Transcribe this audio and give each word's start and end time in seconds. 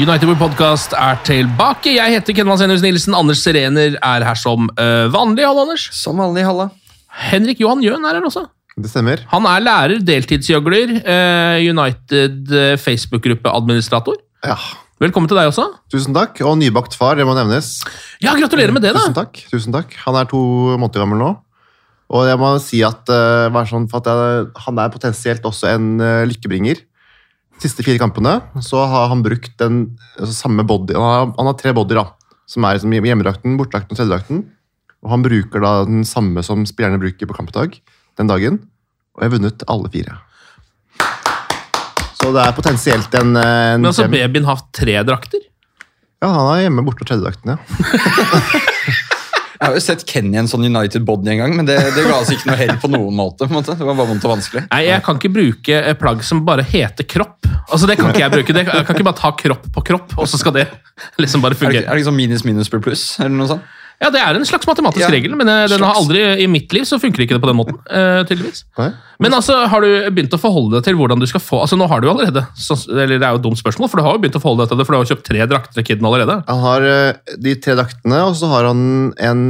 United 0.00 0.24
World 0.24 0.40
Podcast 0.40 0.94
er 0.96 1.18
tilbake. 1.28 1.90
Jeg 1.92 2.14
heter 2.14 2.32
Kenvald 2.32 2.56
Vasenius 2.56 2.80
Nilsen. 2.80 3.12
Anders 3.18 3.42
Serener 3.44 3.98
er 3.98 4.24
her 4.24 4.38
som 4.38 4.70
uh, 4.72 5.10
vanlig. 5.12 5.44
Hallo, 5.44 5.66
Anders. 5.66 5.90
Som 5.92 6.22
vanlig, 6.22 6.40
halla. 6.46 6.70
Henrik 7.26 7.60
Johan 7.60 7.82
Jøen 7.84 8.06
er 8.08 8.16
her 8.16 8.24
også. 8.24 8.46
Det 8.80 8.88
stemmer. 8.88 9.20
Han 9.28 9.44
er 9.50 9.60
lærer, 9.66 10.00
deltidsgjøgler, 10.08 10.94
uh, 11.02 11.58
United 11.60 12.48
øh, 12.48 12.72
Facebook-gruppe-administrator. 12.80 14.16
Ja. 14.46 14.56
Velkommen 15.04 15.28
til 15.28 15.36
deg 15.36 15.52
også. 15.52 15.66
Tusen 15.92 16.16
takk. 16.16 16.40
Og 16.48 16.56
nybakt 16.62 16.96
far, 16.96 17.20
det 17.20 17.28
må 17.28 17.36
nevnes. 17.36 17.74
Ja, 18.24 18.32
Gratulerer 18.40 18.72
med 18.72 18.86
det, 18.86 18.94
da! 18.96 19.04
Tusen 19.04 19.20
takk. 19.20 19.44
Tusen 19.52 19.76
takk. 19.76 19.92
Han 20.06 20.16
er 20.16 20.30
to 20.32 20.40
måneder 20.80 21.04
gammel 21.04 21.20
nå. 21.20 21.34
Og 22.16 22.24
jeg 22.30 22.40
må 22.40 22.54
si 22.64 22.80
at, 22.88 23.04
uh, 23.12 23.64
sånn, 23.68 23.90
for 23.92 24.00
at 24.00 24.08
jeg, 24.08 24.48
han 24.64 24.80
er 24.80 24.96
potensielt 24.96 25.44
også 25.52 25.74
en 25.74 25.92
uh, 26.00 26.22
lykkebringer. 26.30 26.86
De 27.60 27.68
siste 27.68 27.84
fire 27.84 28.00
kampene 28.00 28.38
så 28.64 28.80
har 28.88 29.10
han 29.12 29.20
brukt 29.24 29.52
den 29.60 29.82
altså, 30.16 30.32
samme 30.32 30.64
body. 30.64 30.94
Han 30.96 31.04
har, 31.04 31.26
han 31.36 31.50
har 31.50 31.58
tre 31.60 31.74
bodyer, 31.76 32.00
da, 32.00 32.38
som 32.48 32.64
er 32.64 32.78
liksom 32.78 32.94
hjemmedrakten, 32.96 33.58
bortedrakten 33.60 33.92
og 33.92 34.00
tredjedrakten. 34.00 34.40
Og 35.04 35.12
han 35.12 35.24
bruker 35.24 35.60
da 35.64 35.74
den 35.88 36.02
samme 36.08 36.40
som 36.44 36.64
spillerne 36.68 37.00
bruker 37.00 37.28
på 37.28 37.36
kampdag 37.36 37.76
den 38.20 38.30
dagen. 38.32 38.58
Og 39.16 39.22
jeg 39.24 39.28
har 39.30 39.36
vunnet 39.36 39.64
alle 39.72 39.92
fire. 39.92 40.16
Så 42.20 42.32
det 42.36 42.42
er 42.46 42.56
potensielt 42.56 43.14
en, 43.20 43.36
eh, 43.36 43.74
en 43.74 43.80
Men 43.84 43.90
altså, 43.92 44.04
hjem. 44.08 44.16
babyen 44.16 44.48
har 44.48 44.64
tre 44.76 44.96
drakter. 45.08 45.44
Ja, 46.20 46.28
han 46.28 46.50
er 46.54 46.64
hjemme 46.66 46.84
borte 46.84 47.04
og 47.04 47.08
tredjedrakten, 47.12 47.56
ja. 47.56 47.60
Jeg 49.60 49.68
har 49.68 49.74
jo 49.76 49.80
sett 49.84 50.02
Kenny 50.08 50.38
en 50.40 50.46
sånn 50.48 50.62
United 50.64 51.04
Body 51.04 51.34
en 51.34 51.40
gang, 51.42 51.52
men 51.58 51.66
det, 51.68 51.74
det 51.92 52.06
ga 52.06 52.14
oss 52.22 52.30
ikke 52.32 52.48
noe 52.48 52.56
hell 52.56 52.78
på 52.80 52.88
noen 52.88 53.12
måte. 53.12 53.44
på 53.44 53.52
en 53.52 53.58
måte. 53.58 53.74
Det 53.76 53.84
var 53.84 53.98
bare 53.98 54.08
vondt 54.08 54.24
og 54.24 54.32
vanskelig. 54.32 54.62
Nei, 54.70 54.78
Jeg 54.86 55.02
kan 55.04 55.18
ikke 55.20 55.30
bruke 55.34 55.80
plagg 56.00 56.22
som 56.24 56.40
bare 56.46 56.64
heter 56.64 57.04
kropp. 57.04 57.44
Altså, 57.68 57.86
Det 57.86 57.96
kan 57.98 58.08
ikke 58.10 58.20
jeg 58.24 58.32
bruke. 58.32 58.52
Det, 58.56 58.64
jeg 58.66 58.86
kan 58.86 58.96
ikke 58.96 59.04
bare 59.10 59.20
ta 59.20 59.30
kropp 59.36 59.66
på 59.74 59.82
kropp, 59.90 60.14
og 60.18 60.28
så 60.30 60.38
skal 60.40 60.52
det 60.56 60.66
liksom 61.22 61.42
bare 61.44 61.52
Er 61.52 61.58
det, 61.58 61.60
fungere. 61.64 61.84
er 61.84 61.90
det 61.94 62.00
liksom 62.02 62.16
minus 62.16 62.44
minus 62.44 62.68
per 62.72 62.80
pluss? 62.84 63.04
eller 63.20 63.36
noe 63.36 63.50
sånt? 63.50 63.62
Ja, 64.00 64.08
Det 64.08 64.20
er 64.22 64.36
en 64.38 64.46
slags 64.48 64.64
matematisk 64.64 65.02
Ja, 65.04 65.10
regel, 65.12 65.34
men 65.36 65.48
eh, 65.52 65.66
den 65.68 65.82
har 65.84 65.98
aldri, 65.98 66.22
i 66.40 66.46
mitt 66.48 66.72
liv 66.72 66.86
så 66.88 66.96
funker 67.00 67.20
ikke 67.26 67.36
det 67.36 67.42
på 67.42 67.50
den 67.50 67.58
måten. 67.58 67.76
eh, 67.90 68.22
tydeligvis. 68.24 68.62
Men 69.20 69.36
altså, 69.36 69.58
har 69.68 69.84
du 69.84 69.90
begynt 70.08 70.32
å 70.32 70.40
forholde 70.40 70.78
deg 70.78 70.86
til 70.88 70.96
hvordan 70.96 71.20
du 71.20 71.26
skal 71.28 71.42
få 71.44 71.58
altså 71.66 71.76
Nå 71.76 71.84
har 71.90 72.00
du 72.00 72.08
jo 72.08 72.14
allerede, 72.14 72.46
så, 72.56 72.78
eller 72.88 73.18
det 73.20 73.26
er 73.28 73.34
jo 73.36 73.42
et 73.42 73.44
dumt 73.44 73.60
spørsmål, 73.60 73.90
for 73.92 74.00
du 74.00 74.06
har 74.06 74.16
jo 74.16 74.22
begynt 74.24 74.38
å 74.40 74.42
forholde 74.42 74.64
deg 74.64 74.72
til 74.72 74.80
det, 74.80 74.86
for 74.88 74.96
du 74.96 74.98
har 74.98 75.04
jo 75.04 75.12
kjøpt 75.12 75.28
tre 75.28 75.46
drakter 75.52 75.76
til 75.76 75.88
kiden 75.90 76.08
allerede. 76.08 76.38
Han 76.48 76.64
har 76.64 76.88
eh, 76.88 77.36
de 77.44 77.54
tre 77.60 77.76
draktene, 77.76 78.24
og 78.24 78.34
så 78.40 78.48
har 78.54 78.70
han 78.70 78.82
en, 79.20 79.44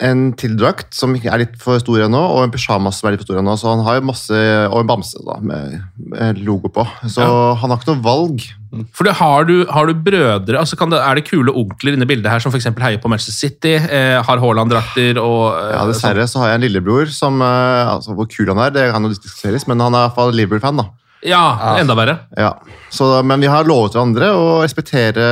en 0.00 0.24
tildrakt 0.40 0.96
som 0.96 1.12
er 1.20 1.44
litt 1.44 1.60
for 1.60 1.76
stor 1.84 2.06
ennå, 2.08 2.24
og 2.38 2.46
en 2.46 2.56
pysjamas 2.56 3.02
som 3.02 3.10
er 3.10 3.18
litt 3.18 3.26
for 3.26 3.34
stor 3.34 3.42
ennå. 3.44 3.58
Så 3.60 3.68
han 3.68 3.84
har 3.84 4.00
jo 4.00 4.08
masse, 4.08 4.42
og 4.72 4.80
en 4.80 4.88
bamse 4.94 5.20
da, 5.28 5.36
med, 5.44 6.40
logo 6.40 6.72
på. 6.72 6.88
Så 7.04 7.28
han 7.60 7.68
har 7.68 7.76
ikke 7.76 7.92
noe 7.92 8.06
valg. 8.08 8.48
For 8.96 9.06
det, 9.06 9.14
har, 9.20 9.46
du, 9.48 9.54
har 9.70 9.88
du 9.88 9.94
brødre 10.06 10.58
altså 10.60 10.78
kan 10.80 10.92
det, 10.92 11.00
Er 11.02 11.18
det 11.18 11.26
kule 11.28 11.52
onkler 11.54 11.96
inne 11.96 12.06
i 12.06 12.10
bildet 12.10 12.30
her 12.32 12.42
som 12.42 12.52
f.eks. 12.54 12.68
heier 12.82 13.00
på 13.02 13.10
Manchester 13.12 13.36
City, 13.36 13.76
eh, 13.78 14.18
har 14.24 14.42
Haaland-drakter 14.42 15.20
og 15.22 15.54
eh, 15.58 15.70
Ja, 15.76 15.86
Dessverre 15.90 16.26
så 16.30 16.42
har 16.42 16.52
jeg 16.52 16.60
en 16.60 16.66
lillebror 16.66 17.10
som 17.14 17.40
eh, 17.44 17.94
altså 17.94 18.16
Hvor 18.18 18.28
kul 18.30 18.50
han 18.52 18.62
er, 18.66 18.74
det 18.74 18.90
kan 18.94 19.06
jo 19.06 19.14
diskuteres, 19.14 19.68
men 19.70 19.82
han 19.82 19.94
er 19.94 20.04
i 20.04 20.08
hvert 20.08 20.18
fall 20.18 20.34
Liverpool-fan. 20.36 20.82
da. 20.82 20.88
Ja, 21.24 21.44
Ja, 21.56 21.76
enda 21.80 21.94
verre. 21.96 22.18
Ja, 22.36 22.50
så, 22.92 23.22
Men 23.24 23.40
vi 23.40 23.48
har 23.48 23.64
lovet 23.64 23.96
hverandre 23.96 24.28
å 24.36 24.48
respektere 24.60 25.24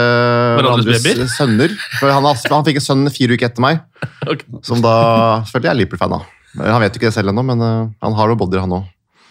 Hverandres 0.57 1.35
sønner. 1.39 1.75
For 1.99 2.09
han, 2.09 2.25
han 2.25 2.65
fikk 2.69 2.81
en 2.81 2.87
sønn 2.87 3.11
fire 3.13 3.37
uker 3.37 3.51
etter 3.51 3.65
meg, 3.65 3.83
okay. 4.31 4.47
som 4.65 4.81
da 4.85 4.95
selvfølgelig 5.45 5.73
er 5.75 5.81
Liverpool-fan. 5.83 6.17
da. 6.17 6.23
Han 6.61 6.83
vet 6.85 6.97
ikke 6.97 7.09
det 7.09 7.17
selv 7.17 7.33
ennå, 7.33 7.45
men 7.47 7.65
eh, 7.65 7.93
han 8.05 8.17
har 8.17 8.33
noe 8.33 8.41
body, 8.41 8.61
han 8.61 8.77
òg. 8.81 8.89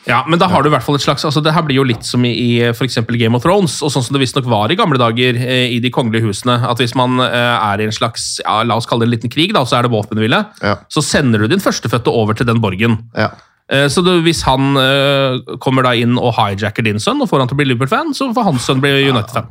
Ja, 0.09 0.23
men 0.27 0.39
da 0.41 0.47
har 0.49 0.63
du 0.63 0.69
i 0.69 0.71
hvert 0.73 0.81
fall 0.81 0.95
et 0.97 1.03
slags 1.03 1.21
altså 1.27 1.43
Det 1.45 1.51
her 1.53 1.61
blir 1.61 1.77
jo 1.77 1.83
litt 1.85 2.01
som 2.07 2.23
i, 2.25 2.31
i 2.33 2.71
for 2.73 2.87
eksempel 2.87 3.19
Game 3.21 3.37
of 3.37 3.43
Thrones, 3.43 3.75
og 3.85 3.91
sånn 3.93 4.01
som 4.01 4.15
det 4.15 4.23
visstnok 4.23 4.47
var 4.49 4.71
i 4.73 4.77
gamle 4.79 4.97
dager 4.97 5.37
eh, 5.37 5.67
i 5.75 5.77
de 5.83 5.91
kongelige 5.93 6.25
husene. 6.25 6.55
At 6.65 6.81
hvis 6.81 6.95
man 6.97 7.19
eh, 7.21 7.29
er 7.53 7.83
i 7.83 7.85
en 7.85 7.93
slags 7.93 8.39
ja, 8.41 8.63
la 8.65 8.79
oss 8.81 8.89
kalle 8.89 9.05
det 9.05 9.11
en 9.11 9.13
liten 9.13 9.33
krig, 9.33 9.53
da, 9.53 9.61
så 9.67 9.77
er 9.77 9.85
det 9.85 9.93
våpenhvile, 9.93 10.39
Ja. 10.65 10.75
så 10.89 11.03
sender 11.05 11.43
du 11.45 11.47
din 11.53 11.61
førstefødte 11.61 12.09
over 12.09 12.33
til 12.33 12.49
den 12.49 12.59
borgen. 12.63 12.97
Ja. 13.13 13.29
Eh, 13.69 13.85
Så 13.93 14.01
du, 14.01 14.09
hvis 14.25 14.41
han 14.49 14.73
kommer 15.61 15.85
da 15.85 15.93
inn 15.93 16.17
og 16.17 16.33
hijacker 16.39 16.83
din 16.89 16.99
sønn 16.99 17.21
og 17.21 17.29
får 17.29 17.39
han 17.45 17.51
til 17.53 17.59
å 17.59 17.61
bli 17.61 17.69
Liverpool-fan, 17.69 18.15
så 18.17 18.31
får 18.33 18.49
hans 18.49 18.65
sønn 18.65 18.81
bli 18.81 18.95
United-fan. 19.05 19.47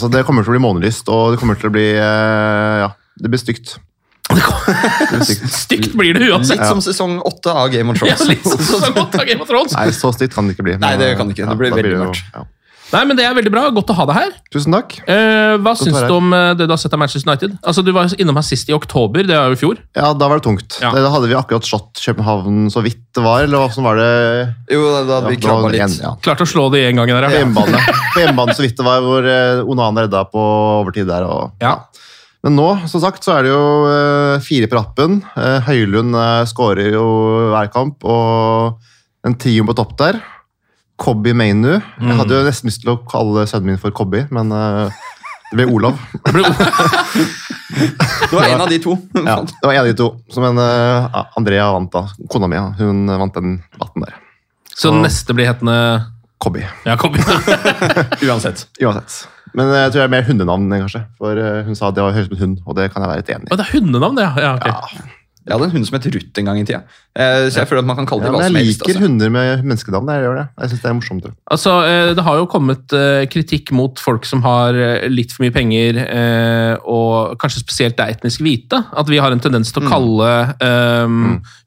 Så 0.00 0.08
det 0.10 0.24
kommer 0.24 0.42
til 0.46 0.54
å 0.54 0.56
bli 0.56 0.64
månelyst, 0.64 1.08
og 1.12 1.32
det 1.34 1.40
kommer 1.42 1.60
til 1.60 1.68
å 1.68 1.74
bli 1.76 1.86
Ja, 2.00 2.88
det 3.20 3.28
blir 3.30 3.40
stygt. 3.42 3.76
Stygt. 5.50 5.92
Blir 5.98 6.14
det 6.14 6.30
uansett. 6.30 6.58
Litt 6.60 6.68
som 6.68 6.80
sesong 6.84 7.18
åtte 7.26 7.52
av 7.52 7.68
Game 7.72 7.92
of 7.92 7.98
Thrones. 7.98 8.20
Ja, 8.20 8.30
litt 8.30 8.46
som 8.46 8.58
sesong 8.60 8.96
8 9.06 9.20
av 9.22 9.26
Game 9.26 9.42
of 9.42 9.50
Thrones. 9.50 9.74
Nei, 9.76 9.90
så 9.96 10.12
stygt 10.14 10.34
kan 10.36 10.48
det 10.48 10.56
ikke 10.56 10.66
bli. 10.70 10.78
Nei, 10.80 10.94
det 11.00 11.12
kan 11.18 11.28
det 11.30 11.36
ikke. 11.38 11.50
Det 11.50 11.60
blir 11.60 11.72
ja, 11.72 11.78
veldig 11.82 12.00
mørkt. 12.06 12.24
Ja. 12.34 12.46
Nei, 12.90 13.04
men 13.06 13.14
Det 13.18 13.22
er 13.22 13.34
veldig 13.38 13.50
bra. 13.54 13.62
Godt 13.74 13.90
å 13.92 13.96
ha 14.00 14.04
deg 14.10 14.16
her. 14.16 14.30
Tusen 14.50 14.74
takk. 14.74 14.96
Eh, 15.06 15.54
hva 15.62 15.74
å 15.76 15.78
syns 15.78 16.00
du 16.08 16.14
om 16.16 16.32
eh, 16.34 16.48
det 16.58 16.66
du 16.66 16.72
har 16.74 16.80
sett 16.82 16.94
av 16.96 16.98
Manchester 17.02 17.28
United? 17.28 17.54
Altså, 17.62 17.84
Du 17.86 17.92
var 17.94 18.10
innom 18.18 18.38
her 18.40 18.46
sist 18.46 18.70
i 18.70 18.74
oktober, 18.74 19.22
det 19.28 19.36
var 19.36 19.52
jo 19.52 19.58
i 19.58 19.60
fjor. 19.60 19.78
Ja, 19.94 20.10
da 20.18 20.30
var 20.30 20.40
det 20.40 20.46
tungt. 20.48 20.78
Ja. 20.82 20.90
Da 20.96 21.12
hadde 21.14 21.30
vi 21.30 21.36
akkurat 21.38 21.66
slått 21.66 22.02
København 22.02 22.66
så 22.74 22.82
vidt 22.82 22.98
det 23.14 23.22
var, 23.22 23.44
eller 23.46 23.62
hva 23.62 23.70
som 23.74 23.86
var 23.86 24.00
det? 24.00 24.10
Jo, 24.74 24.82
da 25.06 25.20
hadde 25.20 25.30
vi 25.36 25.38
krabba 25.42 25.70
en- 25.70 25.76
litt. 25.76 26.00
Ja. 26.02 26.16
Klarte 26.24 26.46
å 26.46 26.50
slå 26.50 26.66
det 26.74 26.82
en 26.88 26.98
gang 27.02 27.14
der. 27.14 27.28
Ja. 27.30 27.46
På 27.46 28.24
hjemmebane 28.24 28.58
så 28.58 28.66
vidt 28.66 28.76
det 28.80 28.86
var, 28.86 29.06
hvor 29.06 29.22
Onan 29.22 29.70
Onana 29.70 30.06
redda 30.08 30.24
på 30.30 30.42
overtid 30.82 31.06
der. 31.10 31.26
Og, 31.30 31.54
Ja. 31.62 31.76
Men 32.44 32.54
nå, 32.56 32.68
som 32.88 33.02
sagt, 33.02 33.24
så 33.26 33.34
er 33.36 33.44
det 33.44 33.50
jo 33.52 33.64
eh, 33.90 34.38
fire 34.44 34.68
på 34.70 34.78
rappen. 34.78 35.18
Eh, 35.36 35.58
Høylund 35.66 36.14
uh, 36.16 36.40
skårer 36.48 36.94
jo 36.94 37.02
hver 37.52 37.68
kamp, 37.74 38.00
og 38.08 38.78
en 39.28 39.36
trio 39.36 39.66
på 39.68 39.74
topp 39.76 39.92
der. 40.00 40.20
Cobby 41.00 41.32
Mainu. 41.36 41.78
Jeg 41.80 42.16
hadde 42.18 42.36
jo 42.38 42.46
nesten 42.46 42.68
lyst 42.68 42.82
til 42.84 42.92
å 42.94 42.98
kalle 43.08 43.46
sønnen 43.48 43.70
min 43.74 43.80
for 43.80 43.92
Cobby, 43.96 44.22
men 44.32 44.52
eh, 44.52 44.98
det 45.50 45.58
ble 45.60 45.68
Olav. 45.72 46.00
Det 46.26 46.32
ble- 46.34 46.48
Det 47.70 48.36
var 48.36 48.44
en 48.50 48.60
av 48.64 48.68
de 48.70 48.78
to. 48.82 48.96
Ja, 49.26 49.36
det 49.46 49.66
var 49.66 49.72
en 49.74 49.80
av 49.84 49.86
de 49.88 49.94
to. 49.98 50.08
Som 50.34 50.44
eh, 50.58 51.20
Andrea 51.38 51.68
vant 51.74 51.92
da. 51.94 52.02
Kona 52.32 52.48
mi 52.50 52.58
hun 52.80 53.04
vant 53.08 53.36
den 53.36 53.58
debatten 53.74 54.04
der. 54.06 54.16
Så 54.74 54.92
neste 54.96 55.34
blir 55.36 55.48
hetende 55.50 55.76
Cobby. 56.40 56.64
Ja, 56.88 56.96
kom. 57.00 57.14
Uansett. 58.26 58.66
Uansett. 58.80 59.20
Men 59.54 59.72
jeg 59.74 59.92
tror 59.92 60.00
det 60.02 60.08
er 60.08 60.14
mer 60.16 60.26
hundenavn, 60.28 60.68
kanskje. 60.86 61.04
For 61.18 61.36
eh, 61.36 61.62
hun 61.66 61.74
sa 61.78 61.90
det 61.94 62.02
var 62.04 62.12
høres 62.16 62.28
ut 62.28 62.34
som 62.34 62.38
en 62.38 62.44
hund, 62.48 62.58
og 62.66 62.76
det 62.78 62.90
kan 62.92 63.02
jeg 63.02 63.10
være 63.14 63.22
litt 63.24 63.32
enig 63.36 63.48
i. 63.50 63.56
Det 63.56 63.64
er 63.66 63.72
hundenavn, 63.78 64.20
det, 64.20 64.28
ja. 64.28 64.34
ja 64.44 64.52
okay. 64.58 64.74
Ja, 64.76 65.16
Jeg 65.48 65.54
hadde 65.56 65.66
en 65.70 65.72
hund 65.72 65.86
som 65.88 65.94
het 65.96 66.06
Ruth 66.14 66.38
en 66.38 66.44
gang 66.50 66.58
i 66.60 66.64
tida. 66.68 66.82
Eh, 67.16 67.46
så 67.50 67.62
jeg 67.62 67.68
føler 67.70 67.80
at 67.80 67.86
man 67.88 67.96
kan 67.96 68.06
kalle 68.06 68.22
Ja, 68.22 68.28
det 68.28 68.34
hva 68.36 68.42
men 68.44 68.50
som 68.52 68.58
jeg 68.60 68.66
liker 68.68 68.90
Altså. 68.92 69.00
hunder 69.02 69.30
med 69.32 69.62
menneskenavn. 69.64 70.10
Jeg 70.12 70.22
gjør 70.26 70.36
det. 70.36 70.44
Jeg 70.60 70.68
synes 70.70 70.82
det 70.82 70.90
er 70.90 70.96
morsomt. 70.98 71.22
det. 71.24 71.32
Altså, 71.56 71.72
eh, 71.88 72.10
Det 72.14 72.24
har 72.26 72.36
jo 72.36 72.44
kommet 72.52 72.92
eh, 72.92 73.24
kritikk 73.32 73.72
mot 73.72 73.98
folk 73.98 74.28
som 74.28 74.42
har 74.44 74.76
eh, 74.76 75.08
litt 75.08 75.32
for 75.32 75.42
mye 75.46 75.54
penger, 75.56 75.96
eh, 76.04 76.76
og 76.84 77.40
kanskje 77.40 77.64
spesielt 77.64 77.96
det 77.96 78.06
etnisk 78.18 78.44
hvite. 78.44 78.84
At 78.92 79.08
vi 79.08 79.18
har 79.18 79.32
en 79.32 79.40
tendens 79.40 79.72
til 79.72 79.82
å 79.82 79.88
kalle 79.90 80.30
eh, 80.60 81.18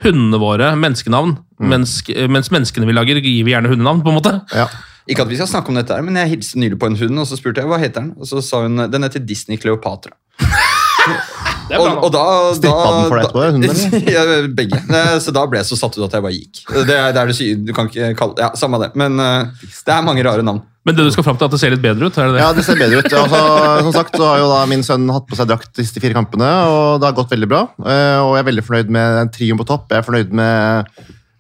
hundene 0.06 0.40
våre 0.40 0.72
menneskenavn, 0.78 1.36
mens, 1.60 1.98
mens 2.30 2.54
menneskene 2.54 2.88
vi 2.88 2.94
lager, 2.96 3.20
gir 3.26 3.44
vi 3.44 3.52
gjerne 3.58 3.74
hundenavn. 3.74 4.04
på 4.06 4.14
en 4.14 4.22
måte. 4.22 4.38
Ja. 4.54 4.70
Ikke 5.10 5.26
at 5.26 5.32
vi 5.32 5.40
skal 5.40 5.50
snakke 5.52 5.74
om 5.74 5.80
dette, 5.80 5.96
her, 5.96 6.06
men 6.06 6.16
jeg 6.22 6.32
hilste 6.38 6.60
nylig 6.62 6.80
på 6.80 6.88
en 6.92 7.00
hund, 7.00 7.20
og 7.20 7.28
så 7.28 7.40
spurte 7.40 7.64
jeg 7.64 7.72
hva 7.72 7.82
heter 7.82 8.02
den, 8.06 8.14
og 8.20 8.30
så 8.30 8.44
sa 8.46 8.64
hun 8.64 8.86
den 8.88 9.08
heter 9.08 9.24
Disney 9.24 9.60
Cleopatra. 9.60 10.16
Og, 11.74 11.88
og 12.06 12.10
da, 12.12 12.24
da, 12.60 12.60
den 12.60 13.08
for 13.08 13.16
deg 13.18 13.24
etterpå, 13.24 13.44
hunden, 13.56 14.10
ja, 14.14 14.24
begge. 14.52 14.80
Så 15.24 15.32
da 15.36 15.46
ble 15.50 15.62
jeg 15.62 15.70
så 15.70 15.78
satt 15.80 15.96
ut 15.96 16.04
at 16.06 16.18
jeg 16.18 16.26
bare 16.26 16.36
gikk. 16.36 16.60
Det 16.90 16.98
er, 16.98 17.16
det 17.16 17.24
er 17.24 17.64
du 17.64 17.72
kan 17.76 17.88
ikke 17.90 18.10
kalle 18.20 18.44
Ja, 18.44 18.50
samme 18.60 18.80
det. 18.84 18.92
Men 19.00 19.16
eh, 19.24 19.72
det 19.72 19.96
er 19.96 20.06
mange 20.06 20.26
rare 20.28 20.44
navn. 20.46 20.60
Men 20.84 20.98
det 20.98 21.06
du 21.08 21.12
skal 21.16 21.24
fram 21.24 21.40
til, 21.40 21.48
at 21.48 21.56
det 21.56 21.62
ser 21.62 21.72
litt 21.72 21.84
bedre 21.84 22.10
ut? 22.12 22.18
er 22.20 22.28
det 22.28 22.36
det? 22.36 22.44
Ja, 22.44 22.52
det 22.56 22.66
ser 22.68 22.80
bedre 22.80 23.00
ut. 23.00 23.16
Altså, 23.16 23.42
som 23.88 23.94
sagt 23.96 24.20
så 24.20 24.28
har 24.28 24.42
jo 24.44 24.52
da 24.52 24.60
min 24.70 24.84
sønn 24.84 25.08
hatt 25.16 25.28
på 25.30 25.40
seg 25.40 25.48
drakt 25.50 25.72
de 25.80 25.86
siste 25.88 26.04
fire 26.04 26.18
kampene, 26.18 26.50
og 26.68 27.00
det 27.00 27.08
har 27.08 27.16
gått 27.18 27.32
veldig 27.32 27.50
bra. 27.56 27.62
Eh, 27.80 28.20
Og 28.20 28.36
jeg 28.36 28.44
er 28.44 28.50
veldig 28.52 28.66
fornøyd 28.68 28.92
med 29.00 29.18
den 29.22 29.34
trioen 29.40 29.62
på 29.64 29.70
topp. 29.72 29.88
Jeg 29.96 30.04
er 30.04 30.08
fornøyd 30.10 30.36
med 30.36 30.92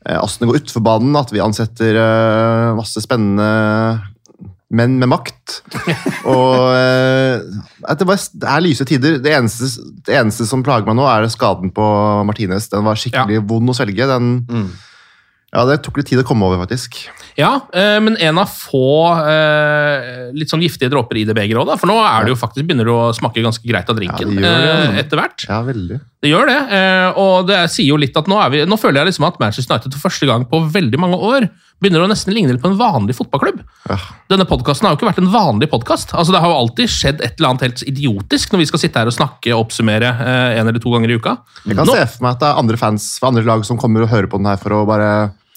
eh, 0.05 0.37
det 0.39 0.49
går 0.49 0.61
utfor 0.61 0.83
banen, 0.85 1.15
at 1.19 1.31
vi 1.33 1.43
ansetter 1.43 1.99
eh, 1.99 2.73
masse 2.77 3.03
spennende 3.03 3.49
menn 4.73 4.95
med 5.01 5.11
makt. 5.11 5.59
Og 6.33 6.71
eh, 6.73 7.43
at 7.85 7.99
det, 7.99 8.07
bare, 8.09 8.21
det 8.41 8.49
er 8.49 8.65
lyse 8.65 8.87
tider. 8.89 9.19
Det 9.23 9.35
eneste, 9.35 9.69
det 10.07 10.17
eneste 10.17 10.47
som 10.49 10.65
plager 10.65 10.89
meg 10.89 10.97
nå, 10.97 11.05
er 11.09 11.29
skaden 11.31 11.73
på 11.75 11.89
Martinez. 12.27 12.71
Den 12.73 12.87
var 12.87 12.99
skikkelig 12.99 13.43
vond 13.49 13.69
å 13.69 13.77
svelge. 13.77 14.09
Den, 14.09 14.33
ja, 15.53 15.67
det 15.69 15.83
tok 15.85 16.01
litt 16.01 16.09
tid 16.09 16.23
å 16.23 16.27
komme 16.27 16.49
over, 16.49 16.63
faktisk. 16.65 17.05
Ja, 17.39 17.51
eh, 17.73 17.97
men 18.03 18.17
en 18.21 18.37
av 18.41 18.49
få 18.51 18.83
eh, 19.25 20.31
litt 20.37 20.51
sånn 20.53 20.61
giftige 20.63 20.91
dråper 20.93 21.21
i 21.21 21.25
det 21.27 21.35
begeret 21.37 21.63
òg. 21.65 21.73
For 21.81 21.89
nå 21.89 21.97
er 22.03 22.27
det 22.27 22.33
jo 22.35 22.39
faktisk, 22.39 22.67
begynner 22.67 22.87
det 22.89 22.93
å 22.93 23.09
smake 23.15 23.43
ganske 23.43 23.65
greit 23.67 23.89
av 23.89 23.97
drinken 23.97 24.37
Ja, 24.37 24.53
eh, 24.53 24.99
etter 25.01 25.19
hvert. 25.19 25.45
Ja, 25.49 25.61
veldig. 25.65 25.99
Det 26.23 26.31
gjør 26.31 26.47
det, 26.47 26.59
eh, 26.77 27.19
og 27.19 27.47
det 27.49 27.59
sier 27.73 27.89
jo 27.89 27.99
litt 27.99 28.15
at 28.19 28.29
nå, 28.31 28.37
vi, 28.53 28.63
nå 28.69 28.77
føler 28.79 29.01
jeg 29.01 29.11
liksom 29.11 29.27
at 29.27 29.39
Manchester 29.41 29.75
United 29.75 29.97
for 29.97 30.07
første 30.09 30.29
gang 30.29 30.45
på 30.47 30.61
veldig 30.71 31.01
mange 31.01 31.19
år 31.19 31.49
begynner 31.83 32.05
å 32.05 32.07
nesten 32.07 32.31
ligne 32.31 32.55
på 32.61 32.69
en 32.69 32.77
vanlig 32.79 33.15
fotballklubb. 33.17 33.59
Ja. 33.89 33.97
Denne 34.31 34.45
podkasten 34.47 34.87
har 34.87 34.93
jo 34.93 35.01
ikke 35.01 35.09
vært 35.09 35.19
en 35.19 35.31
vanlig 35.33 35.67
podkast. 35.73 36.13
Altså, 36.15 36.31
det 36.31 36.39
har 36.39 36.53
jo 36.53 36.59
alltid 36.61 36.91
skjedd 36.93 37.19
et 37.25 37.35
eller 37.35 37.49
annet 37.51 37.65
helt 37.67 37.83
idiotisk 37.91 38.53
når 38.53 38.61
vi 38.63 38.67
skal 38.71 38.83
sitte 38.85 39.01
her 39.03 39.11
og 39.11 39.17
snakke 39.17 39.51
og 39.51 39.65
oppsummere 39.65 40.13
eh, 40.13 40.59
en 40.61 40.69
eller 40.69 40.79
to 40.79 40.93
ganger 40.95 41.11
i 41.11 41.17
uka. 41.19 41.35
Jeg 41.65 41.75
kan 41.75 41.89
Nå- 41.89 41.97
se 41.97 42.05
for 42.13 42.23
meg 42.27 42.37
at 42.37 42.45
det 42.45 42.51
er 42.53 42.61
andre 42.63 42.79
fans 42.79 43.09
fra 43.19 43.33
andre 43.33 43.43
lag 43.49 43.65
som 43.67 43.81
kommer 43.81 44.05
og 44.05 44.13
hører 44.13 44.31
på 44.31 44.39
den 44.39 44.47
her 44.53 44.61
for 44.63 44.77
å 44.79 44.85
bare 44.87 45.09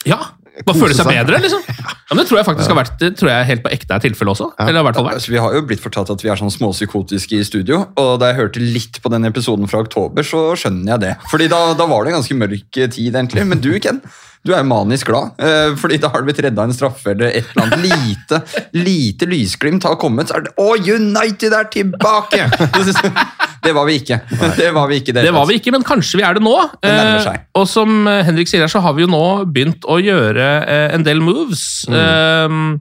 Ja, 0.07 0.19
Bare 0.65 0.79
føle 0.79 0.95
seg 0.97 1.05
seg. 1.05 1.13
bedre, 1.13 1.41
liksom. 1.45 1.63
Ja, 2.07 2.15
men 2.15 2.21
Det 2.23 2.29
tror 2.31 2.39
jeg 2.39 2.47
faktisk 2.47 2.71
har 2.71 2.77
vært 2.79 2.99
det 3.03 3.09
tror 3.19 3.29
jeg 3.33 3.47
helt 3.49 3.63
på 3.65 3.71
ekte 3.75 3.97
er 3.97 4.03
tilfellet 4.05 4.33
også. 4.37 4.47
Eller 4.63 4.79
har 4.79 4.85
i 4.85 4.87
hvert 4.87 4.99
fall 5.01 5.07
vært. 5.09 5.19
Altså, 5.19 5.33
vi 5.35 5.41
har 5.43 5.57
jo 5.59 5.63
blitt 5.67 5.83
fortalt 5.83 6.13
at 6.15 6.23
vi 6.23 6.31
er 6.31 6.39
sånn 6.39 6.53
småpsykotiske 6.55 7.41
i 7.41 7.47
studio, 7.49 7.81
og 7.99 8.13
da 8.23 8.29
jeg 8.31 8.39
hørte 8.39 8.63
litt 8.63 9.01
på 9.03 9.11
den 9.11 9.27
episoden 9.27 9.67
fra 9.69 9.83
oktober, 9.83 10.23
så 10.27 10.45
skjønner 10.55 10.95
jeg 10.95 11.03
det. 11.03 11.13
Fordi 11.33 11.49
da, 11.51 11.61
da 11.75 11.89
var 11.91 12.07
det 12.07 12.15
en 12.15 12.21
ganske 12.21 12.39
mørk 12.39 12.71
tid, 12.95 13.11
egentlig. 13.11 13.43
Men 13.51 13.59
du, 13.65 13.73
Ken, 13.83 13.99
du 14.47 14.53
er 14.55 14.63
jo 14.63 14.69
manisk 14.71 15.11
glad. 15.11 15.35
eh, 15.43 15.75
Fordi 15.83 15.99
da 15.99 16.13
har 16.15 16.23
du 16.23 16.31
blitt 16.31 16.41
redda 16.47 16.69
en 16.71 16.77
straffe 16.79 17.11
eller 17.17 17.35
et 17.35 17.51
eller 17.51 17.67
annet 17.67 17.83
lite, 17.91 18.41
lite 18.79 19.27
lysglimt 19.27 19.83
har 19.91 19.99
kommet. 19.99 20.31
Så 20.31 20.39
er 20.39 20.47
det 20.47 20.55
Å, 20.63 20.69
United 20.79 21.59
er 21.59 21.67
tilbake! 21.75 22.47
Det 23.67 23.75
var 23.75 23.89
vi 23.89 23.99
ikke. 24.01 24.19
Det 24.57 24.71
var 24.75 24.89
vi 24.91 25.01
ikke 25.01 25.15
Det 25.17 25.33
var 25.35 25.49
vi 25.49 25.59
ikke, 25.59 25.73
men 25.75 25.85
kanskje 25.87 26.21
vi 26.21 26.25
er 26.27 26.39
det 26.39 26.45
nå. 26.45 26.55
Det. 26.85 26.93
Eh, 26.93 27.39
og 27.59 27.67
som 27.71 28.07
eh, 28.11 28.23
Henrik 28.27 28.51
sier 28.51 28.65
her, 28.65 28.73
så 28.73 28.83
har 28.85 28.97
vi 28.97 29.05
jo 29.05 29.11
nå 29.11 29.23
begynt 29.51 29.87
å 29.91 29.99
gjøre 30.03 30.49
eh, 30.63 30.89
en 30.95 31.07
del 31.07 31.23
moves 31.25 31.85
mm. 31.91 32.75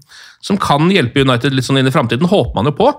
som 0.45 0.59
kan 0.61 0.89
hjelpe 0.93 1.25
United 1.25 1.55
litt 1.55 1.67
sånn 1.67 1.81
inn 1.81 1.89
i 1.89 1.93
framtiden. 1.93 2.29
Håper 2.29 2.57
man 2.59 2.69
jo 2.69 2.75
på. 2.77 2.91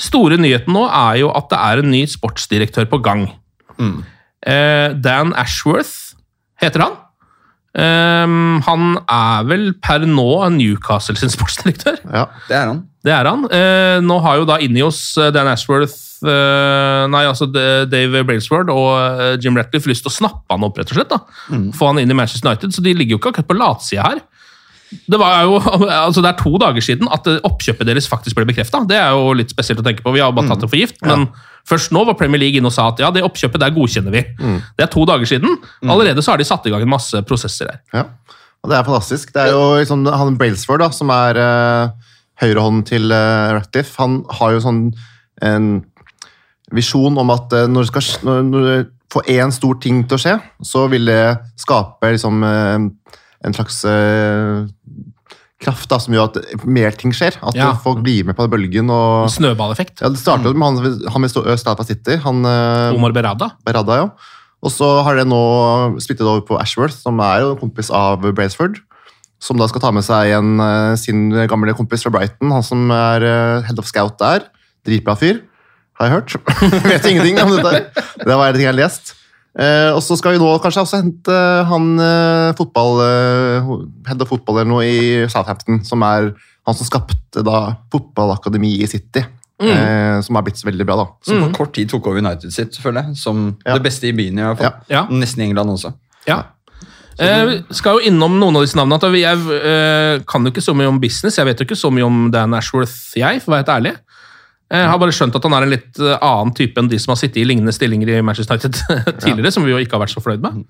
Store 0.00 0.38
nyheten 0.40 0.74
nå 0.74 0.86
er 0.88 1.22
jo 1.24 1.30
at 1.34 1.50
det 1.52 1.62
er 1.62 1.82
en 1.82 1.92
ny 1.94 2.04
sportsdirektør 2.10 2.88
på 2.90 3.02
gang. 3.04 3.28
Mm. 3.78 4.02
Dan 5.02 5.32
Ashworth 5.40 6.14
heter 6.60 6.84
han. 6.84 7.00
Um, 7.74 8.60
han 8.62 9.00
er 9.10 9.46
vel 9.50 9.72
per 9.82 10.04
nå 10.06 10.28
Newcastle 10.54 11.18
sin 11.18 11.32
sportsdirektør. 11.34 11.98
Ja. 12.06 12.28
Det 12.46 12.56
er 12.56 12.68
han. 12.70 12.82
Det 13.04 13.14
er 13.14 13.28
han. 13.28 13.46
Uh, 13.50 13.98
nå 14.04 14.20
har 14.22 14.38
jo 14.38 14.46
da 14.48 14.60
inni 14.62 14.84
oss 14.86 15.16
Dan 15.34 15.50
Ashworth 15.50 15.90
eh, 15.90 16.13
Nei, 16.24 17.24
altså 17.28 17.48
Dave 17.50 18.22
Brailsford 18.24 18.70
og 18.72 18.90
eh, 18.98 19.34
Jim 19.42 19.58
Ratcliffe 19.58 19.90
lyst 19.90 20.06
til 20.06 20.12
å 20.12 20.14
snappe 20.14 20.54
han 20.54 20.64
opp, 20.66 20.78
rett 20.80 20.92
og 20.92 20.98
slett. 20.98 21.12
da. 21.12 21.20
Få 21.76 21.90
han 21.90 22.00
inn 22.02 22.12
i 22.12 22.16
Manchester 22.16 22.48
United, 22.48 22.74
så 22.76 22.84
de 22.84 22.94
ligger 22.96 23.16
jo 23.16 23.22
ikke 23.22 23.34
akkurat 23.34 23.50
på 23.50 23.58
latsida 23.58 24.08
her. 24.08 24.22
Det, 25.10 25.18
var 25.18 25.42
jo, 25.46 25.58
altså 26.06 26.22
det 26.22 26.30
er 26.30 26.38
to 26.38 26.54
dager 26.60 26.84
siden 26.84 27.10
at 27.12 27.26
eh, 27.30 27.40
oppkjøpet 27.46 27.88
deres 27.88 28.08
faktisk 28.10 28.38
ble 28.38 28.46
bekrefta. 28.48 28.84
Det 28.88 28.98
er 29.00 29.16
jo 29.16 29.34
litt 29.36 29.52
spesielt 29.54 29.82
å 29.82 29.86
tenke 29.86 30.04
på. 30.04 30.14
Vi 30.14 30.22
har 30.22 30.34
bare 30.34 30.52
tatt 30.52 30.64
det 30.64 30.70
for 30.70 30.80
gift. 30.80 31.00
Men 31.06 31.28
først 31.68 31.94
nå 31.96 32.04
var 32.06 32.18
Premier 32.20 32.42
League 32.42 32.60
inne 32.60 32.70
og 32.70 32.76
sa 32.76 32.90
at 32.92 33.02
ja, 33.02 33.10
det 33.14 33.24
oppkjøpet 33.26 33.62
der 33.62 33.74
godkjenner 33.74 34.14
vi. 34.14 34.24
Det 34.76 34.86
er 34.86 34.92
to 34.92 35.04
dager 35.08 35.28
siden. 35.28 35.58
Allerede 35.82 36.24
så 36.24 36.34
har 36.34 36.42
de 36.42 36.48
satt 36.48 36.66
i 36.68 36.74
gang 36.74 36.84
en 36.84 36.94
masse 36.94 37.24
prosesser 37.28 37.72
her. 37.72 37.82
Ja, 37.96 38.08
og 38.64 38.70
det 38.72 38.78
er 38.78 38.86
fantastisk. 38.86 39.32
Det 39.34 39.42
er 39.42 39.52
jo 39.52 39.64
liksom, 39.76 40.06
han 40.08 40.38
Brailsford, 40.40 40.80
da, 40.80 40.88
som 40.94 41.10
er 41.12 41.36
uh, 41.36 42.12
høyrehånden 42.40 42.86
til 42.88 43.12
uh, 43.12 43.52
Ratcliffe, 43.58 43.92
han 44.00 44.22
har 44.38 44.54
jo 44.54 44.62
sånn 44.64 44.86
en 45.44 45.66
visjon 46.74 47.16
om 47.20 47.32
at 47.34 47.54
eh, 47.54 47.68
når, 47.70 47.86
du, 47.86 47.92
skal, 47.92 48.44
når, 48.44 48.68
det 48.68 48.78
får 49.14 49.30
én 49.36 49.54
stor 49.54 49.78
ting 49.82 50.02
til 50.08 50.18
å 50.18 50.22
skje, 50.22 50.36
så 50.66 50.86
vil 50.92 51.08
det 51.10 51.22
skape 51.60 52.14
liksom, 52.16 52.44
eh, 52.48 53.18
en 53.44 53.56
slags 53.56 53.82
eh, 53.88 54.64
kraft 55.64 55.88
da, 55.88 56.00
som 56.02 56.16
gjør 56.16 56.30
at 56.32 56.64
mer 56.66 56.96
ting 56.98 57.14
skjer. 57.14 57.38
At 57.40 57.56
Ja. 57.56 57.72
folk 57.80 58.02
blir 58.04 58.26
med 58.26 58.36
på 58.36 58.48
bølgen. 58.50 58.90
Og, 58.92 59.30
Snøballeffekt. 59.32 60.02
ja, 60.02 60.10
det 60.12 60.20
startet 60.20 60.52
mm. 60.52 60.58
med 60.60 60.82
han, 60.82 61.12
han 61.14 61.24
med 61.24 61.60
Stapa 61.60 61.86
City, 61.86 62.18
han 62.20 62.44
Omar 62.44 63.14
Berada. 63.16 63.54
Berada, 63.64 64.02
ja. 64.02 64.08
Og 64.64 64.72
så 64.72 64.86
har 65.04 65.18
det 65.18 65.28
nå 65.28 66.00
splittet 66.00 66.24
over 66.24 66.40
på 66.48 66.56
Ashworth, 66.56 66.96
som 66.96 67.20
er 67.20 67.42
jo 67.44 67.52
en 67.52 67.60
kompis 67.60 67.90
av 67.92 68.24
Brailsford. 68.24 68.80
Som 69.44 69.58
da 69.60 69.66
skal 69.68 69.82
ta 69.82 69.90
med 69.92 70.06
seg 70.06 70.30
eh, 70.32 70.94
sin 70.96 71.28
gamle 71.50 71.74
kompis 71.76 72.04
fra 72.04 72.12
Brighton, 72.14 72.52
han 72.54 72.64
som 72.64 72.88
er 72.92 73.24
head 73.66 73.80
of 73.80 73.88
scout 73.88 74.16
der. 74.20 74.48
Dritbra 74.84 75.16
fyr, 75.16 75.42
har 75.98 76.08
jeg 76.08 76.14
hørt. 76.16 76.34
Vet 76.90 77.06
ingenting 77.10 77.38
om 77.42 77.52
dette. 77.54 77.70
her. 77.74 78.08
Det 78.24 78.34
var 78.38 78.48
en 78.48 78.56
ting 78.56 78.66
jeg 78.66 78.72
har 78.72 78.78
lest. 78.78 79.14
Eh, 79.54 79.90
og 79.94 80.00
så 80.02 80.16
skal 80.18 80.34
vi 80.34 80.40
nå 80.42 80.48
kanskje 80.58 80.82
også 80.82 80.98
hente 80.98 81.34
han 81.70 81.92
eh, 82.02 82.48
fotball, 82.58 82.96
eh, 83.04 83.68
head 84.08 84.22
of 84.24 84.32
fotball 84.32 84.58
eller 84.58 84.70
noe 84.72 84.88
i 84.88 85.04
Southampton, 85.30 85.78
som 85.86 86.02
er 86.02 86.32
han 86.66 86.74
som 86.78 86.88
skapte 86.88 87.44
da 87.46 87.60
fotballakademi 87.94 88.72
i 88.82 88.88
City. 88.90 89.22
Eh, 89.62 90.16
som 90.26 90.34
har 90.34 90.42
blitt 90.44 90.58
så 90.58 90.66
veldig 90.66 90.84
bra, 90.88 90.96
da. 90.98 91.06
Som 91.24 91.44
på 91.44 91.52
kort 91.60 91.70
tid 91.76 91.88
tok 91.92 92.08
over 92.10 92.18
United 92.18 92.50
sitt, 92.52 92.74
føler 92.82 93.04
jeg. 93.06 93.20
Som 93.22 93.44
Ja. 93.64 93.76
det 93.78 93.84
beste 93.86 94.08
i 94.10 94.12
byen, 94.16 94.40
i 94.40 94.42
hvert 94.48 94.58
fall. 94.58 94.74
Ja. 94.90 95.04
Nesten 95.14 95.44
i 95.44 95.46
England 95.46 95.70
også. 95.76 95.94
Ja. 96.26 96.40
Eh, 97.22 97.60
skal 97.70 98.00
jo 98.00 98.10
innom 98.10 98.40
noen 98.40 98.56
av 98.58 98.64
disse 98.66 98.74
navnene. 98.74 99.12
Jeg 99.20 99.38
eh, 99.62 100.18
kan 100.26 100.42
jo 100.42 100.50
ikke 100.50 100.64
så 100.66 100.74
mye 100.74 100.90
om 100.90 100.98
business. 100.98 101.38
Jeg 101.38 101.46
vet 101.46 101.62
jo 101.62 101.68
ikke 101.68 101.78
så 101.78 101.92
mye 101.94 102.04
om 102.08 102.24
Dan 102.34 102.56
Ashworth, 102.58 103.14
jeg, 103.14 103.38
for 103.44 103.52
å 103.52 103.54
være 103.54 103.62
helt 103.62 103.74
ærlig. 103.76 103.94
Jeg 104.72 104.88
har 104.88 104.98
bare 105.00 105.12
skjønt 105.14 105.36
at 105.36 105.44
han 105.44 105.54
er 105.58 105.66
en 105.66 105.74
litt 105.74 106.00
eh, 106.00 106.16
annen 106.24 106.54
type 106.56 106.80
enn 106.80 106.88
de 106.90 106.98
som 107.02 107.12
har 107.12 107.20
sittet 107.20 107.42
i 107.42 107.46
lignende 107.46 107.74
stillinger 107.74 108.14
i 108.14 108.22
Manchester 108.24 108.56
United 108.56 108.78
tidligere, 109.24 109.52
som 109.54 109.66
vi 109.66 109.74
jo 109.74 109.80
ikke 109.82 109.98
har 109.98 110.04
vært 110.06 110.14
så 110.14 110.22
fornøyd 110.24 110.44
med. 110.44 110.62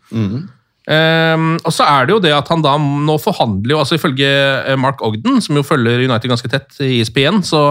Eh, 0.85 1.45
og 1.63 1.71
så 1.73 1.87
er 1.89 2.09
det 2.09 2.17
jo 2.17 2.23
det 2.25 2.35
at 2.37 2.51
han 2.53 2.65
da 2.65 2.75
nå 2.81 3.15
forhandler 3.23 3.77
jo, 3.77 3.83
altså 3.85 3.97
ifølge 3.97 4.29
eh, 4.29 4.81
Mark 4.81 5.05
Ogden, 5.07 5.39
som 5.45 5.57
jo 5.57 5.65
følger 5.65 6.03
United 6.03 6.33
ganske 6.33 6.51
tett 6.51 6.83
i 6.85 6.99
ESPN, 7.01 7.41
så 7.47 7.63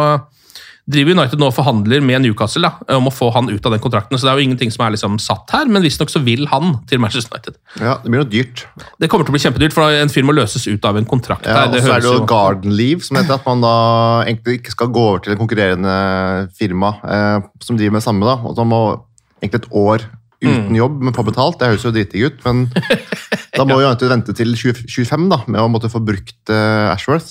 driver 0.89 1.13
United 1.15 1.39
nå 1.39 1.47
og 1.47 1.53
forhandler 1.55 2.01
med 2.03 2.21
Newcastle 2.25 2.67
da, 2.67 2.95
om 2.97 3.05
å 3.07 3.11
få 3.13 3.29
han 3.31 3.47
ut 3.47 3.65
av 3.65 3.71
den 3.71 3.79
kontrakten. 3.83 4.17
Så 4.19 4.25
det 4.27 4.31
er 4.33 4.39
jo 4.41 4.43
ingenting 4.49 4.71
som 4.73 4.83
er 4.83 4.91
liksom 4.97 5.15
satt 5.23 5.53
her, 5.55 5.69
men 5.71 5.81
visstnok 5.85 6.11
så 6.11 6.19
vil 6.25 6.43
han 6.51 6.73
til 6.91 6.99
Manchester 6.99 7.31
United. 7.37 7.55
Ja, 7.79 7.93
Det 8.03 8.11
blir 8.11 8.19
noe 8.23 8.27
dyrt. 8.29 8.65
Det 8.99 9.07
kommer 9.11 9.23
til 9.23 9.31
å 9.31 9.37
bli 9.37 9.43
kjempedyrt, 9.45 9.73
for 9.77 9.87
en 9.95 10.11
fyr 10.11 10.27
må 10.27 10.35
løses 10.35 10.67
ut 10.67 10.83
av 10.89 10.99
en 10.99 11.07
kontrakt. 11.07 11.47
Ja, 11.47 11.61
her. 11.61 11.71
og 11.71 11.79
så 11.87 11.93
er 11.95 12.03
det 12.03 12.11
jo 12.11 12.25
Garden 12.27 12.75
Leave, 12.75 12.99
som 13.07 13.15
heter 13.21 13.37
at 13.39 13.47
man 13.47 13.63
da 13.63 13.75
egentlig 14.27 14.59
ikke 14.59 14.75
skal 14.75 14.91
gå 14.91 15.05
over 15.13 15.23
til 15.23 15.37
en 15.37 15.39
konkurrerende 15.39 15.95
firma 16.59 16.91
eh, 17.07 17.47
som 17.63 17.79
driver 17.79 17.95
med 17.99 18.03
samme. 18.03 18.27
da, 18.27 18.35
og 18.43 18.59
så 18.59 18.67
må 18.67 18.83
egentlig 19.41 19.63
et 19.63 19.71
år 19.71 20.03
uten 20.43 20.67
Mm. 20.67 20.75
jobb, 20.75 20.95
men 21.07 21.13
få 21.15 21.23
betalt. 21.23 21.55
Det 21.59 21.69
høres 21.71 21.83
jo 21.87 21.91
dritdigg 21.95 22.25
ut, 22.27 22.39
men 22.43 22.65
da 23.55 23.63
må 23.63 23.77
jo 23.79 23.87
United 23.87 24.09
vente 24.11 24.33
til 24.35 24.51
2025 24.51 25.29
da, 25.31 25.37
med 25.47 25.61
å 25.63 25.69
måtte 25.71 25.87
få 25.87 26.01
brukt 26.03 26.51
eh, 26.51 26.91
Ashworth. 26.91 27.29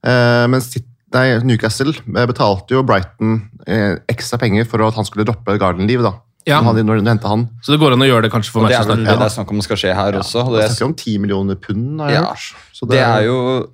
Eh, 0.00 0.46
men 0.48 0.64
City- 0.64 0.88
nei, 1.14 1.38
Newcastle 1.46 1.92
betalte 2.26 2.74
jo 2.76 2.82
Brighton 2.86 3.50
eh, 3.66 3.96
ekstra 4.08 4.38
penger 4.38 4.64
for 4.68 4.82
at 4.86 4.94
han 4.98 5.04
skulle 5.04 5.24
droppe 5.28 5.58
Garden 5.58 5.86
Leave. 5.86 6.02
da. 6.02 6.14
Ja. 6.46 6.60
Når 6.62 6.76
de- 6.76 6.84
når 6.86 7.02
de 7.04 7.28
han. 7.28 7.48
Så 7.62 7.72
det 7.74 7.80
går 7.80 7.92
an 7.92 8.02
å 8.04 8.06
gjøre 8.06 8.22
det 8.22 8.30
kanskje 8.32 8.50
for 8.52 8.62
det 8.66 8.74
er 8.74 8.78
Manchester 8.78 8.94
vel 8.94 9.00
United. 9.00 9.12
det 9.14 9.18
det 9.18 9.26
er 9.26 9.34
snakk 9.36 9.50
om 9.50 9.62
skal 9.62 9.76
skje 9.76 9.94
her 9.94 10.12
også. 10.12 10.44
Og 10.46 10.52
Det 10.54 10.62
er 10.62 10.68
snakker 10.68 10.84
om 10.86 10.94
10 10.94 11.18
millioner 11.18 11.54
pund, 11.56 12.00
har 12.00 12.08
jeg 12.10 12.20
Ja, 12.22 12.28
hørt. 12.28 12.54
Så 12.72 12.88
det 12.88 12.98
er 13.02 13.22
jo 13.26 13.66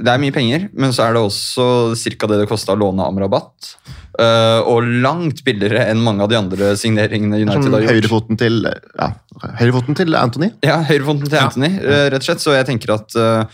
det 0.00 0.08
er 0.08 0.18
mye 0.18 0.32
penger, 0.32 0.70
men 0.72 0.92
så 0.92 1.04
er 1.04 1.12
det 1.12 1.20
også 1.20 1.92
ca. 2.16 2.26
det 2.26 2.38
det 2.40 2.48
kosta 2.48 2.72
å 2.72 2.78
låne 2.78 3.04
Amrabat. 3.04 3.74
Uh, 4.18 4.60
og 4.66 4.82
langt 4.82 5.44
billigere 5.44 5.86
enn 5.90 6.00
mange 6.02 6.22
av 6.22 6.28
de 6.30 6.36
andre 6.36 6.72
signeringene 6.76 7.36
United 7.44 7.70
har 7.72 7.80
gjort. 7.84 7.92
høyrefoten 7.92 8.38
til, 8.38 8.62
ja, 8.98 9.10
høyrefoten 9.60 9.94
til 9.96 10.14
Anthony. 10.14 10.52
Ja, 10.64 10.82
høyrefoten 10.82 11.28
til 11.28 11.38
Anthony, 11.38 11.70
eh, 11.78 12.08
rett 12.10 12.22
og 12.22 12.22
slett. 12.22 12.40
Så 12.40 12.52
jeg 12.56 12.66
tenker 12.66 12.94
at 12.94 13.14
eh, 13.14 13.44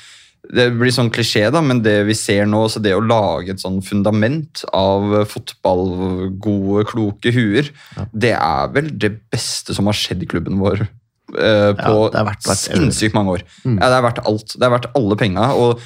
det 0.54 0.66
blir 0.78 0.92
sånn 0.94 1.10
klisjé, 1.14 1.46
da, 1.52 1.62
men 1.64 1.80
det 1.84 1.96
vi 2.08 2.14
ser 2.16 2.46
nå, 2.48 2.62
så 2.70 2.82
det 2.82 2.94
å 2.96 3.02
lage 3.02 3.54
et 3.54 3.62
sånn 3.62 3.80
fundament 3.84 4.62
av 4.76 5.24
fotballgode, 5.30 6.86
kloke 6.90 7.32
huer, 7.34 7.70
det 8.12 8.34
er 8.36 8.72
vel 8.74 8.92
det 8.94 9.12
beste 9.32 9.76
som 9.76 9.90
har 9.90 9.98
skjedd 9.98 10.22
i 10.22 10.30
klubben 10.30 10.60
vår 10.62 10.84
eh, 10.86 11.72
på 11.78 11.94
Ja, 12.14 12.36
sinnssykt 12.54 13.16
mange 13.16 13.38
år. 13.38 13.46
Mm. 13.64 13.78
Ja, 13.80 13.90
det 13.90 13.98
er 13.98 14.06
verdt 14.08 14.24
alt. 14.24 14.56
Det 14.56 14.66
er 14.66 14.74
verdt 14.76 14.90
alle 14.98 15.18
penga. 15.20 15.50
Og 15.58 15.82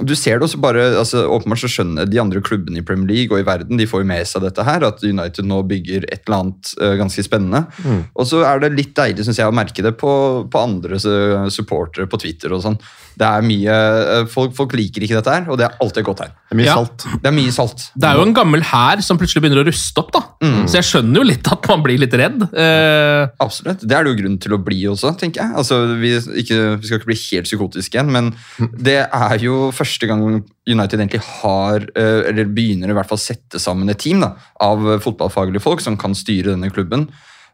du 0.00 0.14
ser 0.16 0.38
det 0.40 0.46
også 0.46 0.56
bare, 0.62 0.86
altså 0.96 1.26
Åpenbart 1.28 1.60
så 1.60 1.68
skjønner 1.68 2.06
de 2.08 2.16
andre 2.20 2.40
klubbene 2.40 2.80
i 2.80 2.84
Premier 2.86 3.10
League 3.10 3.34
og 3.36 3.42
i 3.42 3.44
verden 3.44 3.76
de 3.76 3.84
får 3.86 4.00
jo 4.00 4.08
med 4.08 4.24
seg 4.26 4.40
dette 4.46 4.64
her, 4.64 4.86
at 4.88 5.02
United 5.04 5.44
nå 5.44 5.58
bygger 5.68 6.06
et 6.08 6.22
eller 6.24 6.38
annet 6.38 6.72
uh, 6.80 6.94
ganske 6.96 7.24
spennende. 7.26 7.66
Mm. 7.84 8.00
Og 8.16 8.26
så 8.30 8.40
er 8.48 8.62
det 8.64 8.72
litt 8.78 8.94
deilig 8.96 9.26
synes 9.28 9.42
jeg, 9.42 9.50
å 9.52 9.54
merke 9.54 9.84
det 9.84 9.92
på, 10.00 10.12
på 10.48 10.62
andre 10.64 10.96
su- 11.02 11.50
supportere 11.52 12.08
på 12.08 12.22
Twitter. 12.24 12.56
og 12.56 12.64
sånn. 12.64 12.78
Det 13.12 13.28
er 13.28 13.44
mye, 13.44 13.72
eh, 13.76 14.22
folk, 14.32 14.54
folk 14.56 14.72
liker 14.72 15.04
ikke 15.04 15.18
dette 15.18 15.32
her, 15.34 15.44
og 15.52 15.58
det 15.60 15.66
er 15.66 15.74
alltid 15.84 16.00
et 16.00 16.06
godt 16.06 16.20
tegn. 16.22 16.30
Det 16.48 16.54
er 16.54 16.58
mye 16.62 16.64
Ja. 16.70 16.76
salt. 16.80 17.04
Det 17.20 17.28
er 17.28 17.34
mye 17.36 17.52
salt. 17.52 17.82
Det 17.92 18.08
er 18.08 18.16
jo 18.16 18.22
en 18.24 18.32
gammel 18.38 18.62
hær 18.64 19.02
som 19.04 19.18
plutselig 19.20 19.42
begynner 19.44 19.60
å 19.60 19.66
ruste 19.68 20.00
opp, 20.00 20.12
da. 20.16 20.22
Mm. 20.40 20.62
Så 20.64 20.78
jeg 20.80 20.88
skjønner 20.88 21.20
jo 21.20 21.26
litt 21.28 21.50
at 21.52 21.68
man 21.68 21.82
blir 21.84 22.00
litt 22.00 22.16
redd. 22.16 22.40
Uh... 22.56 23.28
Absolutt. 23.44 23.84
Det 23.84 23.92
er 23.98 24.06
det 24.08 24.14
jo 24.14 24.20
grunn 24.22 24.38
til 24.40 24.56
å 24.56 24.60
bli 24.64 24.80
også, 24.88 25.12
tenker 25.20 25.44
jeg. 25.44 25.52
Altså, 25.60 25.82
vi, 26.00 26.14
ikke, 26.40 26.58
vi 26.80 26.88
skal 26.88 27.02
ikke 27.02 27.10
bli 27.12 27.18
helt 27.20 27.50
psykotiske 27.50 27.98
igjen, 28.00 28.12
men 28.16 28.32
det 28.80 28.96
er 29.04 29.36
jo 29.44 29.68
første 29.82 30.08
gang 30.08 30.22
United 30.70 30.96
egentlig 30.96 31.22
har, 31.42 31.84
eh, 31.98 32.22
eller 32.30 32.48
begynner 32.54 32.92
i 32.92 32.96
hvert 32.96 33.10
fall 33.10 33.20
sette 33.20 33.60
sammen 33.62 33.90
et 33.90 34.00
team 34.02 34.22
da, 34.22 34.32
av 34.62 34.80
fotballfaglige 35.04 35.64
folk 35.64 35.84
som 35.84 35.98
kan 36.00 36.16
styre 36.16 36.54
denne 36.54 36.72
klubben. 36.72 37.08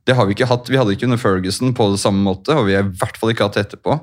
Det 0.07 0.17
har 0.17 0.29
Vi 0.29 0.37
ikke 0.37 0.49
hatt, 0.49 0.69
vi 0.71 0.79
hadde 0.79 0.95
ikke 0.95 1.09
under 1.09 1.21
Ferguson 1.21 1.75
på 1.77 1.91
det 1.93 2.01
samme 2.01 2.23
måte, 2.25 2.55
og 2.57 2.69
vi 2.69 2.77
har 2.79 2.87
i 2.87 2.97
hvert 3.01 3.17
fall 3.21 3.35
ikke 3.35 3.49
hatt 3.49 3.59
det 3.59 3.67
etterpå. 3.67 3.99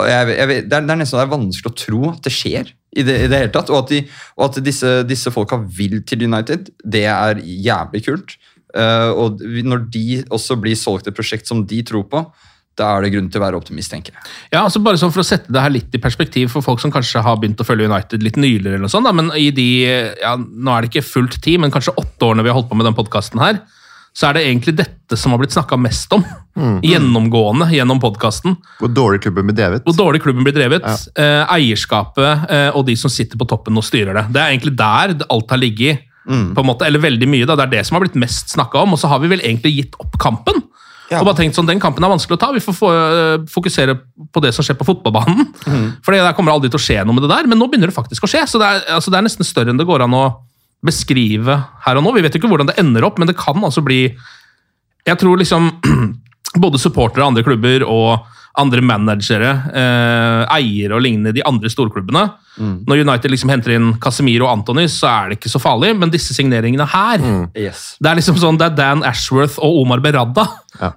Jeg, 0.00 0.28
jeg, 0.32 0.48
det, 0.48 0.72
er, 0.72 0.84
det 0.86 0.94
er 0.94 1.00
nesten 1.00 1.18
det 1.18 1.26
er 1.26 1.34
vanskelig 1.34 1.72
å 1.72 1.76
tro 1.76 2.00
at 2.14 2.22
det 2.24 2.32
skjer 2.32 2.70
i 2.96 3.04
det, 3.04 3.16
i 3.24 3.28
det 3.28 3.40
hele 3.42 3.52
tatt. 3.52 3.72
Og 3.72 3.82
at, 3.82 3.92
de, 3.92 4.04
og 4.38 4.46
at 4.46 4.60
disse, 4.64 4.92
disse 5.08 5.32
folka 5.34 5.58
vil 5.60 6.00
til 6.08 6.24
United, 6.24 6.70
det 6.80 7.04
er 7.10 7.42
jævlig 7.42 8.04
kult. 8.06 8.38
Uh, 8.70 9.10
og 9.18 9.42
når 9.42 9.84
de 9.90 10.22
også 10.30 10.56
blir 10.62 10.78
solgt 10.78 11.10
et 11.10 11.16
prosjekt 11.16 11.50
som 11.50 11.64
de 11.66 11.82
tror 11.86 12.06
på, 12.08 12.22
da 12.80 12.90
er 12.96 13.04
det 13.06 13.12
grunn 13.14 13.28
til 13.30 13.40
å 13.42 13.44
være 13.44 13.58
optimist, 13.60 13.92
tenker 13.92 14.16
jeg. 14.16 14.30
Ja, 14.54 14.64
altså 14.64 14.80
bare 14.82 14.98
sånn 15.00 15.12
For 15.12 15.22
å 15.22 15.26
sette 15.26 15.52
det 15.52 15.60
her 15.62 15.72
litt 15.74 15.94
i 15.94 16.00
perspektiv 16.02 16.50
for 16.54 16.64
folk 16.64 16.80
som 16.82 16.92
kanskje 16.94 17.22
har 17.24 17.36
begynt 17.40 17.60
å 17.60 17.66
følge 17.68 17.90
United 17.90 18.24
litt 18.24 18.40
nyligere, 18.40 18.78
eller 18.78 18.88
noe 18.88 18.92
sånt, 18.92 19.06
da, 19.08 19.12
men 19.16 19.28
i 19.36 19.50
de 19.54 19.68
ja, 20.22 20.34
Nå 20.40 20.72
er 20.74 20.86
det 20.86 20.90
ikke 20.94 21.06
fullt 21.06 21.36
ti, 21.44 21.58
men 21.60 21.72
kanskje 21.74 21.94
åtte 22.00 22.26
årene 22.32 22.46
vi 22.46 22.50
har 22.52 22.58
holdt 22.58 22.72
på 22.72 22.78
med 22.80 22.88
den 22.88 22.96
podkasten 22.98 23.42
her, 23.44 23.60
så 24.16 24.26
er 24.26 24.34
det 24.40 24.46
egentlig 24.48 24.72
dette 24.80 25.14
som 25.18 25.30
har 25.30 25.38
blitt 25.38 25.54
snakka 25.54 25.76
mest 25.78 26.10
om. 26.16 26.24
Gjennomgående 26.82 27.68
gjennom 27.72 28.00
podkasten. 28.02 28.56
Hvor 28.80 28.90
dårlig 28.90 29.20
klubben 29.22 29.46
blir 29.46 29.56
drevet. 29.58 29.84
Hvor 29.86 29.96
dårlig 29.96 30.22
klubben 30.24 30.46
blir 30.46 30.56
drevet. 30.56 30.86
Eh, 31.14 31.44
eierskapet 31.54 32.50
eh, 32.50 32.68
og 32.74 32.86
de 32.88 32.96
som 32.98 33.12
sitter 33.12 33.38
på 33.38 33.46
toppen 33.50 33.78
og 33.78 33.86
styrer 33.86 34.16
det. 34.18 34.24
Det 34.34 34.42
er 34.42 34.54
egentlig 34.54 34.74
der 34.80 35.14
alt 35.30 35.54
har 35.54 35.60
ligget. 35.62 36.06
på 36.30 36.60
en 36.62 36.66
måte, 36.68 36.86
Eller 36.86 37.00
veldig 37.00 37.26
mye. 37.30 37.46
da, 37.46 37.56
Det 37.56 37.64
er 37.68 37.70
det 37.78 37.86
som 37.86 37.96
har 37.96 38.04
blitt 38.04 38.18
mest 38.18 38.50
snakka 38.52 38.82
om. 38.82 38.92
Og 38.92 38.98
så 38.98 39.08
har 39.08 39.18
vi 39.22 39.30
vel 39.32 39.40
egentlig 39.40 39.76
gitt 39.76 39.94
opp 40.02 40.18
kampen. 40.18 40.62
Og 41.18 41.26
bare 41.26 41.38
tenkt 41.40 41.56
sånn, 41.58 41.66
Den 41.66 41.80
kampen 41.82 42.04
er 42.06 42.12
vanskelig 42.12 42.36
å 42.36 42.40
ta. 42.40 42.52
Vi 42.54 42.62
får 42.62 42.76
få, 42.76 42.90
eh, 42.94 43.46
fokusere 43.50 43.96
på 44.30 44.42
det 44.44 44.52
som 44.54 44.62
skjer 44.62 44.78
på 44.78 44.86
fotballbanen. 44.86 45.48
For 46.04 46.14
der 46.14 46.32
kommer 46.34 46.52
aldri 46.52 46.70
til 46.70 46.78
å 46.78 46.84
skje 46.84 47.04
noe 47.04 47.14
med 47.16 47.24
det 47.26 47.32
der, 47.32 47.48
men 47.50 47.58
nå 47.58 47.66
begynner 47.66 47.90
det 47.90 47.96
faktisk 47.96 48.22
å 48.22 48.30
skje. 48.30 48.46
Så 48.46 48.60
det 48.62 48.68
er, 48.68 48.94
altså, 48.94 49.10
det 49.10 49.18
er 49.18 49.26
nesten 49.26 49.44
større 49.44 49.70
enn 49.70 49.80
det 49.80 49.88
går 49.88 50.04
an 50.06 50.14
å 50.14 50.36
beskrive 50.86 51.56
her 51.84 51.96
og 51.96 52.04
nå. 52.04 52.14
Vi 52.14 52.22
vet 52.22 52.32
jo 52.32 52.40
ikke 52.40 52.50
hvordan 52.52 52.70
det 52.70 52.78
ender 52.78 53.04
opp, 53.04 53.18
men 53.18 53.26
det 53.26 53.36
kan 53.36 53.58
altså 53.60 53.82
bli 53.84 54.16
Jeg 55.06 55.16
tror 55.16 55.38
liksom 55.40 55.80
både 56.60 56.78
supportere 56.78 57.24
av 57.24 57.32
andre 57.32 57.42
klubber 57.42 57.82
og 57.88 58.26
andre 58.58 58.80
managere, 58.82 59.50
eh, 59.72 60.44
eiere 60.56 60.96
og 60.96 61.02
lignende, 61.04 61.32
de 61.36 61.44
andre 61.46 61.70
storklubbene. 61.70 62.24
Når 62.60 63.00
United 63.06 63.30
liksom 63.32 63.48
henter 63.48 63.72
inn 63.72 63.94
Casemiro 64.02 64.44
og 64.44 64.50
Anthony, 64.58 64.84
så 64.90 65.06
er 65.08 65.28
det 65.30 65.38
ikke 65.38 65.52
så 65.52 65.60
farlig, 65.62 65.94
men 65.96 66.10
disse 66.12 66.34
signeringene 66.36 66.84
her 66.92 67.22
Yes. 67.56 67.96
Det 68.02 68.10
er 68.10 68.18
liksom 68.18 68.36
sånn, 68.36 68.58
det 68.60 68.66
er 68.66 68.74
Dan 68.76 69.04
Ashworth 69.06 69.56
og 69.62 69.78
Omar 69.84 70.02
Berradda. 70.04 70.44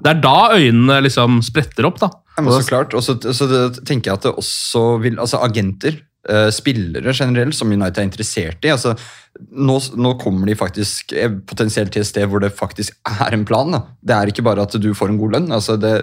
Det 0.02 0.12
er 0.12 0.20
da 0.20 0.50
øynene 0.58 0.98
liksom 1.06 1.42
spretter 1.46 1.86
opp. 1.88 2.00
da. 2.02 2.10
Ja, 2.36 2.42
men 2.44 2.52
så 2.58 2.66
klart, 2.68 2.94
og 2.98 3.04
så, 3.06 3.16
så 3.22 3.48
tenker 3.86 4.10
jeg 4.12 4.18
at 4.18 4.24
det 4.26 4.34
også 4.42 5.00
vil 5.04 5.20
Altså 5.22 5.40
agenter, 5.46 6.00
eh, 6.30 6.50
spillere 6.54 7.14
generelt, 7.14 7.56
som 7.56 7.72
United 7.72 8.00
er 8.02 8.08
interessert 8.08 8.66
i 8.66 8.72
altså 8.74 8.96
nå, 9.34 9.76
nå 9.98 10.14
kommer 10.22 10.50
de 10.50 10.56
faktisk 10.58 11.14
eh, 11.18 11.32
potensielt 11.50 11.94
til 11.94 12.04
et 12.04 12.10
sted 12.10 12.30
hvor 12.30 12.44
det 12.44 12.54
faktisk 12.56 12.96
er 13.10 13.34
en 13.34 13.46
plan. 13.50 13.74
Da. 13.74 13.82
Det 14.02 14.18
er 14.18 14.32
ikke 14.32 14.46
bare 14.46 14.66
at 14.68 14.78
du 14.82 14.92
får 14.98 15.14
en 15.14 15.20
god 15.22 15.38
lønn. 15.38 15.52
altså 15.52 15.78
det, 15.82 15.94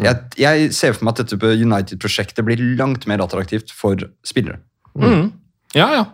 jeg, 0.00 0.22
jeg 0.40 0.70
ser 0.76 0.96
for 0.96 1.08
meg 1.08 1.18
at 1.18 1.34
dette 1.34 1.56
United-prosjektet 1.60 2.46
blir 2.46 2.62
langt 2.80 3.06
mer 3.10 3.24
attraktivt 3.24 3.74
for 3.74 4.08
spillere. 4.26 4.62
Mm. 4.98 5.30
Ja, 5.76 5.90
ja. 5.94 6.04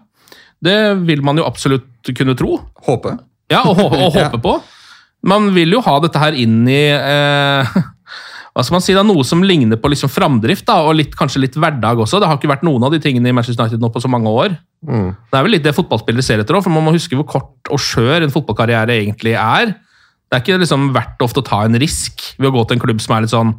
Det 0.64 0.78
vil 1.04 1.22
man 1.24 1.38
jo 1.38 1.46
absolutt 1.46 2.14
kunne 2.16 2.36
tro. 2.38 2.58
Håpe. 2.86 3.18
Ja, 3.52 3.62
og, 3.68 3.78
og 3.78 4.14
håpe 4.18 4.40
på. 4.42 4.58
Man 5.24 5.52
vil 5.56 5.72
jo 5.76 5.80
ha 5.84 5.98
dette 6.04 6.20
her 6.20 6.36
inn 6.36 6.64
i 6.68 6.82
eh, 6.92 7.76
hva 8.54 8.62
skal 8.62 8.76
man 8.76 8.82
si 8.86 8.94
da, 8.94 9.02
Noe 9.02 9.24
som 9.26 9.40
ligner 9.42 9.76
på 9.82 9.90
liksom 9.90 10.10
framdrift, 10.12 10.64
da, 10.68 10.76
og 10.86 10.94
litt, 10.94 11.14
kanskje 11.18 11.40
litt 11.42 11.56
hverdag 11.58 11.98
også. 11.98 12.20
Det 12.22 12.28
har 12.30 12.38
ikke 12.38 12.52
vært 12.52 12.62
noen 12.66 12.84
av 12.86 12.92
de 12.94 13.00
tingene 13.02 13.28
i 13.28 13.34
Manchester 13.34 13.64
United 13.64 13.82
nå 13.82 13.90
på 13.90 14.02
så 14.04 14.10
mange 14.12 14.30
år. 14.30 14.54
Mm. 14.86 15.08
Det 15.30 15.38
er 15.40 15.42
vel 15.48 15.54
litt 15.56 15.64
det 15.66 15.74
fotballspillere 15.74 16.22
ser 16.22 16.38
etter 16.44 16.54
òg, 16.54 16.62
for 16.62 16.70
man 16.70 16.84
må 16.86 16.92
huske 16.94 17.18
hvor 17.18 17.26
kort 17.26 17.72
og 17.74 17.82
skjør 17.82 18.22
en 18.22 18.30
fotballkarriere 18.34 18.94
egentlig 19.00 19.34
er. 19.34 19.74
Det 20.30 20.38
er 20.38 20.44
ikke 20.44 20.60
liksom 20.62 20.92
verdt 20.94 21.24
ofte 21.26 21.42
å 21.42 21.46
ta 21.46 21.64
en 21.66 21.74
risk 21.82 22.22
ved 22.38 22.48
å 22.50 22.54
gå 22.54 22.62
til 22.68 22.78
en 22.78 22.84
klubb 22.86 23.02
som 23.02 23.16
er 23.16 23.26
litt 23.26 23.34
sånn 23.34 23.54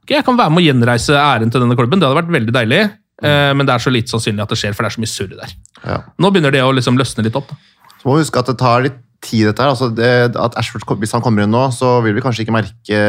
Ok, 0.00 0.14
jeg 0.16 0.24
kan 0.24 0.36
være 0.38 0.50
med 0.50 0.62
å 0.62 0.64
gjenreise 0.64 1.12
æren 1.14 1.50
til 1.52 1.60
denne 1.60 1.76
klubben, 1.76 2.00
det 2.00 2.08
hadde 2.08 2.18
vært 2.22 2.34
veldig 2.40 2.54
deilig, 2.56 2.82
Mm. 3.20 3.58
men 3.58 3.66
det 3.68 3.74
er 3.74 3.82
så 3.84 3.90
lite 3.92 4.08
sannsynlig 4.08 4.40
at 4.40 4.48
det 4.48 4.56
skjer, 4.56 4.72
for 4.72 4.82
det 4.82 4.88
er 4.88 4.94
så 4.96 5.00
mye 5.02 5.10
surr 5.12 5.32
der. 5.36 5.50
Ja. 5.84 5.96
Nå 6.16 6.30
begynner 6.32 6.54
det 6.54 6.62
å 6.64 6.70
liksom 6.72 6.96
løsne 6.96 7.20
litt 7.26 7.36
opp. 7.36 7.50
da. 7.52 7.56
Så 8.00 8.08
må 8.08 8.14
vi 8.16 8.22
huske 8.24 8.40
at 8.40 8.46
det 8.48 8.54
tar 8.56 8.80
litt 8.86 8.96
tid, 9.24 9.46
dette 9.48 9.62
her. 9.62 9.72
Altså 9.72 9.90
det, 9.92 10.10
at 10.40 10.58
Ashford, 10.58 10.86
hvis 10.98 11.12
han 11.16 11.22
kommer 11.24 11.44
inn 11.44 11.52
nå, 11.52 11.66
så 11.76 11.98
vil 12.04 12.16
vi 12.16 12.24
kanskje 12.24 12.46
ikke 12.46 12.56
merke 12.56 13.00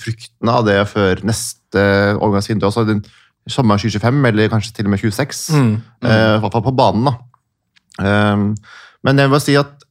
fruktene 0.00 0.56
av 0.58 0.66
det 0.68 0.78
før 0.90 1.22
neste 1.26 1.84
overgangsvindu. 2.18 2.66
Altså 2.68 2.86
den, 2.88 3.04
sommeren 3.50 3.80
2025, 3.80 4.24
eller 4.30 4.52
kanskje 4.52 4.72
til 4.76 4.88
og 4.88 4.94
med 4.94 5.02
26. 5.02 5.44
Mm. 5.52 5.72
Eh, 6.04 6.34
I 6.36 6.42
hvert 6.42 6.56
fall 6.56 6.64
på 6.64 6.76
banen, 6.76 7.10
da. 7.10 7.16
Um, 7.94 8.48
men 9.06 9.20
jeg 9.20 9.30
vil 9.30 9.42
si 9.42 9.54
at 9.54 9.84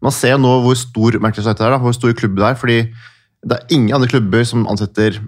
man 0.00 0.14
ser 0.14 0.38
nå 0.40 0.52
hvor 0.64 0.78
stor 0.78 1.18
Manchester 1.20 1.52
er, 1.52 1.74
da, 1.74 1.80
hvor 1.82 1.92
stor 1.92 2.14
klubb 2.16 2.38
det 2.38 2.46
er. 2.46 2.54
fordi 2.56 2.78
det 3.40 3.56
er 3.56 3.74
ingen 3.74 3.94
andre 3.96 4.08
klubber 4.08 4.44
som 4.44 4.66
ansetter 4.68 5.18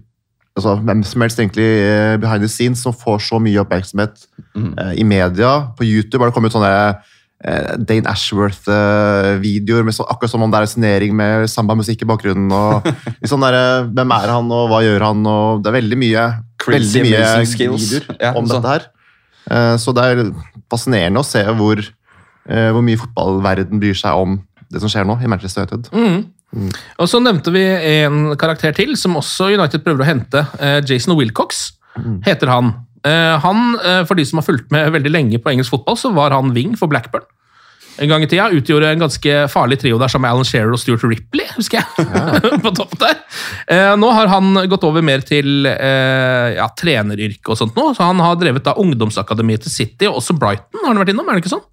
altså, 0.57 0.77
hvem 0.77 1.03
som 1.05 1.25
helst 1.25 1.41
egentlig 1.41 1.65
eh, 1.65 2.17
behind 2.21 2.45
the 2.45 2.49
scenes 2.49 2.83
som 2.85 2.95
får 2.97 3.19
så 3.29 3.41
mye 3.41 3.61
oppmerksomhet 3.61 4.27
eh, 4.57 4.95
i 5.01 5.05
media. 5.05 5.53
På 5.77 5.85
YouTube 5.85 6.23
har 6.23 6.31
det 6.31 6.37
kommet 6.37 6.53
sånne 6.53 6.73
Dane 7.43 8.07
Ashworth-videoer 8.07 9.91
så, 9.95 10.05
akkurat 10.09 10.31
som 10.31 10.43
om 10.45 10.51
det 10.53 10.61
er 10.61 10.67
en 10.67 10.71
signering 10.73 11.15
med 11.19 11.49
samba-musikk 11.51 12.05
i 12.05 12.09
bakgrunnen. 12.09 12.53
og 12.55 12.87
liksom 13.23 13.43
der, 13.43 13.57
eh, 13.59 13.89
Hvem 13.97 14.15
er 14.17 14.33
han, 14.37 14.51
og 14.55 14.69
hva 14.71 14.83
gjør 14.85 15.07
han? 15.09 15.25
og 15.27 15.63
Det 15.65 15.73
er 15.73 15.79
veldig 15.81 15.99
mye, 15.99 16.27
veldig 16.67 17.03
mye 17.09 17.25
videoer 17.43 18.07
Ja, 18.21 18.33
om 18.39 18.47
så. 18.47 18.59
dette 18.61 18.75
her. 18.77 18.87
Eh, 19.51 19.75
Så 19.83 19.95
det 19.97 20.05
er 20.07 20.23
fascinerende 20.71 21.21
å 21.23 21.27
se 21.27 21.43
hvor, 21.59 21.83
eh, 22.49 22.71
hvor 22.71 22.83
mye 22.87 23.01
fotballverden 23.01 23.81
bryr 23.83 23.99
seg 23.99 24.15
om 24.23 24.39
det 24.73 24.81
som 24.81 24.89
skjer 24.89 25.05
nå 25.09 25.19
i 25.23 25.27
Manchester 25.29 25.67
United. 25.67 25.91
Mm. 25.93 26.71
Og 27.01 27.09
så 27.09 27.19
nevnte 27.21 27.51
vi 27.53 27.61
en 28.05 28.37
karakter 28.37 28.73
til, 28.77 28.95
som 28.97 29.17
også 29.17 29.51
United 29.57 29.83
prøver 29.85 30.05
å 30.05 30.09
hente. 30.09 30.47
Eh, 30.61 30.81
Jason 30.85 31.17
Wilcox 31.19 31.73
heter 32.25 32.49
han. 32.49 32.73
Eh, 33.05 33.37
han, 33.43 33.79
eh, 33.83 34.05
For 34.07 34.15
de 34.19 34.25
som 34.29 34.39
har 34.39 34.47
fulgt 34.47 34.71
med 34.71 34.93
veldig 34.95 35.11
lenge 35.11 35.39
på 35.43 35.51
engelsk 35.53 35.75
fotball, 35.75 35.97
så 35.99 36.13
var 36.15 36.31
han 36.37 36.53
wing 36.55 36.77
for 36.79 36.91
Blackburn. 36.93 37.25
En 38.01 38.09
gang 38.09 38.23
i 38.25 38.27
tida 38.31 38.47
utgjorde 38.57 38.89
en 38.89 39.03
ganske 39.03 39.33
farlig 39.53 39.77
trio 39.83 39.99
der 40.01 40.09
sammen 40.09 40.25
med 40.25 40.33
Alan 40.33 40.47
Shearer 40.49 40.73
og 40.73 40.81
Stuart 40.81 41.03
Ripley, 41.05 41.45
husker 41.59 41.83
jeg. 41.83 42.07
på 42.65 42.73
topp 42.79 42.95
der. 43.03 43.19
Eh, 43.69 43.91
nå 44.01 44.09
har 44.17 44.31
han 44.33 44.55
gått 44.71 44.87
over 44.89 45.05
mer 45.05 45.21
til 45.29 45.67
ja, 45.69 46.71
treneryrke 46.79 47.53
og 47.53 47.59
sånt 47.61 47.77
nå, 47.77 47.91
så 47.95 48.07
han 48.09 48.23
har 48.25 48.39
drevet 48.41 48.65
da 48.65 48.73
ungdomsakademiet 48.81 49.67
til 49.67 49.75
City, 49.75 50.09
og 50.09 50.23
også 50.23 50.39
Brighton 50.41 50.81
har 50.87 50.95
han 50.95 51.03
vært 51.03 51.13
innom, 51.13 51.29
er 51.29 51.37
det 51.37 51.45
ikke 51.45 51.53
sånn? 51.53 51.67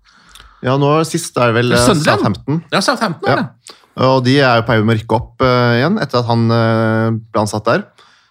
Ja, 0.66 0.76
nå 0.76 0.92
Sist 1.08 1.38
er 1.40 1.54
vel 1.56 1.72
Søndland. 1.72 2.04
Southampton. 2.04 2.60
Ja, 2.76 2.82
Southampton 2.84 3.30
er 3.32 3.38
Ja. 3.38 3.46
det. 3.46 3.78
Og 4.10 4.24
de 4.28 4.36
er 4.44 4.60
jo 4.60 4.68
på 4.68 4.76
vei 4.76 4.84
med 4.84 4.98
å 4.98 5.00
rykke 5.00 5.16
opp 5.22 5.44
igjen 5.48 6.02
etter 6.04 6.20
at 6.20 6.28
han 6.28 6.44
ble 6.52 7.42
ansatt 7.46 7.66
der. 7.68 7.88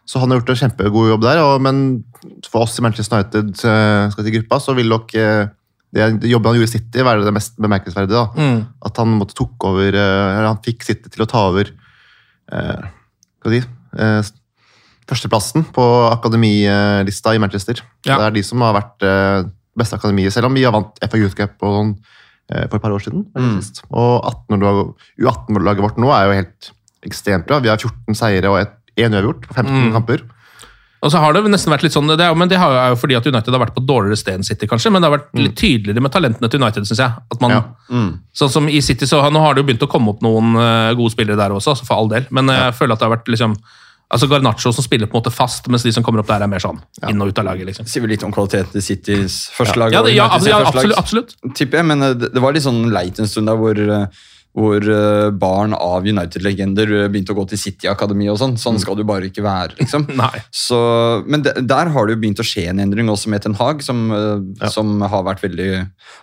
Så 0.08 0.22
han 0.22 0.32
har 0.32 0.40
gjort 0.40 0.54
en 0.54 0.60
kjempegod 0.62 1.10
jobb 1.12 1.24
der. 1.26 1.42
Og, 1.44 1.60
men 1.64 1.82
for 2.48 2.64
oss 2.64 2.78
i 2.80 2.84
Manchester 2.84 3.20
United 3.20 3.52
uh, 3.60 4.08
skal 4.12 4.24
til 4.24 4.38
gruppa, 4.38 4.60
så 4.64 4.74
vil 4.78 4.88
nok 4.88 5.12
eh, 5.20 5.50
det 5.94 6.28
jobben 6.28 6.50
han 6.50 6.58
gjorde 6.58 6.68
i 6.68 6.74
City, 6.74 7.04
være 7.04 7.24
det 7.24 7.32
mest 7.32 7.56
bemerkelsesverdige. 7.60 8.24
Mm. 8.36 8.58
At 8.84 9.00
han 9.00 9.14
måtte 9.16 9.36
tok 9.38 9.68
over 9.70 9.88
eh, 9.88 10.24
eller 10.34 10.50
Han 10.50 10.60
fikk 10.64 10.84
City 10.84 11.12
til 11.12 11.24
å 11.24 11.28
ta 11.30 11.46
over 11.48 11.70
eh, 12.52 12.88
hva 13.44 13.52
de, 13.54 13.62
eh, 13.96 14.32
førsteplassen 15.08 15.64
på 15.72 15.84
akademilista 16.10 17.32
i 17.34 17.40
Manchester. 17.40 17.80
Ja. 18.04 18.18
Det 18.18 18.24
er 18.26 18.36
de 18.36 18.44
som 18.44 18.64
har 18.64 18.76
vært 18.76 19.06
eh, 19.08 19.48
beste 19.78 19.96
akademiet, 19.96 20.34
selv 20.34 20.50
om 20.50 20.58
vi 20.58 20.66
har 20.66 20.74
vant 20.76 21.00
FA 21.00 21.20
Youth 21.20 21.38
Cup 21.38 21.56
og 21.64 21.76
sånn 21.78 21.94
eh, 22.52 22.66
for 22.66 22.76
et 22.76 22.84
par 22.84 22.96
år 22.96 23.04
siden. 23.04 23.24
Mm. 23.32 23.62
Og 23.88 24.28
U18-laget 25.16 25.84
vårt 25.86 26.02
nå 26.02 26.12
er 26.12 26.26
jo 26.26 26.36
helt 26.42 26.72
ekstremt 27.08 27.48
bra. 27.48 27.62
Vi 27.64 27.72
har 27.72 27.80
14 27.80 28.18
seire 28.18 28.52
og 28.52 28.60
én 28.98 29.14
uavgjort 29.14 29.46
på 29.48 29.54
15 29.54 29.72
Mm. 29.88 29.92
kamper. 29.96 30.26
Og 31.00 31.12
så 31.12 31.20
har 31.22 31.32
det 31.32 31.44
nesten 31.46 31.70
vært 31.70 31.84
litt 31.86 31.94
sånn, 31.94 32.08
det 32.10 32.24
er, 32.26 32.34
men 32.34 32.48
det 32.50 32.58
er 32.58 32.88
jo 32.90 32.96
fordi 32.98 33.14
at 33.16 33.26
United 33.30 33.54
har 33.54 33.60
vært 33.62 33.74
på 33.76 33.84
dårligere 33.86 34.18
sted 34.18 34.34
enn 34.34 34.42
City, 34.42 34.66
kanskje, 34.66 34.90
men 34.90 35.00
det 35.00 35.08
har 35.08 35.16
vært 35.18 35.28
litt 35.38 35.54
tydeligere 35.54 36.02
med 36.02 36.10
talentene 36.10 36.50
til 36.50 36.58
United, 36.60 36.82
syns 36.90 36.98
jeg. 36.98 37.12
At 37.30 37.40
man, 37.40 37.50
Ja. 37.54 37.62
Mm. 37.88 38.18
Sånn 38.34 38.50
som 38.50 38.66
i 38.68 38.80
City, 38.82 39.06
så 39.06 39.22
har- 39.22 39.30
Nå 39.30 39.38
har 39.40 39.54
det 39.54 39.62
jo 39.64 39.68
begynt 39.72 39.86
å 39.86 39.88
komme 39.88 40.08
opp 40.10 40.20
noen 40.22 40.56
eh, 40.58 40.94
gode 40.94 41.12
spillere 41.14 41.36
der 41.36 41.50
også, 41.54 41.70
altså 41.76 41.86
for 41.86 41.94
all 41.94 42.08
del, 42.08 42.26
men 42.30 42.46
jeg 42.48 42.74
føler 42.74 42.92
at 42.94 42.98
det 42.98 43.08
har 43.08 43.16
vært 43.16 43.28
liksom 43.28 43.54
Altså 44.10 44.26
Garnaccio 44.26 44.72
som 44.72 44.82
spiller 44.82 45.04
på 45.06 45.18
en 45.18 45.20
måte 45.22 45.30
fast, 45.30 45.68
mens 45.68 45.82
de 45.82 45.92
som 45.92 46.02
kommer 46.02 46.20
opp 46.20 46.26
der, 46.28 46.40
er 46.42 46.46
mer 46.48 46.58
sånn 46.58 46.78
inn 47.10 47.20
og 47.20 47.28
ut 47.28 47.38
av 47.38 47.44
laget. 47.44 47.66
liksom. 47.66 47.84
Sier 47.86 48.00
vel 48.00 48.08
litt 48.08 48.22
om 48.24 48.32
kvaliteten 48.32 48.72
til 48.72 48.80
Citys 48.80 49.50
første 49.52 49.76
lag. 49.76 49.92
Ja, 49.92 50.00
det, 50.02 50.14
ja, 50.14 50.24
ja 50.46 50.62
absolutt. 50.64 50.96
absolutt. 50.96 51.34
Tipper 51.52 51.76
jeg, 51.76 51.84
men 51.84 52.02
eh, 52.02 52.14
det, 52.14 52.32
det 52.32 52.40
var 52.40 52.54
litt 52.54 52.62
sånn 52.62 52.90
leit 52.90 53.18
en 53.20 53.26
stund 53.28 53.46
der 53.46 53.56
hvor, 53.60 53.76
eh, 53.76 54.06
hvor 54.56 54.82
eh, 54.82 55.28
barn 55.38 55.74
av 55.76 56.06
United-legender 56.08 56.90
eh, 57.02 57.08
begynte 57.12 57.34
å 57.34 57.36
gå 57.38 57.44
til 57.50 57.60
City-akademi 57.60 58.26
og 58.32 58.38
sånn. 58.40 58.56
Sånn 58.58 58.78
skal 58.80 58.96
det 58.96 59.04
jo 59.04 59.10
bare 59.10 59.28
ikke 59.28 59.44
være, 59.44 59.76
liksom. 59.78 60.06
Så, 60.66 60.78
men 61.28 61.44
de, 61.44 61.52
der 61.68 61.92
har 61.94 62.08
det 62.08 62.16
jo 62.16 62.22
begynt 62.24 62.40
å 62.42 62.46
skje 62.48 62.64
en 62.72 62.80
endring 62.82 63.10
også 63.12 63.30
med 63.30 63.44
Ten 63.44 63.54
Hag, 63.60 63.84
som, 63.86 64.08
eh, 64.10 64.40
Ja. 64.64 64.70
som 64.72 65.00
har 65.00 65.22
vært 65.28 65.44
veldig 65.44 65.68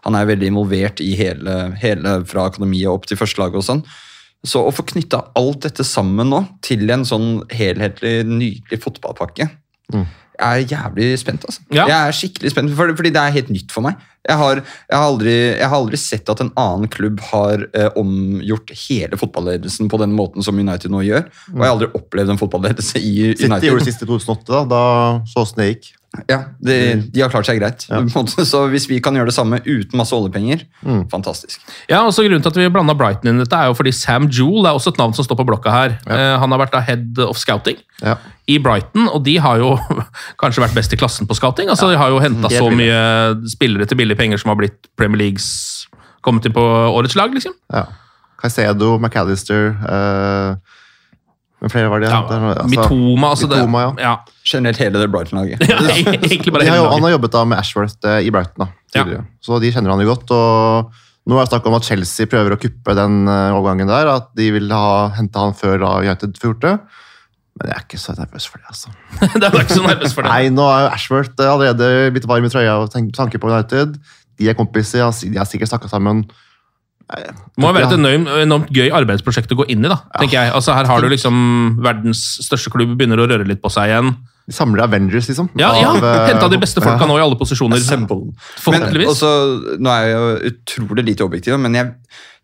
Han 0.07 0.15
er 0.15 0.25
veldig 0.25 0.49
involvert 0.51 0.99
i 1.05 1.13
hele, 1.15 1.75
hele 1.81 2.17
fra 2.25 2.49
akademiet 2.49 2.91
opp 2.91 3.05
til 3.07 3.17
førstelaget 3.17 3.61
og 3.61 3.67
sånn. 3.69 3.85
Så 4.45 4.61
å 4.65 4.73
få 4.73 4.83
knytta 4.85 5.23
alt 5.39 5.61
dette 5.65 5.85
sammen 5.87 6.29
nå 6.29 6.43
til 6.61 6.89
en 6.93 7.05
sånn 7.07 7.29
helhetlig, 7.53 8.25
nydelig 8.25 8.81
fotballpakke 8.83 9.49
Mm. 9.93 10.05
Jeg 10.35 10.65
er 10.65 10.75
jævlig 10.75 11.07
spent, 11.21 11.45
altså. 11.47 11.63
Ja. 11.73 11.87
Jeg 11.89 11.95
er 11.95 12.17
skikkelig 12.19 12.51
spent, 12.53 12.75
for, 12.77 12.91
fordi 12.97 13.11
det 13.15 13.21
er 13.21 13.35
helt 13.35 13.51
nytt 13.53 13.73
for 13.73 13.85
meg. 13.85 13.97
Jeg 14.25 14.39
har, 14.39 14.61
jeg 14.89 14.97
har, 14.97 15.05
aldri, 15.05 15.33
jeg 15.53 15.67
har 15.69 15.77
aldri 15.77 15.99
sett 16.01 16.29
at 16.33 16.39
en 16.41 16.49
annen 16.57 16.89
klubb 16.89 17.19
har 17.27 17.67
eh, 17.77 17.91
omgjort 17.99 18.73
hele 18.87 19.19
fotballedelsen 19.21 19.91
på 19.91 19.99
den 20.01 20.15
måten 20.17 20.45
som 20.45 20.57
United 20.57 20.93
nå 20.93 21.03
gjør. 21.05 21.27
Og 21.53 21.59
jeg 21.59 21.65
har 21.65 21.75
aldri 21.75 21.91
opplevd 21.99 22.33
en 22.33 22.41
fotballedelse 22.41 23.01
i 23.01 23.13
City 23.35 23.45
United. 23.45 23.69
gjorde 23.69 23.85
det 23.85 23.91
siste 23.91 24.07
i 24.07 24.09
2008, 24.09 24.49
da, 24.49 24.63
da 24.71 24.81
så 25.29 25.45
åssen 25.45 25.61
det 25.61 25.69
gikk. 25.75 25.91
Ja, 26.29 26.37
de, 26.63 26.75
de 27.11 27.21
har 27.21 27.29
klart 27.29 27.45
seg 27.47 27.59
greit. 27.59 27.85
Ja. 27.89 27.99
Så 28.45 28.61
hvis 28.71 28.87
vi 28.89 28.99
kan 29.03 29.13
gjøre 29.17 29.29
det 29.31 29.35
samme 29.35 29.59
uten 29.65 29.97
masse 29.99 30.13
oljepenger, 30.15 30.61
Mm. 30.85 31.03
fantastisk. 31.11 31.59
Ja, 31.89 32.03
og 32.05 32.13
så 32.13 32.23
Grunnen 32.25 32.41
til 32.41 32.49
at 32.53 32.55
vi 32.59 32.67
blanda 32.69 32.93
Brighton 32.97 33.29
inn 33.31 33.39
i 33.39 33.43
dette, 33.43 33.57
er 33.57 33.67
jo 33.71 33.73
fordi 33.77 33.91
Sam 33.93 34.27
Jewell 34.29 34.65
er 34.65 34.77
også 34.77 34.93
et 34.93 34.97
navn 35.01 35.13
som 35.17 35.25
står 35.25 35.37
på 35.41 35.45
blokka 35.47 35.71
her. 35.73 35.97
Eh, 36.07 36.37
han 36.39 36.51
har 36.51 36.59
vært 36.61 36.71
da 36.71 36.79
head 36.85 37.19
of 37.25 37.37
scouting 37.37 37.77
Ja. 38.03 38.15
i 38.47 38.57
Brighton, 38.59 39.07
og 39.09 39.23
de 39.25 39.37
har 39.37 39.57
jo 39.57 39.75
kanskje 40.41 40.61
vært 40.65 40.75
best 40.75 40.93
i 40.93 40.97
klassen 40.97 41.27
på 41.27 41.35
scouting. 41.35 41.69
Altså, 41.69 41.89
De 41.91 41.97
har 41.97 42.09
jo 42.09 42.19
henta 42.19 42.49
så 42.53 42.69
mye 42.71 43.49
spillere 43.49 43.85
til 43.89 43.97
billige 43.97 44.17
penger 44.17 44.37
som 44.41 44.49
har 44.53 44.55
blitt 44.61 44.87
Premier 44.97 45.17
Leagues 45.25 45.87
kommet 46.21 46.45
inn 46.45 46.53
på 46.53 46.61
årets 46.95 47.15
lag, 47.15 47.33
liksom. 47.33 47.53
Ja. 47.73 47.85
Caicedo, 48.41 48.97
McAllister 48.99 49.69
eh, 49.89 50.55
Hvem 51.61 51.71
flere 51.71 51.89
var 51.89 51.99
det? 52.03 52.09
Ja, 52.11 52.21
Det 52.27 52.35
altså- 52.35 52.69
Mitoma, 52.69 53.29
altså 53.31 53.47
Mitoma, 53.47 53.79
ja. 53.81 53.91
ja. 53.97 54.15
Generelt 54.45 54.77
hele 54.77 55.01
det 55.01 55.07
Brighton-laget. 55.09 55.63
Ja, 55.65 56.75
jo, 56.77 56.89
han 56.91 57.01
har 57.07 57.15
jobbet 57.15 57.33
da 57.33 57.41
med 57.49 57.57
Ashworth 57.57 57.97
eh, 58.05 58.27
i 58.27 58.31
Brighton 58.33 58.65
da, 58.65 58.67
tidligere, 58.93 59.25
så 59.41 59.57
de 59.63 59.71
kjenner 59.73 59.95
han 59.95 60.03
jo 60.03 60.11
godt. 60.11 60.33
og 60.35 61.01
Nå 61.25 61.39
er 61.39 61.47
det 61.47 61.49
snakk 61.49 61.65
om 61.65 61.77
at 61.79 61.87
Chelsea 61.87 62.29
prøver 62.29 62.53
å 62.53 62.59
kuppe 62.61 62.93
den 62.97 63.23
eh, 63.25 63.55
overgangen 63.57 63.89
der, 63.89 64.11
at 64.11 64.29
de 64.37 64.51
vil 64.53 64.69
ha, 64.69 65.09
hente 65.17 65.41
han 65.41 65.57
før 65.57 65.79
da 65.81 65.95
United 66.03 66.37
får 66.37 66.51
gjort 66.51 66.67
det. 66.67 66.75
Men 67.55 67.71
jeg 67.71 67.79
er 67.79 67.85
ikke 67.87 68.01
så 68.03 68.13
nervøs 68.17 68.45
for 68.51 68.61
det, 68.61 68.67
altså. 68.69 68.93
det 69.39 69.47
er 69.47 69.61
ikke 69.63 69.79
så 69.79 69.85
nervøs 69.87 70.13
for 70.13 70.27
det. 70.27 70.33
Nei, 70.35 70.53
nå 70.53 70.67
er 70.69 70.85
jo 70.85 70.93
Ashworth 70.93 71.33
eh, 71.39 71.49
allerede 71.49 71.89
blitt 72.13 72.29
varm 72.29 72.45
i 72.45 72.51
trøya 72.53 72.77
og 72.83 72.91
tanker 72.93 73.41
på 73.41 73.49
United. 73.49 73.97
De 74.37 74.51
er 74.51 74.57
kompiser, 74.59 75.07
de 75.23 75.39
har 75.39 75.49
sikkert 75.49 75.71
snakka 75.71 75.89
sammen. 75.89 76.25
Nei, 77.05 77.21
Det 77.25 77.61
må 77.61 77.71
være 77.73 77.87
et 77.87 77.97
enormt, 77.97 78.29
enormt 78.43 78.71
gøy 78.73 78.89
arbeidsprosjekt 78.97 79.53
å 79.53 79.59
gå 79.61 79.67
inn 79.73 79.85
i. 79.85 79.89
da, 79.89 80.01
tenker 80.19 80.39
jeg. 80.39 80.53
Altså 80.57 80.75
Her 80.77 80.89
har 80.89 81.01
du 81.01 81.09
liksom 81.09 81.35
verdens 81.85 82.23
største 82.45 82.73
klubb 82.73 82.95
begynner 82.97 83.21
å 83.21 83.27
røre 83.29 83.47
litt 83.47 83.61
på 83.63 83.71
seg 83.73 83.93
igjen. 83.93 84.13
Samler 84.51 84.83
Avengers, 84.83 85.25
liksom. 85.25 85.47
Ja, 85.57 85.71
ja 85.79 85.91
eh, 85.97 86.27
Henta 86.29 86.47
de 86.51 86.59
beste 86.61 86.81
folka 86.83 87.01
ja. 87.01 87.09
nå 87.09 87.17
i 87.17 87.23
alle 87.23 87.37
posisjoner. 87.39 87.81
Forhåpentligvis. 87.81 89.09
også, 89.15 89.31
nå 89.81 89.89
er 89.89 90.03
jeg 90.05 90.15
jo 90.15 90.51
utrolig 90.51 91.05
lite 91.07 91.25
objektiv, 91.25 91.57
men 91.63 91.77
jeg 91.77 91.93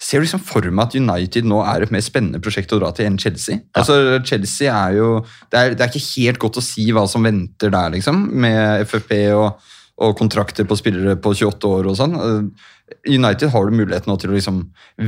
ser 0.02 0.24
liksom 0.24 0.42
for 0.42 0.66
meg 0.74 0.88
at 0.88 0.98
United 0.98 1.46
nå 1.46 1.60
er 1.62 1.86
et 1.86 1.94
mer 1.94 2.02
spennende 2.02 2.42
prosjekt 2.42 2.74
å 2.74 2.82
dra 2.82 2.90
til 2.98 3.06
enn 3.06 3.20
Chelsea. 3.22 3.62
Altså, 3.78 4.00
Chelsea 4.26 4.74
er 4.74 4.98
jo 4.98 5.12
det 5.52 5.62
er, 5.62 5.78
det 5.78 5.86
er 5.86 5.94
ikke 5.94 6.08
helt 6.08 6.42
godt 6.42 6.58
å 6.58 6.66
si 6.66 6.88
hva 6.90 7.06
som 7.10 7.28
venter 7.28 7.74
der, 7.74 7.94
liksom, 7.94 8.26
med 8.34 8.88
FFP 8.90 9.16
og, 9.38 9.62
og 10.02 10.18
kontrakter 10.18 10.66
på 10.66 10.80
spillere 10.80 11.20
på 11.22 11.36
28 11.38 11.74
år 11.78 11.92
og 11.92 12.00
sånn. 12.02 12.18
United 13.08 13.54
har 13.54 13.70
du 13.70 13.78
muligheten 13.78 14.10
nå 14.10 14.18
til 14.20 14.32
å 14.32 14.36
liksom 14.36 14.64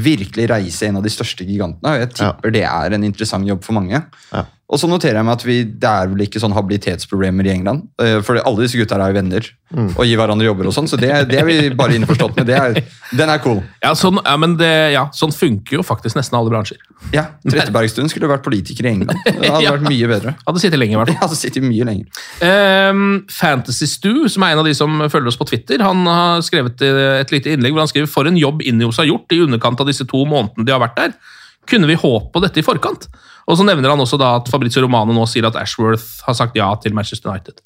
virkelig 0.06 0.46
reise 0.52 0.88
en 0.88 1.02
av 1.02 1.06
de 1.06 1.12
største 1.12 1.46
gigantene. 1.48 1.96
og 1.96 2.04
Jeg 2.06 2.14
tipper 2.20 2.54
det 2.54 2.68
er 2.70 2.96
en 2.96 3.10
interessant 3.10 3.50
jobb 3.50 3.66
for 3.66 3.82
mange. 3.82 4.06
Ja. 4.30 4.46
Og 4.72 4.80
så 4.80 4.88
noterer 4.90 5.20
jeg 5.20 5.26
meg 5.28 5.36
at 5.36 5.44
vi, 5.46 5.56
det 5.68 5.90
er 5.90 6.08
vel 6.10 6.22
ikke 6.24 6.40
sånn 6.42 6.54
habilitetsproblemer 6.56 7.46
i 7.46 7.52
England. 7.52 7.84
eh, 8.02 8.22
For 8.26 8.40
alle 8.40 8.64
disse 8.64 8.80
gutta 8.80 8.96
er 8.96 9.12
jo 9.12 9.18
venner 9.20 9.50
og 9.74 10.06
gir 10.06 10.18
hverandre 10.18 10.46
jobber 10.46 10.68
og 10.70 10.74
sånn, 10.74 10.86
så 10.88 10.98
det, 11.02 11.10
det 11.30 11.40
er 11.42 11.46
vi 11.46 11.56
bare 11.78 11.96
innforstått 11.98 12.36
med. 12.38 12.46
Det 12.48 12.56
er, 12.56 12.76
den 13.18 13.30
er 13.34 13.40
cool. 13.44 13.60
Ja, 13.84 13.92
sånn, 13.98 14.20
ja, 14.24 14.34
men 14.40 14.54
det, 14.58 14.70
ja, 14.94 15.04
sånn 15.18 15.34
funker 15.34 15.80
jo 15.80 15.84
faktisk 15.86 16.16
nesten 16.18 16.38
alle 16.40 16.50
bransjer. 16.54 16.78
Ja, 17.14 17.26
Trettebergstuen 17.44 18.10
skulle 18.10 18.30
vært 18.32 18.46
politiker 18.46 18.86
i 18.88 18.92
England. 18.94 19.18
Det 19.26 19.50
hadde 19.50 19.64
Ja. 19.66 19.74
vært 19.76 19.88
mye 19.90 20.10
bedre. 20.14 20.36
Hadde 20.48 20.62
sittet 20.64 20.80
lenge, 20.80 20.94
i 20.96 21.00
hvert 21.02 21.12
fall. 21.12 21.22
Hadde 21.26 21.38
sittet 21.42 21.66
mye 21.66 21.90
lenger. 21.90 22.24
Um, 22.46 23.04
Fantasy 23.34 23.90
Stu, 23.90 24.14
som 24.32 24.46
er 24.48 24.54
en 24.56 24.62
av 24.64 24.70
de 24.70 24.74
som 24.78 25.04
følger 25.10 25.34
oss 25.34 25.40
på 25.42 25.50
Twitter, 25.50 25.84
han 25.86 26.06
har 26.10 26.42
skrevet 26.46 26.82
eh, 26.86 27.20
et 27.26 27.34
lite 27.36 27.54
innlegg 27.58 27.74
hvor 27.76 27.84
han 27.84 27.92
skriver 27.92 28.10
for 28.14 28.30
en 28.30 28.38
jobb 28.40 28.62
Ineos 28.70 29.02
har 29.02 29.10
gjort 29.10 29.34
i 29.36 29.42
underkant 29.44 29.82
av 29.84 29.90
disse 29.90 30.06
to 30.10 30.24
månedene 30.30 30.66
de 30.70 30.74
har 30.78 30.82
vært 30.86 30.98
der. 31.02 31.18
Kunne 31.70 31.88
vi 31.90 31.96
håpe 32.00 32.30
på 32.34 32.42
dette 32.46 32.60
i 32.62 32.66
forkant? 32.66 33.10
Og 33.50 33.60
så 33.60 33.66
nevner 33.68 33.92
han 33.92 34.04
også 34.04 34.20
da 34.20 34.38
at 34.40 34.48
Fabrizio 34.52 34.86
Romano 34.86 35.16
nå 35.16 35.26
sier 35.30 35.48
at 35.50 35.58
Ashworth 35.60 36.24
har 36.28 36.38
sagt 36.38 36.56
ja 36.60 36.70
til 36.82 36.96
Manchester 36.96 37.34
United. 37.34 37.60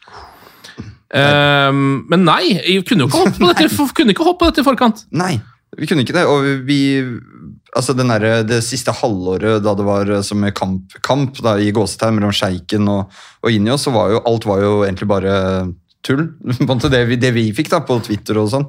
Um, 1.07 2.03
men 2.11 2.25
nei, 2.27 2.57
vi 2.65 2.81
kunne 2.83 3.05
jo 3.05 3.11
ikke 3.11 3.21
håpe 3.23 3.37
på 3.37 3.51
dette, 3.53 3.69
kunne 3.99 4.15
ikke 4.15 4.27
håpe 4.27 4.41
på 4.41 4.49
dette 4.49 4.63
i 4.63 4.67
forkant. 4.67 5.05
Nei, 5.15 5.37
vi 5.77 5.89
kunne 5.89 6.03
ikke 6.05 6.17
det. 6.17 6.27
Og 6.29 6.65
vi 6.67 6.81
Altså 7.77 7.93
den 7.93 8.09
der, 8.09 8.41
Det 8.47 8.61
siste 8.65 8.93
halvåret 8.95 9.61
da 9.61 9.73
det 9.77 9.85
var 9.85 10.09
som 10.25 10.41
kamp, 10.55 10.95
kamp 11.03 11.37
da, 11.43 11.57
i 11.61 11.69
gåsetegn 11.75 12.15
mellom 12.15 12.31
sjeiken 12.33 12.87
og, 12.89 13.11
og 13.43 13.53
Ineos, 13.53 13.83
så 13.85 13.91
var 13.93 14.15
jo 14.15 14.21
alt 14.25 14.47
var 14.49 14.63
jo 14.63 14.71
egentlig 14.87 15.09
bare 15.11 15.33
tull. 16.01 16.23
Det, 16.87 17.03
vi, 17.09 17.19
det 17.19 17.33
vi 17.35 17.51
fikk 17.53 17.69
da 17.69 17.83
på 17.85 17.99
Twitter 18.07 18.39
og 18.39 18.49
sånn. 18.49 18.65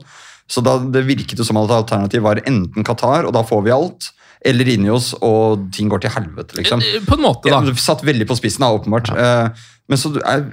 Så 0.48 0.60
da 0.64 0.76
det 0.80 1.06
virket 1.06 1.38
jo 1.38 1.46
som 1.46 1.60
at 1.60 1.72
alternativet 1.72 2.24
var 2.24 2.42
enten 2.44 2.84
Qatar, 2.84 3.28
og 3.28 3.32
da 3.36 3.44
får 3.46 3.64
vi 3.64 3.72
alt, 3.72 4.10
eller 4.46 4.68
inni 4.70 4.90
oss, 4.92 5.12
og 5.24 5.68
ting 5.74 5.90
går 5.90 6.04
til 6.04 6.14
helvete, 6.14 6.58
liksom. 6.60 6.82
Eh, 6.84 7.02
På 7.06 7.18
en 7.18 7.24
måte, 7.24 7.50
da. 7.50 7.62
Ja, 7.64 7.74
satt 7.74 8.04
veldig 8.06 8.28
på 8.28 8.36
spissen, 8.38 8.62
da, 8.64 8.70
åpenbart. 8.74 9.10
Eh, 9.10 9.66
men 9.88 10.00
så 10.00 10.12
er, 10.22 10.44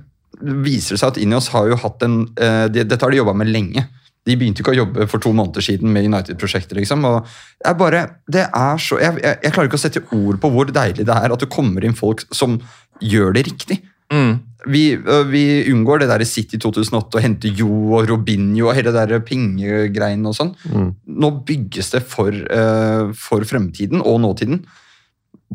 viser 0.65 0.95
det 0.95 1.01
seg 1.03 1.11
at 1.13 1.19
inni 1.21 1.37
oss 1.37 1.51
har 1.53 1.69
jo 1.69 1.77
hatt 1.79 2.03
en 2.07 2.23
eh, 2.41 2.65
de, 2.71 2.83
Dette 2.87 3.05
har 3.05 3.13
de 3.13 3.21
jobba 3.21 3.35
med 3.37 3.51
lenge. 3.51 3.85
De 4.25 4.33
begynte 4.33 4.63
ikke 4.63 4.73
å 4.73 4.79
jobbe 4.79 5.05
for 5.11 5.21
to 5.21 5.31
måneder 5.37 5.61
siden 5.61 5.91
med 5.93 6.07
United-prosjektet. 6.09 6.73
liksom, 6.79 7.05
og 7.05 7.27
jeg 7.61 7.77
bare, 7.77 8.05
det 8.25 8.47
er 8.47 8.81
så, 8.81 8.97
jeg, 9.01 9.19
jeg, 9.21 9.37
jeg 9.43 9.53
klarer 9.53 9.69
ikke 9.69 9.77
å 9.77 9.83
sette 9.85 10.05
ord 10.17 10.39
på 10.41 10.49
hvor 10.55 10.71
deilig 10.73 11.05
det 11.05 11.13
er 11.13 11.35
at 11.35 11.45
det 11.45 11.51
kommer 11.53 11.85
inn 11.85 11.97
folk 11.97 12.25
som 12.33 12.57
gjør 13.05 13.35
det 13.37 13.45
riktig. 13.51 13.83
Mm. 14.13 14.39
Vi, 14.71 14.85
øh, 14.97 15.27
vi 15.29 15.43
unngår 15.71 16.01
det 16.01 16.09
der 16.09 16.23
i 16.23 16.27
City 16.29 16.57
2008 16.61 17.19
og 17.19 17.21
henter 17.21 17.53
Jo 17.53 17.69
og 17.99 18.09
Robinho 18.09 18.69
og 18.69 18.77
hele 18.77 18.93
det 18.93 19.09
der 19.11 19.21
pengegreiene 19.25 20.31
og 20.31 20.37
sånn. 20.37 20.55
Mm. 20.71 20.89
Nå 21.21 21.31
bygges 21.45 21.93
det 21.93 22.01
for, 22.09 22.33
uh, 22.33 23.13
for 23.17 23.45
fremtiden 23.45 24.01
og 24.01 24.19
nåtiden. 24.23 24.63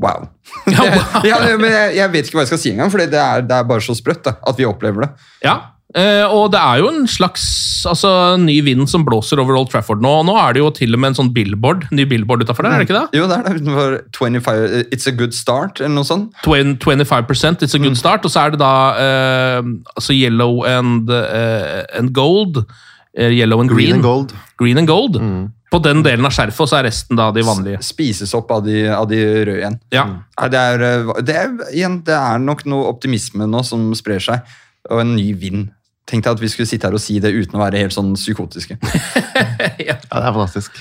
Wow. 0.01 0.31
Ja, 0.71 0.87
wow. 0.95 1.27
jeg, 1.27 1.59
men 1.61 1.73
jeg, 1.73 1.97
jeg 1.99 2.13
vet 2.15 2.29
ikke 2.29 2.39
hva 2.39 2.47
jeg 2.47 2.53
skal 2.53 2.63
si 2.63 2.73
engang, 2.73 2.93
for 2.93 3.03
det 3.03 3.19
er, 3.19 3.45
det 3.47 3.57
er 3.57 3.69
bare 3.69 3.85
så 3.85 3.97
sprøtt 3.99 4.23
da, 4.29 4.37
at 4.47 4.59
vi 4.61 4.69
opplever 4.69 5.09
det. 5.09 5.11
Ja, 5.45 5.59
og 5.91 6.53
det 6.53 6.61
er 6.61 6.79
jo 6.79 6.89
en 6.93 7.07
slags 7.11 7.43
altså, 7.91 8.11
ny 8.39 8.61
vind 8.63 8.85
som 8.87 9.03
blåser 9.03 9.41
over 9.43 9.57
Old 9.59 9.71
Trafford 9.73 10.03
nå. 10.05 10.13
og 10.21 10.27
Nå 10.29 10.37
er 10.39 10.53
det 10.55 10.61
jo 10.63 10.69
til 10.77 10.95
og 10.95 11.01
med 11.03 11.11
en 11.11 11.17
sånn 11.19 11.33
billboard, 11.35 11.89
ny 11.91 12.05
billboard 12.07 12.45
utafor 12.45 12.63
der, 12.63 12.77
er 12.77 12.85
det 12.85 12.87
ikke 12.87 13.01
det? 13.01 13.19
Jo, 13.19 13.25
det 13.27 13.39
er 13.41 13.43
det. 13.49 13.57
utenfor 13.59 13.97
25, 14.15 14.85
It's 14.95 15.09
a 15.11 15.15
good 15.19 15.35
start, 15.35 15.81
eller 15.81 15.97
noe 15.97 16.07
sånt. 16.07 16.31
20, 16.47 16.77
25% 16.85 17.67
it's 17.67 17.75
a 17.75 17.83
good 17.83 17.99
start, 17.99 18.23
og 18.25 18.31
så 18.31 18.45
er 18.47 18.55
det 18.55 18.61
da 18.63 18.73
eh, 19.03 19.73
altså 19.97 20.15
yellow 20.15 20.63
and, 20.69 21.11
eh, 21.11 21.83
and 21.99 22.13
gold. 22.15 22.63
eh, 23.19 23.33
yellow 23.35 23.61
and 23.61 23.71
green. 23.71 23.89
Green 23.91 23.95
and 23.99 24.07
gold. 24.07 24.37
Green 24.63 24.79
and 24.79 24.87
gold. 24.87 25.19
På 25.71 25.79
den 25.83 26.01
delen 26.03 26.27
av 26.27 26.33
skjerfet, 26.35 26.61
og 26.65 26.71
så 26.71 26.79
er 26.81 26.87
resten 26.89 27.19
da 27.19 27.29
de 27.35 27.43
vanlige. 27.47 27.79
Spises 27.87 28.33
opp 28.35 28.49
av 28.55 28.63
de, 28.67 28.89
av 28.91 29.05
de 29.11 29.19
røde 29.47 29.59
igjen. 29.61 29.77
Ja. 29.95 30.05
Nei, 30.39 30.49
Det 30.51 30.59
er, 30.71 30.87
øh, 30.87 31.13
det, 31.23 31.35
er, 31.39 31.53
igjen, 31.75 32.01
det 32.07 32.15
er 32.15 32.39
nok 32.43 32.65
noe 32.67 32.89
optimisme 32.91 33.47
nå 33.47 33.63
som 33.67 33.91
sprer 33.95 34.23
seg, 34.23 34.47
og 34.91 35.03
en 35.05 35.13
ny 35.19 35.29
vind. 35.39 35.69
Tenk 36.11 36.25
deg 36.27 36.35
at 36.35 36.43
vi 36.43 36.49
skulle 36.51 36.67
sitte 36.67 36.89
her 36.89 36.97
og 36.97 37.03
si 37.03 37.21
det 37.23 37.31
uten 37.31 37.55
å 37.55 37.63
være 37.63 37.79
helt 37.85 37.95
sånn 37.95 38.13
psykotiske. 38.19 38.77
Ja, 39.81 39.95
det 39.97 40.21
er 40.27 40.35
fantastisk. 40.35 40.77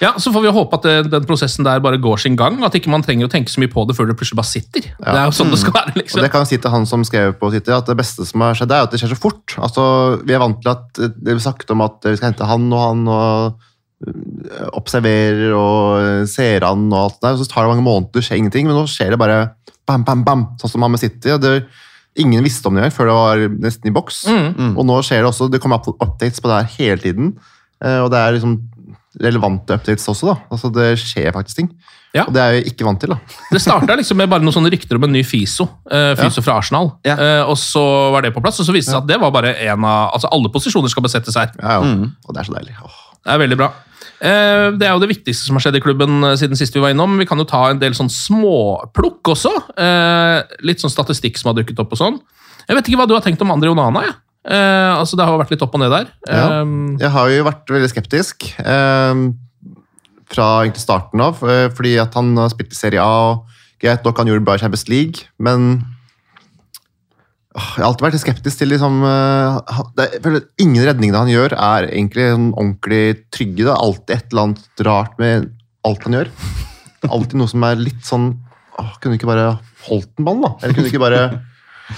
Ja, 0.00 0.14
Så 0.18 0.32
får 0.32 0.42
vi 0.46 0.50
håpe 0.56 0.78
at 0.78 0.86
det, 0.86 0.94
den 1.12 1.26
prosessen 1.28 1.66
der 1.66 1.82
bare 1.84 1.98
går 2.00 2.18
sin 2.22 2.36
gang, 2.40 2.56
at 2.64 2.74
ikke 2.76 2.90
man 2.92 3.04
trenger 3.04 3.28
å 3.28 3.32
tenke 3.32 3.52
så 3.52 3.60
mye 3.60 3.70
på 3.70 3.84
det 3.88 3.94
før 3.98 4.08
det 4.08 4.16
plutselig 4.18 4.38
bare 4.40 4.48
sitter. 4.48 4.86
Det 4.96 5.12
er 5.12 5.26
jo 5.28 5.34
sånn 5.36 5.52
det 5.52 5.60
skal 5.60 5.74
være, 5.76 5.94
liksom. 6.00 6.18
Og 6.18 6.24
det 6.24 6.30
kan 6.32 6.44
jeg 6.46 6.50
si 6.54 6.58
til 6.64 6.72
han 6.72 6.86
som 6.88 7.04
skrev 7.06 7.34
på 7.40 7.50
Twitter, 7.52 7.76
at 7.76 7.90
det 7.90 7.98
beste 8.00 8.24
som 8.28 8.44
har 8.44 8.56
skjedd, 8.58 8.72
er 8.72 8.86
at 8.86 8.94
det 8.94 9.00
skjer 9.02 9.12
så 9.12 9.20
fort. 9.20 9.56
Altså, 9.60 9.84
Vi 10.24 10.36
er 10.36 10.40
vant 10.42 10.60
til 10.64 10.72
at 10.72 11.02
det 11.02 11.26
blir 11.28 11.42
sagt 11.44 11.70
om 11.74 11.84
at 11.84 12.00
vi 12.08 12.16
skal 12.16 12.32
hente 12.32 12.48
han 12.48 12.70
og 12.72 12.84
han, 12.86 13.04
og 13.12 13.66
observerer 14.80 15.52
og 15.56 16.26
ser 16.30 16.64
an 16.66 16.88
og 16.88 17.00
alt 17.02 17.18
det 17.20 17.26
der. 17.28 17.38
Så 17.42 17.48
tar 17.50 17.66
det 17.66 17.74
mange 17.74 17.86
måneder, 17.86 18.24
skjer 18.24 18.40
ingenting, 18.40 18.68
men 18.68 18.78
nå 18.78 18.86
skjer 18.88 19.12
det 19.14 19.20
bare 19.20 19.40
bam, 19.88 20.04
bam, 20.06 20.24
bam, 20.24 20.46
sånn 20.60 20.72
som 20.74 20.86
han 20.86 20.94
med 20.94 21.02
City. 21.02 21.34
og 21.34 21.42
det 21.44 21.54
Ingen 22.18 22.42
visste 22.42 22.66
om 22.66 22.74
det 22.74 22.82
engang 22.82 22.96
før 22.96 23.06
det 23.06 23.14
var 23.14 23.44
nesten 23.68 23.86
i 23.86 23.94
boks. 23.94 24.24
Mm. 24.26 24.72
Og 24.76 24.82
nå 24.88 24.96
skjer 25.06 25.22
det 25.22 25.28
også, 25.30 25.46
det 25.52 25.60
kommer 25.62 25.78
updates 25.92 26.40
på 26.42 26.50
det 26.50 26.56
her 26.58 26.74
hele 26.78 26.98
tiden. 27.04 27.34
eh, 27.84 28.00
Og 28.02 28.10
det 28.10 28.18
er 28.18 28.32
liksom 28.38 28.58
relevante 29.20 29.74
updates 29.74 30.06
også, 30.08 30.26
da. 30.30 30.36
Altså 30.54 30.70
Det 30.74 30.92
skjer 30.98 31.32
faktisk 31.34 31.56
ting. 31.56 31.70
Ja. 32.14 32.24
Og 32.26 32.34
det 32.34 32.42
er 32.42 32.52
jeg 32.56 32.72
ikke 32.72 32.84
vant 32.86 32.98
til, 33.02 33.10
da. 33.14 33.18
Det 33.54 33.60
starta 33.62 33.94
liksom 33.98 34.18
med 34.18 34.28
bare 34.30 34.42
noen 34.42 34.54
sånne 34.54 34.70
rykter 34.74 34.98
om 34.98 35.04
en 35.06 35.12
ny 35.14 35.22
Fiso. 35.26 35.68
eh, 35.90 36.14
Fiso 36.18 36.42
fra 36.42 36.56
Arsenal. 36.58 36.92
Ja. 37.06 37.14
Eh, 37.14 37.42
og 37.46 37.54
så 37.58 37.82
var 38.14 38.22
det 38.26 38.32
på 38.34 38.42
plass, 38.42 38.58
og 38.62 38.66
så 38.66 38.74
viste 38.74 38.90
det 38.90 38.96
seg 38.96 39.02
at 39.04 39.08
det 39.10 39.20
var 39.22 39.30
bare 39.34 39.54
en 39.68 39.84
av 39.86 40.10
Altså 40.16 40.30
alle 40.34 40.50
posisjoner 40.50 40.90
skal 40.90 41.06
besettes 41.06 41.38
her. 41.38 41.52
Ja, 41.62 41.78
ja. 41.78 41.80
Mm. 41.86 42.10
Og 42.26 42.34
det 42.34 42.42
er 42.42 42.50
så 42.50 42.56
deilig. 42.58 42.74
Åh. 42.82 42.98
Det 43.24 43.34
er 43.36 43.42
veldig 43.44 43.58
bra. 43.62 43.70
Eh, 44.20 44.70
Det 44.76 44.86
er 44.86 44.92
jo 44.92 45.00
det 45.02 45.10
viktigste 45.14 45.46
som 45.48 45.56
har 45.56 45.64
skjedd 45.64 45.78
i 45.78 45.82
klubben 45.84 46.22
eh, 46.28 46.36
siden 46.40 46.58
sist 46.58 46.74
vi 46.76 46.82
var 46.82 46.92
innom. 46.94 47.18
Vi 47.20 47.26
kan 47.28 47.40
jo 47.40 47.46
ta 47.48 47.70
en 47.70 47.80
del 47.80 47.94
sånn 47.96 48.10
småplukk 48.12 49.32
også. 49.32 49.52
Eh, 49.80 50.42
Litt 50.66 50.82
sånn 50.82 50.92
statistikk 50.92 51.38
som 51.40 51.50
har 51.52 51.60
dukket 51.62 51.80
opp 51.80 51.92
og 51.96 52.00
sånn. 52.00 52.18
Jeg 52.68 52.76
vet 52.76 52.88
ikke 52.90 53.00
hva 53.00 53.08
du 53.08 53.14
har 53.16 53.24
tenkt 53.24 53.40
om 53.42 53.50
André 53.54 53.70
Onana. 53.72 54.04
Eh, 54.44 54.92
altså 54.96 55.16
Det 55.16 55.24
har 55.24 55.32
jo 55.34 55.40
vært 55.42 55.50
litt 55.56 55.62
opp 55.64 55.74
og 55.74 55.80
ned 55.82 55.90
der. 55.94 56.10
Ja. 56.28 56.44
Jeg 57.00 57.10
har 57.16 57.28
jo 57.32 57.44
vært 57.48 57.72
veldig 57.76 57.90
skeptisk 57.92 58.50
fra 60.30 60.46
egentlig 60.62 60.84
starten 60.84 61.20
av, 61.24 61.40
fordi 61.74 61.96
at 61.98 62.14
han 62.14 62.36
har 62.38 62.52
spilt 62.52 62.70
i 62.70 62.78
Serie 62.78 63.02
A. 63.02 63.32
og 63.32 63.46
Greit 63.82 64.04
nok 64.04 64.20
han 64.20 64.28
gjorde 64.30 64.44
bra 64.46 64.54
i 64.54 64.60
Champions 64.62 64.86
League, 64.92 65.24
men 65.42 65.80
jeg 67.50 67.82
har 67.82 67.86
alltid 67.88 68.04
vært 68.06 68.20
skeptisk 68.22 68.60
til 68.60 68.68
liksom, 68.70 69.00
eh, 69.02 69.80
det, 69.98 70.04
er- 70.24 70.44
Ingen 70.62 70.84
redningene 70.86 71.18
han 71.24 71.32
gjør, 71.32 71.54
er 71.58 71.88
egentlig 71.90 72.28
sånn 72.30 72.50
ordentlig 72.54 73.02
trygge. 73.34 73.64
Det 73.66 73.72
er 73.72 73.80
alltid 73.86 74.14
et 74.16 74.26
eller 74.30 74.42
annet 74.46 74.84
rart 74.86 75.18
med 75.18 75.48
alt 75.88 76.04
han 76.06 76.14
gjør. 76.20 76.30
Alltid 77.10 77.34
noe 77.40 77.48
som 77.50 77.64
er 77.64 77.80
litt 77.80 78.04
sånn 78.06 78.26
åh, 78.78 78.90
Kunne 79.00 79.14
du 79.14 79.18
ikke 79.18 79.30
bare 79.32 79.46
holdt 79.88 80.10
den 80.18 80.26
ballen, 80.28 80.42
da? 80.44 80.50
Eller 80.62 80.74
kunne 80.76 80.86
du 80.86 80.92
ikke 80.92 81.02
bare 81.02 81.22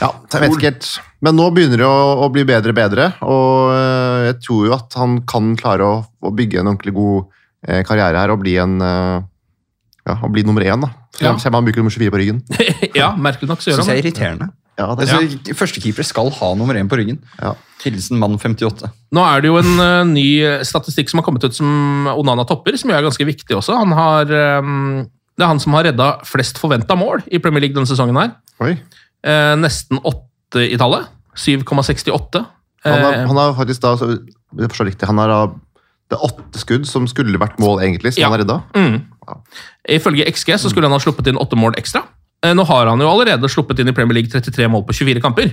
ja, 0.00 0.08
jeg 0.32 0.40
vet 0.40 0.54
ikke 0.56 0.68
helt. 0.70 0.86
Men 1.20 1.36
nå 1.36 1.50
begynner 1.52 1.82
det 1.82 1.84
å, 1.84 2.22
å 2.24 2.28
bli 2.32 2.46
bedre 2.48 2.72
og 2.72 2.76
bedre, 2.78 3.10
og 3.28 3.74
øh, 3.74 4.22
jeg 4.30 4.38
tror 4.46 4.62
jo 4.70 4.72
at 4.78 4.94
han 4.96 5.18
kan 5.28 5.50
klare 5.60 5.84
å, 5.84 5.98
å 6.24 6.30
bygge 6.32 6.62
en 6.62 6.70
ordentlig 6.70 6.94
god 6.96 7.26
eh, 7.68 7.82
karriere 7.84 8.22
her 8.22 8.32
og 8.32 8.40
bli 8.40 8.54
en 8.62 8.78
ja, 8.80 10.14
og 10.16 10.32
bli 10.32 10.46
nummer 10.48 10.64
én. 10.64 10.80
da. 10.80 10.88
Så 11.12 11.26
Ja. 11.26 11.34
kommer 11.36 11.58
han 11.60 11.66
bruker 11.68 11.82
nummer 11.84 11.92
24 11.92 12.10
på 12.14 12.22
ryggen. 12.22 12.40
ja, 13.02 13.12
merkelig 13.20 13.50
nok 13.52 13.60
så 13.60 13.70
gjør 13.74 13.82
Syns 13.82 13.90
han 13.92 13.96
jeg 13.98 14.00
er 14.00 14.02
det. 14.02 14.12
irriterende. 14.14 14.48
Ja, 14.78 14.94
det, 14.96 15.04
Altså, 15.08 15.54
Førstekeepere 15.54 16.04
skal 16.08 16.30
ha 16.30 16.54
nummer 16.56 16.74
én 16.74 16.88
på 16.88 16.96
ryggen. 16.96 17.18
Ja. 17.40 17.52
Hilsen 17.84 18.18
mann 18.18 18.38
58. 18.38 18.88
Nå 19.12 19.24
er 19.26 19.42
det 19.42 19.50
jo 19.50 19.58
en 19.60 19.72
uh, 19.80 20.04
ny 20.08 20.26
statistikk 20.64 21.10
som 21.10 21.18
har 21.20 21.26
kommet 21.26 21.44
ut 21.44 21.54
som 21.54 22.06
Onana 22.14 22.44
topper, 22.48 22.76
som 22.80 22.90
jo 22.90 22.96
er 22.96 23.02
ganske 23.04 23.26
viktig 23.26 23.56
også. 23.58 23.76
Han 23.76 23.92
har, 23.98 24.30
um, 24.62 25.02
det 25.36 25.44
er 25.44 25.50
han 25.50 25.60
som 25.60 25.74
har 25.76 25.84
redda 25.90 26.08
flest 26.28 26.58
forventa 26.62 26.96
mål 26.96 27.24
i 27.32 27.38
Premier 27.42 27.60
League 27.66 27.74
denne 27.76 27.90
sesongen. 27.90 28.16
her. 28.16 28.32
Oi. 28.62 28.76
Eh, 29.24 29.54
nesten 29.58 30.00
åtte 30.02 30.62
i 30.68 30.76
tallet. 30.80 31.06
7,68. 31.36 32.42
Han, 32.84 33.02
har, 33.02 33.12
Eh, 33.14 33.26
han 33.26 33.36
har 33.36 33.52
faktisk 33.54 33.80
da, 33.84 33.94
så, 33.96 34.08
jeg 34.58 34.68
forstår 34.72 34.88
riktig, 34.90 35.06
han 35.06 35.18
har 35.18 35.28
da 35.28 35.42
det 36.12 36.18
er 36.18 36.24
åtte 36.28 36.60
skudd 36.60 36.84
som 36.86 37.06
skulle 37.08 37.38
vært 37.40 37.56
mål, 37.62 37.78
egentlig, 37.80 38.12
som 38.12 38.20
Ja. 38.20 38.28
han 38.28 38.34
har 38.36 38.42
redda. 38.44 38.62
Mm. 38.76 38.98
Ifølge 39.88 40.26
XG 40.28 40.58
så 40.60 40.68
skulle 40.70 40.84
han 40.90 40.92
ha 40.92 40.98
sluppet 41.00 41.26
inn 41.30 41.38
åtte 41.40 41.56
mål 41.56 41.72
ekstra. 41.80 42.02
Eh, 42.42 42.54
Nå 42.58 42.64
har 42.66 42.88
han 42.90 42.98
jo 42.98 43.06
allerede 43.06 43.46
sluppet 43.50 43.78
inn 43.78 43.90
i 43.92 43.94
Premier 43.94 44.16
League 44.18 44.30
33 44.32 44.66
mål 44.70 44.82
på 44.88 44.96
24 44.98 45.20
kamper. 45.22 45.52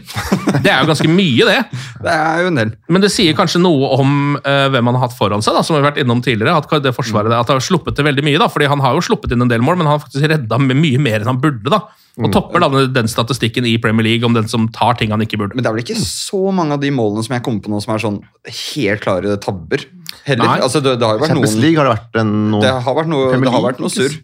Det 0.63 0.71
er 0.71 0.79
jo 0.81 0.89
ganske 0.89 1.11
mye, 1.11 1.45
det. 1.45 1.59
Det 2.05 2.13
er 2.15 2.41
jo 2.41 2.49
en 2.49 2.57
del. 2.57 2.71
Men 2.89 3.03
det 3.03 3.11
sier 3.13 3.35
kanskje 3.37 3.61
noe 3.61 3.91
om 3.99 4.11
uh, 4.39 4.65
hvem 4.73 4.89
han 4.89 4.97
har 4.97 5.03
hatt 5.05 5.17
foran 5.17 5.43
seg, 5.45 5.53
da, 5.53 5.61
som 5.65 5.75
vi 5.75 5.83
har 5.83 5.89
vært 5.91 5.99
innom 6.01 6.23
tidligere. 6.25 6.55
At 6.57 6.71
det 6.81 6.95
forsvaret 6.95 7.29
at 7.35 7.51
han 7.51 7.59
har 7.59 7.65
sluppet 7.65 7.97
til 7.97 8.07
veldig 8.07 8.23
mye. 8.25 8.39
da, 8.41 8.47
fordi 8.49 8.69
Han 8.71 8.81
har 8.81 8.95
jo 8.97 9.03
sluppet 9.05 9.35
inn 9.35 9.45
en 9.45 9.51
del 9.51 9.61
mål, 9.61 9.77
men 9.77 9.89
han 9.89 9.97
har 9.99 10.05
faktisk 10.05 10.25
redda 10.31 10.61
med 10.63 10.79
mye 10.79 11.01
mer 11.03 11.19
enn 11.21 11.29
han 11.29 11.41
burde. 11.43 11.69
da, 11.69 11.83
Og 12.17 12.31
topper 12.33 12.63
da 12.63 12.85
den 12.95 13.11
statistikken 13.11 13.67
i 13.69 13.75
Premier 13.83 14.07
League 14.07 14.25
om 14.25 14.33
den 14.33 14.49
som 14.49 14.65
tar 14.73 14.97
ting 14.97 15.13
han 15.13 15.21
ikke 15.21 15.37
burde. 15.43 15.59
Men 15.59 15.67
det 15.67 15.69
er 15.69 15.77
vel 15.77 15.85
ikke 15.85 15.99
så 16.01 16.41
mange 16.55 16.79
av 16.79 16.81
de 16.81 16.89
målene 16.95 17.21
som 17.27 17.35
jeg 17.37 17.45
kommer 17.45 17.67
på 17.67 17.73
nå 17.75 17.83
som 17.85 17.93
er 17.93 18.01
sånn 18.07 18.21
helt 18.47 19.03
klare 19.05 19.37
tabber. 19.43 19.85
Heller. 20.25 20.41
Nei. 20.47 20.57
Altså, 20.65 20.81
det, 20.81 20.95
det 20.97 21.05
har 21.05 21.19
jo 21.19 21.21
vært 21.21 21.35
Champions 21.35 21.53
noen 21.53 21.63
League 21.67 21.77
har 21.77 21.85
det 21.91 21.93
vært 21.99 22.23
en 22.23 22.33
noen 22.55 22.65
det 22.65 22.73
har 22.87 22.97
vært 22.97 23.11
noe, 23.11 23.29
Premier 23.35 23.51
det 23.51 23.55
har 23.59 23.67
vært 23.67 23.83
noe 23.83 23.93
surr. 23.93 24.17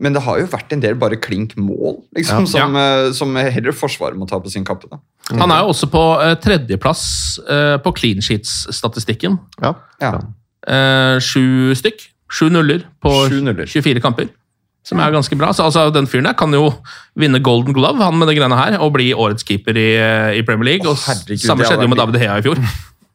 Men 0.00 0.16
det 0.16 0.22
har 0.24 0.40
jo 0.40 0.48
vært 0.48 0.72
en 0.72 0.80
del 0.80 0.96
bare 0.96 1.18
klink 1.20 1.56
mål, 1.60 1.98
liksom, 2.16 2.46
Ja. 2.46 2.52
som, 2.52 2.76
eh, 2.76 3.12
som 3.12 3.36
heller 3.36 3.76
Forsvaret 3.76 4.16
må 4.16 4.28
ta 4.28 4.40
på 4.40 4.50
sin 4.50 4.64
kappe. 4.64 4.88
da. 4.90 4.98
Han 5.38 5.50
er 5.52 5.60
jo 5.60 5.70
også 5.70 5.86
på 5.92 6.02
uh, 6.18 6.34
tredjeplass 6.40 7.38
uh, 7.46 7.76
på 7.78 7.92
clean 7.94 8.24
sheets-statistikken. 8.24 9.38
Ja. 9.62 9.74
Ja. 10.00 10.18
Eh, 10.66 11.18
sju 11.20 11.74
stykk. 11.76 12.08
Sju 12.30 12.48
nuller 12.50 12.84
på 13.02 13.12
Sju 13.28 13.40
nuller. 13.42 13.66
24 13.66 14.00
kamper. 14.00 14.28
Som 14.86 15.00
er 15.00 15.12
ganske 15.12 15.36
bra. 15.36 15.52
Så 15.52 15.64
altså, 15.68 15.90
Den 15.92 16.06
fyren 16.06 16.24
der 16.24 16.34
kan 16.38 16.52
jo 16.52 16.72
vinne 17.18 17.42
Golden 17.42 17.74
Glove 17.76 18.02
han 18.02 18.18
med 18.18 18.28
det 18.28 18.38
greiene 18.38 18.56
her, 18.56 18.78
og 18.80 18.94
bli 18.94 19.12
årets 19.12 19.44
keeper 19.44 19.76
i, 19.76 19.90
i 20.38 20.42
Premier 20.42 20.64
League. 20.72 20.88
Og 20.88 20.96
herregud, 20.96 21.42
Samme 21.44 21.66
skjedde 21.68 21.84
jo 21.84 21.92
med 21.92 22.00
David 22.00 22.20
Hea 22.22 22.38
i 22.40 22.46
fjor. 22.46 22.62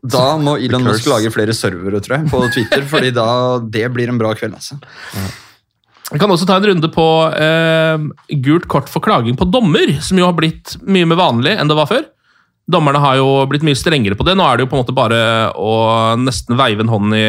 Da 0.05 0.35
må 0.37 0.51
Elon 0.61 0.83
Musk 0.85 1.07
lage 1.09 1.31
flere 1.33 1.53
servere 1.57 1.97
tror 2.03 2.19
jeg, 2.19 2.29
på 2.29 2.39
Twitter, 2.53 2.83
fordi 2.85 3.09
da, 3.09 3.57
det 3.57 3.87
blir 3.89 4.11
en 4.11 4.19
bra 4.21 4.35
kveld. 4.37 4.53
altså. 4.53 4.77
Vi 6.11 6.19
kan 6.21 6.29
også 6.29 6.45
ta 6.45 6.59
en 6.59 6.67
runde 6.69 6.89
på 6.93 7.05
eh, 7.33 7.97
gult 8.45 8.67
kort 8.69 8.91
for 8.91 9.01
klaging 9.01 9.37
på 9.39 9.47
dommer, 9.49 9.95
som 10.05 10.19
jo 10.21 10.27
har 10.27 10.37
blitt 10.37 10.75
mye 10.85 11.07
mer 11.09 11.17
vanlig 11.17 11.55
enn 11.57 11.71
det 11.71 11.77
var 11.77 11.89
før. 11.89 12.03
Dommerne 12.69 13.01
har 13.01 13.17
jo 13.19 13.29
blitt 13.49 13.65
mye 13.65 13.77
strengere 13.77 14.17
på 14.17 14.25
det. 14.25 14.35
Nå 14.37 14.45
er 14.45 14.57
det 14.57 14.65
jo 14.65 14.71
på 14.71 14.77
en 14.77 14.83
måte 14.83 14.95
bare 14.97 15.19
å 15.57 15.73
nesten 16.17 16.57
veive 16.57 16.85
en 16.85 16.93
hånd 16.93 17.17
i, 17.17 17.25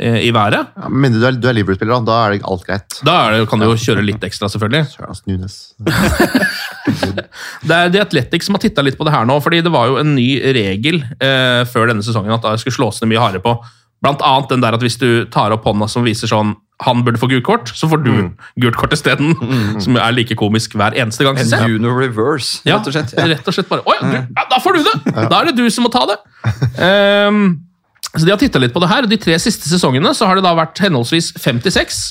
i 0.00 0.32
været. 0.36 0.72
Ja, 0.76 0.90
mindre 0.92 1.20
du 1.20 1.28
er, 1.28 1.52
er 1.52 1.56
Liverpool-spiller, 1.56 1.96
da, 1.96 2.08
da 2.08 2.18
er 2.24 2.34
det 2.34 2.48
alt 2.48 2.66
greit. 2.68 2.98
Da 3.04 3.14
er 3.22 3.36
det, 3.36 3.46
kan 3.52 3.60
du 3.60 3.68
jo 3.68 3.78
kjøre 3.80 4.04
litt 4.04 4.24
ekstra, 4.28 4.50
selvfølgelig. 4.52 4.84
Det 7.66 7.76
er 7.76 7.90
The 7.92 8.04
Athletic 8.04 8.44
som 8.46 8.56
har 8.56 8.64
titta 8.64 8.84
litt 8.84 8.98
på 8.98 9.06
det 9.08 9.14
her 9.14 9.28
nå, 9.28 9.38
fordi 9.44 9.62
det 9.64 9.72
var 9.72 9.88
jo 9.90 10.00
en 10.00 10.14
ny 10.16 10.28
regel 10.56 11.02
eh, 11.04 11.62
før 11.68 11.92
denne 11.92 12.04
sesongen 12.04 12.36
at 12.36 12.44
det 12.44 12.60
skulle 12.62 12.78
slås 12.80 13.00
ned 13.02 13.12
mye 13.12 13.22
hardere 13.22 13.44
på. 13.44 13.56
Blant 14.04 14.22
annet 14.22 14.50
den 14.52 14.62
der 14.62 14.76
at 14.76 14.82
hvis 14.84 14.98
du 15.00 15.24
tar 15.32 15.54
opp 15.54 15.64
hånda 15.66 15.88
som 15.88 16.04
viser 16.06 16.30
sånn 16.30 16.54
han 16.84 17.00
burde 17.06 17.16
få 17.16 17.28
gult 17.30 17.44
kort, 17.46 17.70
så 17.72 17.88
får 17.88 18.02
du 18.04 18.10
gult 18.60 18.76
kort 18.76 18.92
isteden. 18.92 19.30
Som 19.80 19.96
er 19.96 20.12
like 20.12 20.36
komisk 20.36 20.74
hver 20.76 20.92
eneste 20.92 21.24
gang. 21.24 21.38
En 21.40 21.48
junior 21.48 21.70
Juno 21.72 21.94
reverse, 21.96 22.60
Ja, 22.68 22.76
rett 22.76 22.90
og 22.90 22.92
slett. 22.92 23.14
Ja. 23.16 23.24
rett 23.30 23.48
og 23.48 23.56
slett 23.56 23.70
bare 23.70 23.80
Oi, 23.88 23.94
du, 24.02 24.16
ja, 24.18 24.44
da 24.50 24.58
får 24.60 24.76
du 24.76 24.82
det! 24.84 25.14
Da 25.16 25.38
er 25.40 25.48
det 25.48 25.54
du 25.56 25.64
som 25.72 25.86
må 25.88 25.92
ta 25.94 26.02
det. 26.10 26.18
Um, 26.76 27.40
så 28.12 28.24
De 28.26 28.32
har 28.34 28.40
titta 28.40 28.60
litt 28.60 28.74
på 28.76 28.82
det 28.84 28.90
her. 28.92 29.08
og 29.08 29.12
De 29.12 29.18
tre 29.20 29.38
siste 29.40 29.70
sesongene 29.70 30.12
så 30.16 30.28
har 30.28 30.36
det 30.36 30.44
da 30.44 30.52
vært 30.56 30.76
henholdsvis 30.84 31.32
56, 31.40 32.02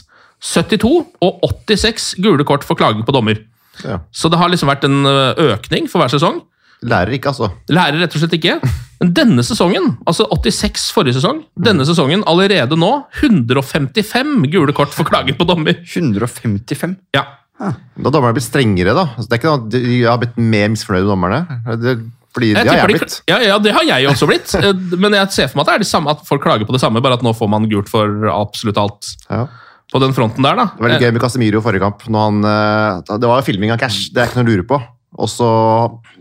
72 0.41 0.91
og 1.21 1.45
86 1.69 2.15
gule 2.26 2.45
kort 2.48 2.65
for 2.65 2.78
klaging 2.80 3.06
på 3.06 3.13
dommer. 3.13 3.43
Ja. 3.86 4.00
Så 4.10 4.34
det 4.34 4.41
har 4.41 4.50
liksom 4.50 4.69
vært 4.74 4.86
en 4.89 5.06
økning 5.06 5.86
for 5.91 6.02
hver 6.02 6.10
sesong. 6.13 6.41
Lærer 6.86 7.15
ikke, 7.17 7.32
altså. 7.34 7.52
Lærer 7.69 8.02
rett 8.02 8.17
og 8.17 8.21
slett 8.26 8.36
ikke. 8.38 8.58
Men 9.02 9.14
denne 9.14 9.44
sesongen, 9.44 9.98
altså 10.08 10.26
86 10.32 10.86
forrige 10.96 11.18
sesong, 11.18 11.42
denne 11.60 11.84
sesongen 11.88 12.24
allerede 12.30 12.78
nå 12.80 12.92
155 13.22 14.46
gule 14.54 14.74
kort 14.76 14.94
for 14.96 15.08
klager 15.08 15.36
på 15.38 15.48
dommer. 15.50 15.76
155. 15.84 16.96
Ja. 17.16 17.26
Da 17.60 17.72
har 17.72 18.12
dommerne 18.12 18.36
blitt 18.36 18.48
strengere, 18.50 18.94
da. 18.96 19.06
Altså, 19.16 19.30
det 19.32 19.38
er 19.38 19.42
ikke 19.42 19.52
noe, 19.54 19.70
de 19.72 20.00
har 20.04 20.20
blitt 20.22 20.38
mer 20.40 20.72
misfornøyde 20.74 21.08
dommerne. 21.08 21.40
Det, 21.80 21.96
fordi 22.36 22.50
det 22.56 22.66
har 22.68 22.82
jeg 22.82 22.88
de- 22.90 22.98
blitt. 23.00 23.18
ja, 23.32 23.38
ja, 23.48 23.60
det 23.64 23.72
har 23.78 23.86
jeg 23.88 24.10
også 24.12 24.28
blitt. 24.28 24.56
Eh, 24.60 24.74
Men 25.00 25.14
jeg 25.16 25.32
ser 25.32 25.48
for 25.52 25.60
meg 25.62 25.64
at 25.64 25.70
det 25.72 25.76
er 25.76 25.86
det 25.86 25.92
samme, 25.92 26.12
at 26.12 26.26
folk 26.28 26.44
klager 26.44 26.68
på 26.68 26.76
det 26.76 26.82
samme, 26.84 27.02
bare 27.04 27.16
at 27.20 27.24
nå 27.24 27.32
får 27.36 27.50
man 27.52 27.70
gult 27.72 27.88
for 27.92 28.28
absolutt 28.32 28.78
alt 28.82 29.14
Ja. 29.30 29.46
på 29.92 30.02
den 30.04 30.12
fronten 30.18 30.44
der. 30.44 30.56
da. 30.60 30.66
Det 30.76 30.84
var 30.84 30.90
litt 30.96 31.06
gøy 31.06 31.14
med 31.16 31.22
Casemiro 31.24 31.62
forrige 31.64 31.84
kamp. 31.86 32.04
Når 32.12 32.28
han, 32.28 32.44
eh, 32.44 33.18
det 33.20 33.28
var 33.32 33.40
jo 33.40 33.48
filming 33.48 33.72
av 33.72 33.80
cash, 33.80 34.10
det 34.12 34.20
er 34.24 34.28
ikke 34.32 34.42
noe 34.44 34.48
å 34.48 34.52
lure 34.56 34.68
på. 34.68 34.82
Og 35.15 35.30
så 35.32 35.47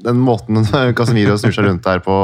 den 0.05 0.21
måten 0.23 0.63
Casemiro 0.99 1.37
snur 1.41 1.55
seg 1.57 1.69
rundt 1.69 1.87
her 1.91 2.03
på 2.05 2.15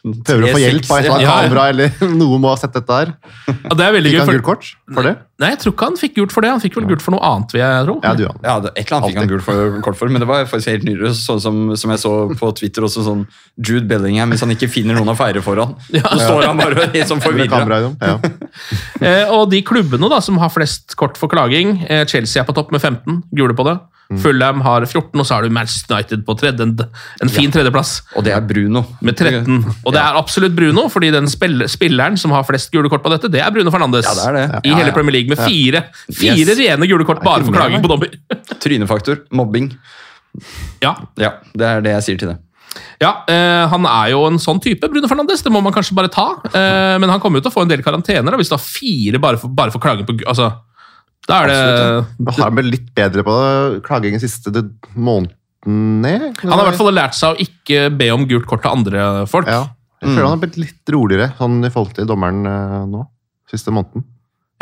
Prøver 0.00 0.46
å 0.46 0.52
få 0.54 0.60
hjelp 0.62 0.86
av 0.88 0.96
et 0.96 1.04
eller 1.04 1.12
annet 1.12 1.26
Ja, 1.26 1.32
ja. 1.34 1.40
kamera, 1.44 1.64
eller 1.74 1.90
noen 2.22 2.40
må 2.40 2.48
ha 2.54 2.56
sett 2.56 2.72
dette 2.72 3.00
her. 3.02 3.10
Ja, 3.50 3.74
det 3.76 3.84
er 3.84 3.92
veldig 3.98 4.12
Fikk 4.14 4.16
gøy. 4.16 4.24
For, 4.24 4.38
gult 4.38 4.46
kort 4.46 4.70
for 4.96 5.04
det? 5.10 5.12
Nei, 5.40 5.50
jeg 5.54 5.60
tror 5.62 5.74
ikke 5.74 5.88
han 5.88 5.98
fikk 6.00 6.14
gult 6.18 6.34
for 6.34 6.44
det. 6.44 6.50
Han 6.54 6.62
fikk 6.62 6.76
vel 6.78 6.86
gult 6.90 7.04
for 7.04 7.16
noe 7.16 7.22
annet, 7.26 7.54
vil 7.54 7.62
jeg 7.62 7.86
tro. 7.86 7.96
Ja, 8.04 8.12
du, 8.16 8.22
ja. 8.26 8.32
Ja, 8.44 8.54
det, 8.64 8.72
Et 8.74 8.84
eller 8.84 8.98
annet 8.98 9.10
fikk 9.10 9.20
han 9.20 9.30
gult 9.32 9.46
for, 9.46 9.76
kort 9.86 9.98
for, 10.00 10.12
men 10.12 10.22
det 10.22 10.28
var 10.30 10.48
faktisk 10.50 10.72
helt 10.72 10.86
nyere. 10.88 11.12
Sånn 11.16 11.42
som, 11.42 11.60
som 11.80 11.94
jeg 11.94 12.02
så 12.02 12.14
på 12.40 12.50
Twitter, 12.60 12.86
også 12.86 13.04
sånn 13.06 13.26
Jude 13.56 13.86
Bellingham, 13.90 14.32
hvis 14.34 14.44
han 14.44 14.54
ikke 14.54 14.70
finner 14.72 14.98
noen 14.98 15.12
å 15.12 15.16
feire 15.18 15.42
foran. 15.44 15.76
Så 16.10 16.18
står 16.20 16.46
han 16.48 16.60
bare 16.60 16.88
helt 16.92 17.10
sånn 17.10 17.24
forvirra. 17.24 17.64
Ja. 18.00 18.18
Eh, 19.00 19.30
og 19.32 19.46
de 19.48 19.62
klubbene 19.64 20.10
da, 20.12 20.18
som 20.20 20.36
har 20.42 20.50
flest 20.52 20.92
kort 21.00 21.16
for 21.16 21.30
klaging, 21.32 21.78
eh, 21.88 22.02
Chelsea 22.10 22.42
er 22.42 22.46
på 22.48 22.52
topp 22.56 22.74
med 22.74 22.82
15, 22.82 23.22
gule 23.32 23.54
på 23.56 23.64
det. 23.64 23.78
Fulham 24.18 24.60
har 24.64 24.82
14, 24.82 25.20
og 25.20 25.26
så 25.26 25.36
har 25.36 25.46
du 25.46 25.52
Manchester 25.54 25.94
United 25.94 26.24
på 26.26 26.34
tredje, 26.40 26.66
en, 26.66 26.72
en 27.22 27.30
fin 27.30 27.52
tredjeplass 27.54 28.00
Og 28.18 28.24
det 28.26 28.32
er 28.34 28.42
Bruno. 28.42 28.82
med 29.06 29.14
13. 29.14 29.60
Og 29.86 29.94
det 29.94 30.00
er 30.02 30.18
absolutt 30.18 30.56
Bruno, 30.56 30.88
fordi 30.90 31.12
den 31.14 31.30
spill 31.30 31.62
spilleren 31.70 32.18
som 32.18 32.34
har 32.34 32.42
flest 32.48 32.72
gule 32.74 32.90
kort 32.90 33.04
på 33.04 33.12
dette, 33.12 33.30
det 33.30 33.42
er 33.44 33.54
Bruno 33.54 33.70
Fernandes. 33.70 34.08
Ja, 34.08 34.16
det 34.18 34.26
er 34.26 34.38
det. 34.38 34.62
I 34.66 34.74
hele. 34.74 34.90
Premier 34.96 35.14
League 35.14 35.29
med 35.30 35.40
fire, 35.40 35.84
fire 36.10 36.44
Yes. 36.44 36.58
rene 36.58 36.88
gule 36.90 37.06
kort 37.08 37.22
bare 37.24 37.46
for 37.46 37.54
klaging 37.56 37.82
på 37.84 37.90
dommer. 37.90 38.12
Trynefaktor. 38.62 39.22
Mobbing. 39.32 39.70
Ja, 40.82 40.94
Ja, 41.18 41.32
det 41.58 41.66
er 41.66 41.82
det 41.84 41.96
jeg 41.98 42.06
sier 42.06 42.20
til 42.22 42.32
det. 42.34 42.38
Ja, 43.02 43.24
eh, 43.26 43.64
han 43.72 43.86
er 43.88 44.10
jo 44.12 44.20
en 44.28 44.36
sånn 44.38 44.60
type, 44.62 44.86
Bruno 44.92 45.08
Fernandes. 45.10 45.42
Det 45.42 45.50
må 45.50 45.62
man 45.64 45.74
kanskje 45.74 45.96
bare 45.96 46.10
ta. 46.12 46.28
Eh, 46.52 46.96
men 47.02 47.10
han 47.10 47.18
kommer 47.22 47.40
jo 47.40 47.46
til 47.48 47.50
å 47.50 47.56
få 47.56 47.64
en 47.64 47.72
del 47.72 47.82
karantener 47.82 48.30
da, 48.30 48.38
hvis 48.38 48.50
du 48.52 48.54
har 48.54 48.62
fire 48.62 49.18
bare 49.22 49.40
for, 49.40 49.50
bare 49.50 49.72
for 49.74 49.82
klaging 49.82 50.06
på 50.06 50.20
altså, 50.28 50.50
Da 51.26 51.42
er 51.42 51.50
det 51.50 52.30
Han 52.30 52.44
har 52.44 52.54
blitt 52.54 52.70
litt 52.76 52.88
bedre 52.96 53.24
på 53.26 53.34
klaging 53.86 54.14
den 54.16 54.22
siste 54.22 54.52
måneden? 54.94 55.34
Han 55.66 56.04
har 56.54 56.62
i 56.62 56.68
hvert 56.70 56.78
fall 56.78 56.94
lært 56.94 57.16
seg 57.18 57.34
å 57.34 57.42
ikke 57.42 57.90
be 57.98 58.08
om 58.14 58.22
gult 58.30 58.46
kort 58.48 58.62
til 58.64 58.72
andre 58.72 59.26
folk. 59.28 59.50
Ja. 59.50 59.66
Jeg 60.00 60.14
føler 60.14 60.24
han 60.30 60.38
har 60.38 60.40
blitt 60.46 60.56
litt 60.56 60.92
roligere 60.94 61.26
sånn 61.36 61.58
i 61.66 61.68
forhold 61.72 61.92
til 61.98 62.06
dommeren 62.08 62.46
eh, 62.48 62.76
nå. 62.88 63.02
Siste 63.50 63.72
måneden. 63.74 64.06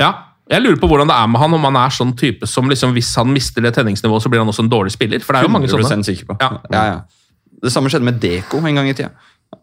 Ja, 0.01 0.09
Jeg 0.49 0.65
lurer 0.65 0.79
på 0.81 0.89
hvordan 0.89 1.11
det 1.11 1.17
er 1.17 1.29
med 1.29 1.43
han, 1.43 1.55
om 1.59 1.67
han 1.69 1.77
er 1.77 1.93
sånn 1.93 2.15
type 2.17 2.49
som 2.49 2.71
liksom, 2.71 2.95
hvis 2.97 3.11
han 3.21 3.29
mister 3.35 3.65
det 3.65 3.75
tenningsnivået, 3.77 4.25
så 4.25 4.31
blir 4.33 4.41
han 4.41 4.49
også 4.49 4.65
en 4.65 4.71
dårlig 4.73 4.95
spiller. 4.95 5.21
For 5.25 5.37
det 5.37 5.43
er 5.43 5.49
jo 5.49 5.53
mange 5.53 5.69
100% 5.69 5.91
sånne. 5.93 6.07
sikker 6.09 6.31
på. 6.31 6.39
Ja. 6.41 6.51
Ja, 6.73 6.85
ja. 6.95 7.59
Det 7.59 7.73
samme 7.75 7.91
skjedde 7.93 8.07
med 8.07 8.21
Deko 8.23 8.63
en 8.63 8.79
gang 8.79 8.89
i 8.89 8.95
tida. 8.97 9.13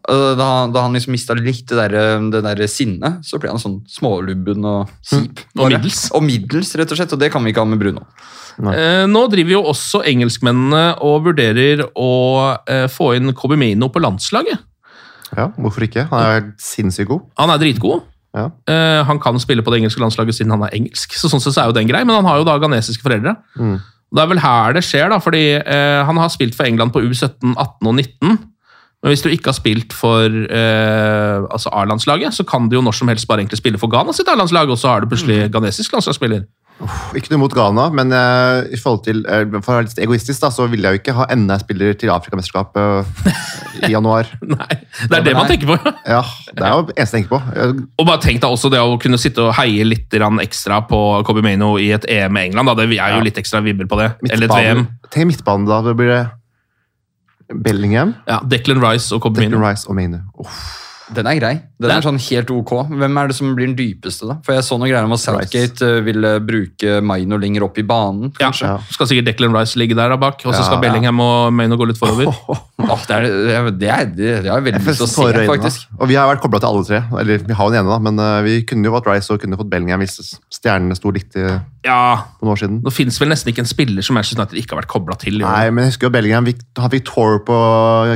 Da, 0.06 0.48
da 0.70 0.82
han 0.84 0.94
liksom 0.94 1.14
mista 1.14 1.34
litt 1.38 1.66
det 1.70 1.76
der, 1.78 2.22
det 2.30 2.42
der 2.44 2.62
sinnet, 2.70 3.22
så 3.26 3.38
ble 3.42 3.50
han 3.50 3.62
sånn 3.62 3.80
smålubben 3.90 4.66
og 4.66 4.90
sip. 5.02 5.42
Mm. 5.54 5.60
Og 5.62 5.70
middels. 5.72 6.00
Og 6.14 6.26
middels, 6.26 6.72
rett 6.78 6.94
og 6.94 7.00
slett. 7.00 7.14
Og 7.16 7.22
det 7.22 7.32
kan 7.34 7.42
vi 7.46 7.54
ikke 7.54 7.64
ha 7.64 7.70
med 7.70 7.82
Bruno. 7.82 8.06
Eh, 8.56 9.04
nå 9.10 9.26
driver 9.32 9.56
jo 9.58 9.62
også 9.72 10.00
engelskmennene 10.08 10.96
og 11.04 11.26
vurderer 11.26 11.82
å 11.92 12.10
eh, 12.62 12.86
få 12.92 13.12
inn 13.18 13.34
Kobimino 13.36 13.90
på 13.92 14.02
landslaget. 14.02 14.62
Ja, 15.34 15.50
Hvorfor 15.58 15.84
ikke? 15.84 16.06
Han 16.12 16.22
er 16.22 16.44
sinnssykt 16.62 17.10
god. 17.10 17.26
Han 17.40 17.52
er 17.52 17.60
dritgod. 17.60 18.06
Ja. 18.36 18.50
Uh, 18.68 19.02
han 19.08 19.20
kan 19.22 19.38
spille 19.40 19.64
på 19.64 19.72
det 19.72 19.80
engelske 19.80 20.02
landslaget 20.02 20.36
siden 20.36 20.52
han 20.52 20.66
er 20.66 20.74
engelsk, 20.76 21.14
så 21.16 21.30
sånn 21.32 21.40
sett 21.40 21.56
så 21.56 21.64
er 21.64 21.70
jo 21.70 21.78
den 21.78 21.88
grei, 21.88 22.02
men 22.04 22.18
han 22.18 22.28
har 22.28 22.42
jo 22.42 22.48
da 22.48 22.58
ghanesiske 22.60 23.04
foreldre. 23.06 23.36
Mm. 23.56 23.78
Det 24.16 24.22
er 24.22 24.28
vel 24.30 24.42
her 24.42 24.76
det 24.76 24.84
skjer, 24.86 25.08
da, 25.10 25.18
fordi 25.22 25.46
uh, 25.62 26.02
han 26.08 26.20
har 26.20 26.32
spilt 26.34 26.56
for 26.58 26.68
England 26.68 26.92
på 26.94 27.02
U17, 27.06 27.56
18 27.56 27.88
og 27.88 27.96
19. 27.96 28.36
Men 29.02 29.12
hvis 29.12 29.22
du 29.24 29.30
ikke 29.30 29.52
har 29.52 29.56
spilt 29.56 29.96
for 29.96 30.26
uh, 30.26 31.46
altså 31.48 31.72
A-landslaget, 31.72 32.36
så 32.36 32.46
kan 32.48 32.68
du 32.68 32.78
jo 32.78 32.84
når 32.84 32.96
som 33.00 33.10
helst 33.12 33.28
bare 33.28 33.44
egentlig 33.44 33.60
spille 33.60 33.80
for 33.80 33.92
Ghana 33.92 34.14
sitt 34.16 34.28
A-landslag, 34.28 34.70
og 34.72 34.78
så 34.80 34.92
har 34.92 35.04
du 35.04 35.10
plutselig 35.10 35.50
ghanesisk 35.54 35.96
landslagsspiller. 35.96 36.46
Ikke 37.16 37.30
noe 37.32 37.40
mot 37.40 37.54
Ghana, 37.56 37.86
men 37.96 38.10
uh, 38.12 38.66
i 38.68 38.76
forhold 38.76 39.00
til, 39.06 39.22
uh, 39.24 39.46
for 39.64 39.72
å 39.72 39.76
være 39.78 39.86
litt 39.88 40.00
egoistisk 40.04 40.42
da, 40.44 40.50
så 40.52 40.66
vil 40.68 40.84
jeg 40.84 40.92
jo 40.92 41.00
ikke 41.00 41.14
ha 41.16 41.24
enda 41.32 41.56
en 41.56 41.62
spiller 41.62 41.96
til 41.96 42.12
Afrikamesterskapet 42.12 43.88
i 43.88 43.92
januar. 43.94 44.28
Nei, 44.52 44.76
det 45.08 45.18
er 45.18 45.24
det 45.24 45.34
man 45.38 45.48
tenker 45.48 45.70
på. 45.72 45.78
Ja, 46.16 46.20
Det 46.52 46.62
er 46.62 46.74
jo 46.76 46.84
det 46.90 46.98
eneste 47.00 47.16
jeg 47.18 47.24
tenker 47.24 47.32
på. 47.32 47.40
Jeg- 47.56 47.80
Og 47.96 48.06
bare 48.12 48.22
tenk 48.26 48.42
deg 48.44 48.48
også 48.58 48.70
det 48.76 48.82
å 48.84 48.94
kunne 49.00 49.18
sitte 49.20 49.46
og 49.48 49.54
heie 49.56 49.88
litt 49.88 50.12
ekstra 50.44 50.82
på 50.86 51.00
Kobe 51.26 51.42
Maino 51.42 51.74
i 51.80 51.88
et 51.96 52.04
EM 52.12 52.36
med 52.36 52.50
England. 52.50 52.68
Da. 52.68 52.74
Det 52.84 53.00
er 53.00 53.16
jo 53.16 53.24
litt 53.24 53.40
ekstra 53.40 53.64
vibber 53.64 53.88
på 53.88 53.96
det. 54.02 54.12
Eller 54.30 54.46
et 54.50 54.56
VM. 54.60 54.86
Tenk 55.10 55.32
midtbanen, 55.32 55.66
da. 55.66 55.80
Det 55.82 55.96
blir 55.96 56.12
det 56.12 56.24
Bellingham, 57.62 58.14
Ja, 58.26 58.40
Declan 58.42 58.80
Rice 58.82 59.14
og 59.14 59.22
Kobe 59.22 59.40
Declan 59.40 59.56
Maino. 59.60 59.64
Rice 59.70 59.88
og 59.88 59.94
Maino. 59.96 60.18
Uff. 60.42 60.85
Den 61.14 61.26
er 61.30 61.36
grei. 61.38 61.52
Den 61.78 61.90
er 61.92 62.02
sånn 62.02 62.16
helt 62.18 62.48
ok. 62.50 62.72
Hvem 62.90 63.18
er 63.20 63.28
det 63.30 63.36
som 63.36 63.52
blir 63.54 63.68
den 63.68 63.76
dypeste, 63.78 64.26
da? 64.26 64.38
For 64.42 64.56
jeg 64.56 64.64
så 64.66 64.78
noen 64.80 64.90
greier 64.90 65.04
om 65.06 65.12
at 65.14 65.20
Southgate 65.22 65.86
eh, 65.86 66.00
ville 66.02 66.32
bruke 66.42 66.96
Maino 67.04 67.38
lenger 67.38 67.62
opp 67.68 67.78
i 67.78 67.84
banen, 67.86 68.32
Ja, 68.40 68.48
kanskje. 68.48 68.72
Skal 68.96 69.06
sikkert 69.12 69.28
Declan 69.30 69.54
Rice 69.54 69.78
ligge 69.78 69.94
der 69.94 70.10
da 70.10 70.16
bak, 70.18 70.40
og 70.44 70.50
så 70.54 70.58
Ja, 70.58 70.64
skal 70.66 70.80
ja. 70.80 70.82
Bellingham 70.88 71.20
og 71.22 71.52
Maino 71.54 71.78
gå 71.78 71.86
litt 71.92 72.00
forover. 72.00 72.32
Oh, 72.86 73.00
det, 73.08 73.16
er, 73.16 73.22
det, 73.24 73.54
er, 73.56 73.70
det, 73.72 73.88
er, 73.88 74.10
det 74.44 74.56
veldig 74.62 74.80
lyst 74.84 75.00
til 75.00 75.06
å 75.06 75.08
se, 75.08 75.22
øynene. 75.24 75.46
faktisk. 75.48 75.86
Og 75.96 76.10
vi 76.10 76.14
har 76.14 76.28
vært 76.28 76.42
kobla 76.44 76.60
til 76.60 76.68
alle 76.68 76.84
tre. 76.86 76.98
Eller 77.18 77.40
vi 77.42 77.54
har 77.56 77.66
jo 77.66 77.72
den 77.72 77.80
ene, 77.80 77.88
da, 77.90 77.96
men 78.04 78.20
eh, 78.22 78.34
vi 78.44 78.52
kunne 78.68 78.86
jo 78.86 78.92
hatt 78.94 79.08
Rice 79.08 79.32
og 79.32 79.40
kunne 79.42 79.56
fått 79.58 79.70
Bellingham 79.72 80.04
hvis 80.04 80.20
stjernene 80.54 80.94
sto 80.94 81.10
litt 81.10 81.34
i- 81.40 81.56
Ja, 81.88 81.96
for 82.36 82.46
noen 82.46 82.52
år 82.52 82.60
siden. 82.60 82.76
Nå 82.84 82.92
fins 82.94 83.16
vel 83.18 83.32
nesten 83.32 83.50
ikke 83.50 83.64
en 83.64 83.70
spiller 83.70 84.04
som 84.06 84.14
Manchester 84.14 84.38
United 84.38 84.60
ikke 84.60 84.76
har 84.76 84.82
vært 84.84 84.90
kobla 84.92 85.16
til. 85.18 85.40
Jo. 85.40 85.48
Nei, 85.48 85.70
men 85.72 85.86
jeg 85.86 85.94
husker 85.94 86.06
jo 86.06 86.12
Bellingham 86.14 86.46
han 86.52 86.92
fikk 86.92 87.08
tour 87.08 87.40
på 87.48 87.56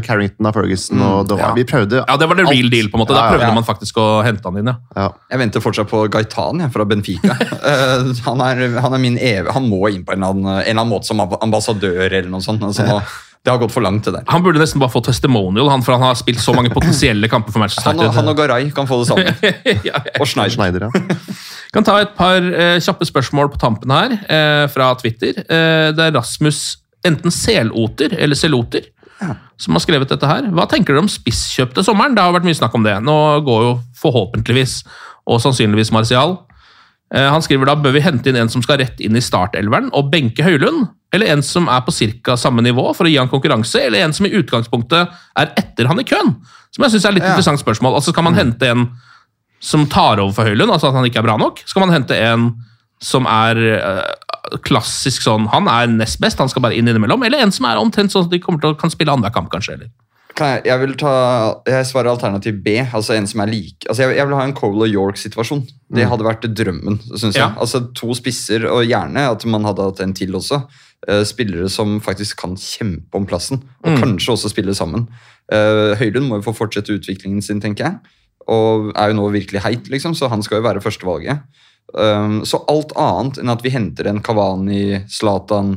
Carrington 0.06 0.46
av 0.52 0.54
Ferguson. 0.60 1.00
og 1.08 1.26
det 1.32 1.38
var, 1.40 1.48
ja. 1.48 1.54
Vi 1.56 1.64
prøvde 1.72 2.04
Ja, 2.06 2.16
Det 2.20 2.28
var 2.30 2.36
the 2.36 2.44
real 2.44 2.52
alt. 2.54 2.70
Deal. 2.80 2.90
på 2.92 2.98
en 2.98 3.04
måte. 3.04 3.14
Da 3.14 3.20
Ja, 3.20 3.28
ja, 3.28 3.36
prøvde 3.36 3.48
ja. 3.52 3.54
man 3.60 3.68
faktisk 3.68 4.00
å 4.00 4.08
hente 4.26 4.48
han 4.48 4.60
inn. 4.60 4.72
ja. 4.72 4.76
Ja. 4.96 5.08
Jeg 5.30 5.44
venter 5.44 5.64
fortsatt 5.64 5.90
på 5.92 6.02
Gaitan 6.12 6.64
fra 6.74 6.84
Benfica. 6.88 7.36
uh, 7.36 8.10
han, 8.28 8.44
er, 8.48 8.66
han 8.80 8.94
er 8.96 9.02
min 9.02 9.18
evig 9.18 9.52
Han 9.54 9.68
må 9.70 9.84
inn 9.92 10.04
på 10.04 10.16
en 10.16 10.22
eller 10.22 10.36
annen, 10.36 10.52
en 10.54 10.62
eller 10.64 10.80
annen 10.80 10.94
måte 10.96 11.10
som 11.12 11.20
ambassadør 11.20 12.06
eller 12.08 12.30
noe 12.32 12.42
sånt. 12.44 12.62
Altså, 12.66 12.86
nå, 12.88 13.00
det 13.40 13.48
har 13.54 13.60
gått 13.62 13.72
for 13.72 13.80
langt, 13.84 14.04
det 14.04 14.12
der. 14.18 14.24
Han 14.28 14.42
burde 14.44 14.60
nesten 14.60 14.82
bare 14.82 14.92
få 14.92 15.00
testimonial, 15.06 15.70
han, 15.72 15.80
for 15.86 15.96
han 15.96 16.02
har 16.04 16.18
spilt 16.18 16.42
så 16.44 16.52
mange 16.52 16.68
potensielle 16.74 17.28
kamper 17.32 17.54
for 17.54 17.62
Manchester 17.62 17.88
Han 17.94 18.02
og, 18.04 18.10
han 18.18 18.28
og 18.28 18.36
Garay 18.36 18.68
kan 18.76 18.88
få 18.90 18.98
det 19.00 19.08
samme. 19.08 19.32
ja, 19.88 19.94
ja. 19.96 20.02
Og 20.20 20.28
Schneider. 20.28 20.52
Schneider, 20.58 20.84
ja. 20.90 21.16
kan 21.74 21.86
ta 21.86 21.96
et 22.02 22.12
par 22.18 22.36
eh, 22.44 22.76
kjappe 22.84 23.08
spørsmål 23.08 23.48
på 23.54 23.60
tampen 23.62 23.94
her, 23.96 24.12
eh, 24.28 24.66
fra 24.74 24.90
Twitter. 25.00 25.40
Eh, 25.46 25.88
det 25.96 26.10
er 26.10 26.16
Rasmus 26.18 26.60
enten 27.06 27.32
Seloter 27.32 28.12
eller 28.20 28.36
Seloter 28.36 28.90
som 29.60 29.74
har 29.76 29.82
skrevet 29.84 30.08
dette 30.08 30.26
her. 30.28 30.46
Hva 30.56 30.66
tenker 30.70 30.94
dere 30.94 31.02
om 31.04 31.10
spisskjøp 31.10 31.74
til 31.76 31.84
sommeren? 31.86 32.14
Det 32.16 32.22
har 32.24 32.32
vært 32.36 32.46
mye 32.48 32.56
snakk 32.58 32.74
om 32.78 32.84
det. 32.86 32.94
Nå 33.04 33.16
går 33.46 33.64
jo 33.66 33.72
forhåpentligvis, 34.00 34.78
og 35.30 35.40
sannsynligvis 35.44 35.92
Martial. 35.92 36.38
Eh, 37.14 37.26
han 37.30 37.42
skriver 37.42 37.66
da 37.66 37.74
bør 37.76 37.92
vi 37.96 38.00
hente 38.04 38.30
inn 38.30 38.38
en 38.40 38.48
som 38.52 38.62
skal 38.62 38.78
rett 38.80 39.00
inn 39.02 39.16
i 39.18 39.22
startelveren 39.24 39.90
og 39.98 40.10
benke 40.12 40.44
Høylund, 40.46 40.88
eller 41.12 41.32
en 41.34 41.42
som 41.42 41.66
er 41.68 41.80
på 41.82 41.90
ca. 42.22 42.36
samme 42.38 42.62
nivå 42.62 42.84
for 42.94 43.04
å 43.04 43.10
gi 43.10 43.18
han 43.18 43.28
konkurranse, 43.28 43.82
eller 43.82 44.04
en 44.06 44.12
som 44.14 44.26
i 44.28 44.34
utgangspunktet 44.38 45.10
er 45.36 45.52
etter 45.58 45.88
han 45.90 45.98
i 46.00 46.06
køen? 46.06 46.36
Som 46.70 46.84
jeg 46.86 46.92
synes 46.94 47.04
er 47.04 47.08
et 47.10 47.14
litt 47.18 47.24
Ja. 47.24 47.30
interessant 47.34 47.58
spørsmål. 47.60 47.96
Altså 47.98 48.12
Skal 48.14 48.22
man 48.24 48.34
hente 48.38 48.62
en 48.70 48.88
som 49.60 49.86
tar 49.86 50.20
over 50.22 50.32
for 50.32 50.44
Høylund, 50.46 50.70
altså 50.70 50.88
at 50.88 50.94
han 50.94 51.04
ikke 51.04 51.18
er 51.18 51.26
bra 51.26 51.36
nok? 51.36 51.58
Skal 51.66 51.80
man 51.84 51.90
hente 51.90 52.14
en 52.16 52.54
som 53.02 53.26
er 53.26 53.56
eh, 53.56 54.14
klassisk 54.66 55.24
sånn 55.24 55.46
Han 55.52 55.68
er 55.70 55.90
nest 55.92 56.20
best, 56.22 56.40
han 56.42 56.50
skal 56.50 56.64
bare 56.64 56.76
inn 56.78 56.88
innimellom? 56.90 57.22
Eller 57.26 57.44
en 57.44 57.54
som 57.54 57.68
er 57.68 57.80
omtrent 57.80 58.12
sånn 58.12 58.28
at 58.28 58.32
de 58.32 58.40
kommer 58.42 58.62
til 58.62 58.74
å 58.74 58.78
kan 58.78 58.92
spille 58.92 59.12
annenhver 59.12 59.34
kamp, 59.34 59.50
kanskje? 59.52 59.78
eller? 59.78 59.90
Jeg, 60.40 60.60
jeg 60.64 60.80
vil 60.80 60.92
ta, 60.96 61.14
jeg 61.68 61.86
svarer 61.88 62.14
alternativ 62.14 62.60
B. 62.64 62.78
altså 62.80 63.12
en 63.12 63.26
som 63.28 63.42
er 63.44 63.50
lik. 63.50 63.84
Altså 63.88 64.06
jeg, 64.06 64.16
jeg 64.16 64.28
vil 64.28 64.36
ha 64.38 64.44
en 64.46 64.54
Cole 64.56 64.86
og 64.86 64.94
York-situasjon. 64.94 65.64
Det 65.92 66.06
hadde 66.08 66.24
vært 66.24 66.46
drømmen, 66.56 67.00
syns 67.10 67.34
jeg. 67.34 67.42
Ja. 67.42 67.50
Altså 67.60 67.82
To 67.98 68.14
spisser, 68.16 68.64
og 68.70 68.86
gjerne 68.88 69.26
at 69.34 69.44
man 69.50 69.66
hadde 69.68 69.90
hatt 69.90 70.00
en 70.04 70.14
til 70.16 70.38
også. 70.38 70.62
Eh, 71.08 71.22
spillere 71.28 71.68
som 71.72 71.98
faktisk 72.04 72.40
kan 72.42 72.56
kjempe 72.60 73.16
om 73.16 73.26
plassen, 73.28 73.62
og 73.84 74.00
kanskje 74.02 74.34
også 74.34 74.50
spille 74.52 74.74
sammen. 74.76 75.06
Uh, 75.50 75.96
Høylund 75.98 76.28
må 76.28 76.38
jo 76.38 76.44
få 76.50 76.52
fortsette 76.54 76.94
utviklingen 76.94 77.42
sin, 77.42 77.58
tenker 77.62 77.88
jeg. 77.88 78.18
Og 78.52 78.92
er 78.94 79.10
jo 79.10 79.16
nå 79.18 79.30
virkelig 79.34 79.64
heit, 79.64 79.88
liksom, 79.90 80.14
så 80.14 80.28
han 80.30 80.44
skal 80.46 80.60
jo 80.60 80.66
være 80.68 80.82
førstevalget. 80.84 81.40
Um, 81.94 82.44
så 82.46 82.60
alt 82.70 82.92
annet 82.96 83.38
enn 83.42 83.50
at 83.50 83.62
vi 83.64 83.70
henter 83.74 84.06
en 84.06 84.20
Kavani, 84.22 85.00
Zlatan, 85.10 85.72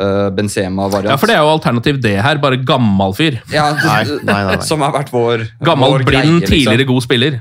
uh, 0.00 0.30
Benzema-variant 0.32 1.10
Ja, 1.12 1.16
for 1.20 1.26
det 1.28 1.34
er 1.36 1.42
jo 1.44 1.50
alternativ 1.52 1.98
det 2.00 2.14
her, 2.24 2.38
bare 2.40 2.56
gammal 2.64 3.12
fyr. 3.12 3.36
ja, 3.52 3.66
Nei, 3.84 4.04
nei, 4.24 4.24
nei, 4.32 4.40
nei. 4.54 4.58
Som 4.64 4.80
har 4.86 4.92
vært 4.96 5.12
vår 5.12 5.44
Gammal, 5.66 5.98
vår 5.98 6.06
blind, 6.08 6.22
greie, 6.24 6.40
liksom. 6.40 6.54
tidligere 6.54 6.88
god 6.88 7.02
spiller. 7.04 7.40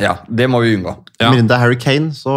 Ja, 0.00 0.16
det 0.30 0.46
må 0.50 0.60
vi 0.64 0.74
unngå. 0.78 0.96
Ja. 1.20 1.28
Med 1.30 1.42
mindre 1.42 1.52
det 1.52 1.56
er 1.58 1.62
Harry 1.66 1.76
Kane, 1.82 2.10
så. 2.16 2.34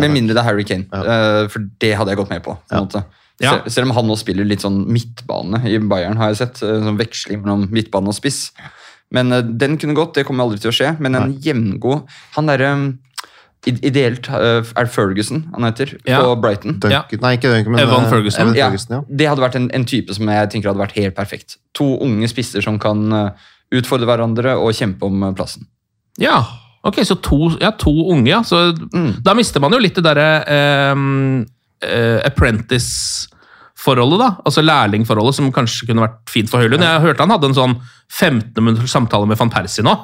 Med 0.00 0.10
mindre 0.14 0.34
det 0.34 0.40
er 0.42 0.46
Harry 0.48 0.64
Kane. 0.64 0.86
eh, 0.90 1.48
for 1.52 1.66
det 1.82 1.90
hadde 1.98 2.14
jeg 2.14 2.20
gått 2.22 2.30
med 2.32 2.42
på. 2.46 2.54
på. 2.70 3.02
Ja. 3.42 3.56
Sel- 3.58 3.70
Selv 3.74 3.90
om 3.90 3.94
han 3.96 4.06
nå 4.08 4.16
spiller 4.16 4.46
litt 4.48 4.62
sånn 4.64 4.86
midtbane 4.88 5.60
i 5.68 5.76
Bayern, 5.78 6.16
har 6.20 6.30
jeg 6.32 6.38
sett. 6.42 6.62
eh, 6.62 6.78
Sånn 6.86 6.96
veksling 6.98 7.42
mellom 7.42 7.66
midtbane 7.70 8.08
og 8.08 8.14
spiss. 8.16 8.50
Men 9.12 9.32
uh, 9.34 9.42
den 9.42 9.76
kunne 9.76 9.92
gått, 9.98 10.14
det 10.16 10.24
kommer 10.24 10.46
aldri 10.46 10.62
til 10.62 10.70
å 10.70 10.74
skje. 10.74 10.94
Men 11.02 11.14
en 11.18 11.34
jevngod 11.44 12.06
Han 12.38 12.46
derre 12.48 12.70
i- 12.72 12.98
Ideelt 13.70 14.26
er 14.28 14.62
det 14.62 14.90
Ferguson 14.90 15.44
han 15.54 15.62
heter, 15.68 15.92
Ja. 16.08 16.18
på 16.24 16.34
Brighton. 16.42 16.80
Duncan, 16.82 17.20
Nei, 17.22 17.36
ikke 17.36 17.50
Duncan, 17.52 17.72
men 17.76 17.80
Evan 17.84 18.04
eh, 18.04 18.10
Ferguson. 18.10 18.40
Evan 18.48 18.54
Ferguson, 18.56 18.96
ja. 18.96 19.02
Det 19.08 19.28
hadde 19.30 19.44
vært 19.44 19.54
en, 19.60 19.68
en 19.78 19.84
type 19.86 20.14
som 20.16 20.26
jeg 20.32 20.50
tenker 20.50 20.72
hadde 20.72 20.82
vært 20.82 20.96
helt 20.98 21.14
perfekt. 21.14 21.56
To 21.78 21.86
unge 22.02 22.26
spisser 22.32 22.64
som 22.64 22.78
kan 22.82 23.04
eh, 23.12 23.30
utfordre 23.78 24.08
hverandre 24.10 24.56
og 24.58 24.74
kjempe 24.74 25.06
om 25.06 25.22
eh, 25.28 25.32
plassen. 25.38 25.68
Ja, 26.18 26.40
ok, 26.82 27.04
så 27.06 27.14
to, 27.22 27.52
ja, 27.62 27.70
to 27.78 27.92
unge, 28.10 28.26
ja. 28.32 28.42
Så 28.42 28.72
Da 29.22 29.34
mister 29.38 29.62
man 29.62 29.72
jo 29.72 29.78
litt 29.78 29.94
det 29.94 30.04
derre 30.04 30.42
eh, 30.42 31.06
eh, 31.86 32.18
apprentice-forholdet, 33.82 34.18
da. 34.20 34.28
Altså 34.46 34.62
lærlingforholdet, 34.62 35.34
som 35.34 35.50
kanskje 35.52 35.86
kunne 35.88 36.04
vært 36.04 36.30
fint 36.30 36.50
for 36.50 36.60
Høylund. 36.62 36.82
Jeg 36.82 37.02
hørte 37.02 37.22
han 37.22 37.30
hadde 37.30 37.48
en 37.50 37.56
sånn 37.56 37.74
15 38.12 38.62
minutters 38.62 38.92
samtale 38.92 39.26
med 39.26 39.38
van 39.38 39.50
Persie 39.50 39.82
nå, 39.84 39.94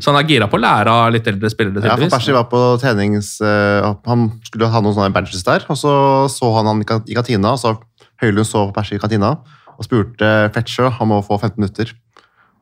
så 0.00 0.12
han 0.12 0.20
er 0.20 0.28
gira 0.28 0.46
på 0.48 0.56
å 0.56 0.62
lære 0.62 0.90
av 0.90 1.12
litt 1.12 1.26
eldre 1.26 1.50
spillere. 1.50 1.84
Ja, 1.84 1.96
van. 1.96 2.10
Persie 2.10 2.34
var 2.34 2.46
på 2.50 2.60
trenings... 2.80 3.40
Uh, 3.40 3.94
han 4.06 4.30
skulle 4.46 4.70
ha 4.70 4.80
noen 4.80 4.94
sånne 4.94 5.12
badges 5.14 5.44
der, 5.44 5.66
og 5.68 5.76
så 5.76 5.92
så 6.30 6.52
han 6.56 6.66
han 6.66 6.80
i 6.82 6.86
kan- 6.86 7.04
kantina, 7.04 7.52
og 7.52 7.58
så 7.60 7.76
Høylund 8.22 8.46
så 8.46 8.70
Persie 8.72 8.96
i 8.96 9.02
kantina, 9.02 9.36
og 9.76 9.84
spurte 9.84 10.50
Fletcher 10.54 10.94
om 11.02 11.12
å 11.18 11.22
få 11.26 11.38
15 11.40 11.58
minutter. 11.58 11.92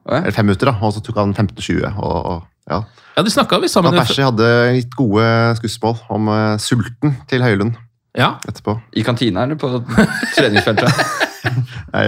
Ja. 0.08 0.22
Eller 0.22 0.32
5 0.34 0.46
minutter, 0.46 0.72
da, 0.72 0.78
og 0.80 0.92
så 0.96 1.04
tok 1.04 1.20
han 1.20 1.34
15-20. 1.34 1.94
og, 1.94 2.18
og 2.32 2.42
ja. 2.70 2.80
Ja, 3.14 3.22
de 3.22 3.30
snakka 3.30 3.60
sammen 3.68 3.92
Van. 3.92 4.00
Persie 4.00 4.24
hadde 4.24 4.46
litt 4.72 4.94
gode 4.96 5.24
skussmål 5.60 5.98
om 6.10 6.30
uh, 6.32 6.56
sulten 6.58 7.12
til 7.28 7.44
Høylund 7.44 7.76
Ja, 8.14 8.36
etterpå. 8.46 8.76
I 8.94 9.02
kantina 9.06 9.42
eller 9.42 9.58
på 9.58 9.70
treningsfeltet? 10.36 10.90
Nei, 11.94 12.04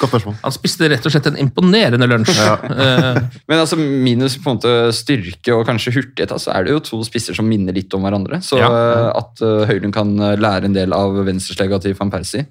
godt 0.00 0.10
spørsmål. 0.10 0.34
Han 0.42 0.54
spiste 0.54 0.88
rett 0.90 1.06
og 1.06 1.12
slett 1.14 1.28
en 1.30 1.38
imponerende 1.40 2.06
lunsj. 2.10 2.34
Ja. 2.36 2.56
Men 3.48 3.60
altså 3.62 3.78
minus 3.78 4.36
på 4.42 4.50
en 4.52 4.58
måte 4.58 4.72
styrke 4.94 5.54
og 5.54 5.64
kanskje 5.68 5.94
hurtighet, 5.96 6.34
så 6.42 6.52
er 6.54 6.66
det 6.66 6.74
jo 6.74 6.82
to 6.84 6.98
spisser 7.06 7.36
som 7.38 7.48
minner 7.48 7.74
litt 7.76 7.94
om 7.96 8.04
hverandre. 8.04 8.40
Så 8.44 8.58
Ja. 8.60 8.68
eh, 8.68 9.06
at 9.16 9.42
uh, 9.42 9.64
Høylund 9.70 9.94
kan 9.96 10.12
eh, 10.20 10.36
lære 10.38 10.68
en 10.68 10.76
del 10.76 10.92
av 10.96 11.14
venstreslegga 11.26 11.80
til 11.82 11.96
van 11.98 12.12
Persie, 12.12 12.46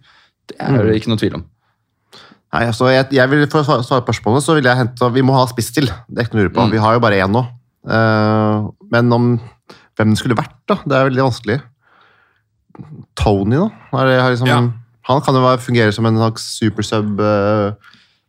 det 0.49 0.57
er 0.61 0.81
det 0.87 0.97
ikke 0.99 1.11
noe 1.13 1.21
tvil 1.21 1.37
om. 1.39 1.45
Nei, 2.55 2.63
altså, 2.71 2.87
jeg, 2.93 3.09
jeg 3.11 3.31
vil, 3.31 3.45
For 3.51 3.61
å 3.67 3.81
svare 3.83 4.05
på 4.05 4.13
spørsmålet, 4.15 4.45
så 4.45 4.55
vil 4.55 4.67
jeg 4.69 4.79
hente 4.79 5.07
Vi 5.11 5.23
må 5.25 5.33
ha 5.35 5.41
spiss 5.49 5.73
til. 5.75 5.89
Det 6.07 6.21
er 6.21 6.27
ikke 6.27 6.37
noe 6.37 6.45
å 6.45 6.47
lure 6.47 6.55
på. 6.55 6.65
Mm. 6.67 6.73
Vi 6.75 6.83
har 6.83 6.95
jo 6.95 7.01
bare 7.03 7.17
én 7.19 7.33
nå. 7.35 7.41
Eh, 7.85 8.67
men 8.95 9.15
om 9.17 9.31
hvem 9.95 10.11
det 10.13 10.19
skulle 10.19 10.37
vært, 10.39 10.55
da, 10.69 10.77
det 10.85 10.95
er 10.97 11.09
veldig 11.09 11.25
vanskelig. 11.25 11.57
Tony, 13.15 13.55
da? 13.57 13.69
Er 13.99 14.05
det, 14.09 14.21
har 14.21 14.31
liksom, 14.35 14.47
Ja. 14.47 14.61
Han 15.07 15.21
kan 15.21 15.35
jo 15.35 15.41
være, 15.41 15.59
fungere 15.61 15.93
som 15.93 16.05
en 16.05 16.15
slags 16.17 16.41
supersub. 16.59 17.19
eh, 17.19 17.73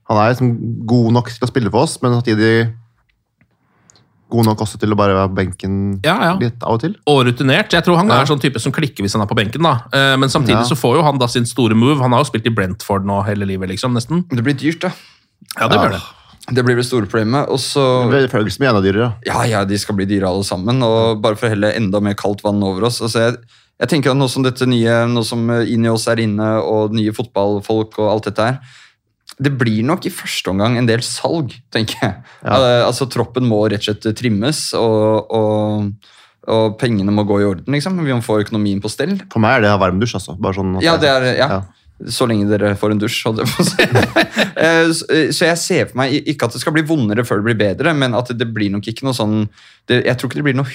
han 0.08 0.16
er 0.18 0.32
liksom 0.34 0.50
god 0.86 1.12
nok 1.12 1.28
til 1.32 1.46
å 1.46 1.48
spille 1.48 1.70
for 1.70 1.82
oss, 1.82 1.96
men 2.02 2.12
samtidig 2.12 2.72
god 4.28 4.44
nok 4.48 4.58
også 4.64 4.78
til 4.82 4.90
å 4.90 4.96
bare 4.98 5.14
være 5.14 5.30
på 5.30 5.36
benken 5.38 5.74
Ja, 6.04 6.16
ja. 6.24 6.32
litt 6.40 6.62
av 6.66 6.74
og 6.76 6.80
til. 6.82 6.96
Og 7.06 7.24
rutinert. 7.28 7.70
Jeg 7.72 7.84
tror 7.86 7.96
han 7.96 8.08
Ja. 8.08 8.20
er 8.20 8.26
sånn 8.26 8.40
type 8.42 8.58
som 8.60 8.72
klikker 8.72 9.02
hvis 9.04 9.12
han 9.14 9.22
er 9.22 9.26
på 9.26 9.36
benken. 9.36 9.62
da. 9.62 9.82
Eh, 9.92 10.16
Men 10.16 10.28
samtidig 10.28 10.58
Ja. 10.58 10.62
så 10.64 10.74
får 10.76 10.96
jo 10.96 11.02
han 11.02 11.18
da 11.18 11.26
sin 11.26 11.46
store 11.46 11.74
move. 11.74 11.98
Han 12.00 12.10
har 12.12 12.24
jo 12.24 12.30
spilt 12.30 12.46
i 12.46 12.50
Brentford 12.54 13.04
nå 13.04 13.24
hele 13.24 13.46
livet, 13.46 13.68
liksom, 13.70 13.92
nesten. 13.94 14.24
Det 14.28 14.42
blir 14.42 14.54
dyrt, 14.54 14.80
da. 14.80 14.90
Ja, 15.60 15.68
det 15.68 15.76
Ja. 15.76 15.82
blir 15.88 15.90
det. 15.92 16.02
Det 16.54 16.64
blir 16.64 16.76
det 16.76 16.84
store 16.86 17.06
problemet. 17.06 17.48
Og 17.48 17.58
så 17.58 18.10
Det 18.10 18.30
føles 18.30 18.52
som 18.56 18.66
enda 18.66 18.80
dyrere. 18.82 19.14
Ja, 19.24 19.42
ja, 19.44 19.64
de 19.64 19.76
skal 19.78 19.96
bli 19.96 20.04
dyre 20.06 20.24
alle 20.28 20.42
sammen. 20.44 20.82
Og 20.82 21.20
bare 21.22 21.36
for 21.36 21.46
å 21.46 21.50
helle 21.50 21.74
enda 21.74 22.00
mer 22.00 22.14
kaldt 22.14 22.42
vann 22.42 22.62
over 22.62 22.84
oss. 22.84 23.00
Altså, 23.00 23.30
jeg, 23.32 23.36
jeg 23.76 23.90
tenker 23.92 24.12
at 24.12 24.18
nå 24.18 24.26
som 24.32 24.44
dette 24.46 24.64
nye, 24.68 24.92
nå 25.10 25.22
som 25.26 25.42
inni 25.60 25.90
oss 25.92 26.06
er 26.08 26.22
inne, 26.24 26.48
og 26.64 26.94
nye 26.96 27.12
fotballfolk 27.16 27.98
og 28.00 28.10
alt 28.14 28.28
dette 28.30 28.46
her 28.48 28.76
Det 29.36 29.52
blir 29.60 29.82
nok 29.84 30.06
i 30.08 30.12
første 30.14 30.48
omgang 30.52 30.78
en 30.80 30.88
del 30.88 31.02
salg, 31.04 31.52
tenker 31.74 31.98
jeg. 32.00 32.14
Ja. 32.40 32.56
Eh, 32.56 32.82
altså, 32.86 33.04
Troppen 33.12 33.44
må 33.44 33.58
rett 33.68 33.84
og 33.84 33.90
slett 33.90 34.16
trimmes, 34.16 34.62
og, 34.80 35.28
og, 35.28 36.12
og 36.48 36.78
pengene 36.80 37.12
må 37.12 37.26
gå 37.28 37.42
i 37.42 37.48
orden, 37.50 37.68
liksom. 37.76 38.00
Vi 38.00 38.16
må 38.16 38.24
få 38.24 38.38
økonomien 38.46 38.80
på 38.80 38.88
stell. 38.88 39.18
For 39.32 39.44
meg 39.44 39.58
er 39.58 39.66
det 39.66 39.74
varmdusj, 39.82 40.16
altså. 40.22 40.38
Bare 40.40 40.56
sånn 40.56 40.78
Ja, 40.80 40.96
det 41.02 41.12
er, 41.12 41.28
ja. 41.36 41.50
Ja. 41.58 41.85
Så 42.04 42.26
lenge 42.28 42.44
dere 42.50 42.74
får 42.76 42.90
en 42.92 42.98
dusj, 43.00 43.22
holdt 43.24 43.38
jeg 43.40 43.48
på 43.48 43.62
å 43.62 43.66
si. 43.70 43.84
Eh, 44.56 44.88
så- 44.92 45.32
Så 45.36 45.44
jeg 45.46 45.58
ser 45.58 45.86
for 45.90 45.96
meg 46.00 46.12
ikke 46.26 46.44
at 46.46 46.52
det 46.52 46.60
skal 46.62 46.72
bli 46.72 46.82
vondere 46.82 47.24
før 47.24 47.36
det 47.42 47.44
blir 47.44 47.58
bedre, 47.60 47.92
men 47.96 48.14
at 48.16 48.28
det 48.36 48.46
blir 48.54 48.70
nok 48.72 48.84
ikke 48.88 49.04
noe 49.04 49.12
sånn 49.16 49.48
det, 49.86 50.04
Jeg 50.04 50.16
tror 50.18 50.28
ikke 50.30 50.40
det 50.40 50.44
blir 50.44 50.56
noe 50.56 50.66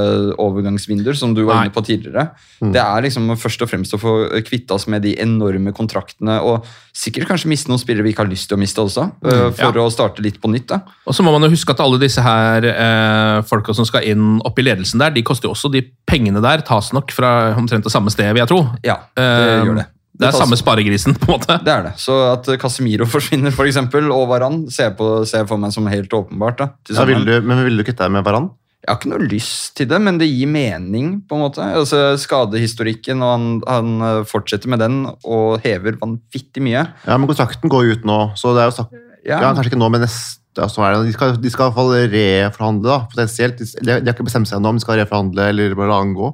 hurra-overgangsvinduer, 0.00 1.14
som 1.16 1.34
du 1.34 1.44
var 1.46 1.60
inne 1.64 1.72
på 1.74 1.82
tidligere. 1.86 2.28
Mm. 2.60 2.72
Det 2.74 2.80
er 2.82 3.04
liksom 3.06 3.28
først 3.38 3.62
og 3.64 3.70
fremst 3.70 3.94
å 3.94 4.00
få 4.00 4.14
kvitte 4.46 4.74
oss 4.74 4.86
med 4.90 5.02
de 5.06 5.12
enorme 5.22 5.72
kontraktene, 5.76 6.38
og 6.42 6.66
sikkert 6.96 7.28
kanskje 7.30 7.50
miste 7.52 7.70
noen 7.70 7.80
spillere 7.82 8.02
vi 8.06 8.12
ikke 8.14 8.24
har 8.24 8.32
lyst 8.32 8.48
til 8.50 8.58
å 8.58 8.60
miste 8.60 8.82
også, 8.82 9.04
uh, 9.24 9.50
for 9.54 9.70
Ja. 9.76 9.84
å 9.84 9.90
starte 9.92 10.20
litt 10.24 10.40
på 10.42 10.50
nytt. 10.50 10.66
da. 10.68 10.80
Og 11.06 11.14
så 11.14 11.22
må 11.22 11.30
man 11.32 11.42
jo 11.48 11.54
huske 11.54 11.70
at 11.70 11.80
alle 11.80 11.98
disse 12.02 12.20
her 12.24 12.64
uh, 12.66 13.42
folka 13.42 13.74
som 13.74 13.84
skal 13.84 14.02
inn 14.04 14.40
opp 14.44 14.58
i 14.58 14.62
ledelsen 14.66 14.98
der, 14.98 15.10
de 15.14 15.22
koster 15.22 15.48
jo 15.48 15.54
også 15.54 15.70
de 15.72 15.82
pengene 16.06 16.40
der 16.42 16.58
tas 16.66 16.92
nok 16.92 17.10
fra 17.12 17.54
omtrent 17.56 17.84
det 17.84 17.92
samme 17.92 18.10
sted, 18.10 18.32
vil 18.34 18.42
jeg 18.42 18.48
tro. 18.50 18.62
Ja, 18.84 18.96
det 19.16 19.22
Eh, 19.24 19.64
gjør 19.66 19.76
det. 19.76 19.86
Det 20.20 20.28
er 20.28 20.34
tas- 20.36 20.42
samme 20.44 20.58
sparegrisen, 20.60 21.14
på 21.16 21.30
en 21.30 21.38
måte. 21.38 21.56
Det 21.64 21.72
er 21.72 21.82
det. 21.88 21.92
Så 22.02 22.14
at 22.34 22.48
Casemiro 22.60 23.06
forsvinner, 23.16 23.54
for 23.56 23.64
eksempel, 23.70 24.10
og 24.12 24.26
Varan, 24.30 24.62
ser 24.70 24.90
jeg, 24.90 24.96
på, 25.00 25.10
ser 25.26 25.42
jeg 25.46 25.48
for 25.50 25.60
meg 25.62 25.72
som 25.72 25.88
helt 25.88 26.12
åpenbart. 26.12 26.58
da, 26.60 26.70
Ja, 26.92 27.04
vil 27.08 27.24
du, 27.24 27.36
men 27.40 27.64
vil 27.64 27.80
du 27.80 27.86
kvitte 27.88 28.04
deg 28.04 28.12
med 28.18 28.26
Varan? 28.28 28.50
Jeg 28.80 28.94
har 28.94 28.96
ikke 28.96 29.10
noe 29.12 29.26
lyst 29.28 29.74
til 29.76 29.88
det, 29.90 29.98
men 30.00 30.16
det 30.16 30.24
gir 30.30 30.48
mening, 30.48 31.08
på 31.28 31.36
en 31.36 31.42
måte. 31.42 31.60
Altså, 31.76 32.14
Skadehistorikken, 32.20 33.20
og 33.24 33.32
han, 33.34 33.48
han 33.68 33.90
eh, 34.06 34.20
fortsetter 34.28 34.70
med 34.72 34.80
den 34.80 35.02
og 35.28 35.60
hever 35.64 35.98
vanvittig 36.00 36.62
mye. 36.64 36.86
Ja, 37.04 37.16
men 37.20 37.28
kontrakten 37.28 37.68
går 37.72 37.84
jo 37.90 37.96
ut 37.98 38.06
nå, 38.08 38.18
så 38.40 38.54
det 38.56 38.62
er 38.64 38.70
jo 38.70 38.76
sagt 38.80 38.94
Ja. 39.20 39.36
ja. 39.36 39.40
Kanskje 39.52 39.68
ikke 39.74 39.80
nå, 39.82 39.90
men 39.92 40.00
neste 40.06 40.64
altså, 40.64 40.80
er 40.86 40.94
det, 40.96 41.10
de, 41.10 41.12
skal, 41.12 41.34
de 41.36 41.50
skal 41.52 41.66
i 41.66 41.68
hvert 41.68 41.76
fall 41.76 41.92
reforhandle, 42.14 42.88
da, 42.88 42.98
potensielt. 43.12 43.60
De, 43.60 43.68
de 43.84 43.92
har 44.08 44.14
ikke 44.14 44.24
bestemt 44.30 44.48
seg 44.48 44.56
ennå 44.58 44.72
om 44.72 44.78
de 44.80 44.84
skal 44.84 44.96
reforhandle 45.02 45.50
eller 45.52 45.76
bare 45.76 45.92
la 45.92 45.98
den 46.06 46.14
gå. 46.16 46.30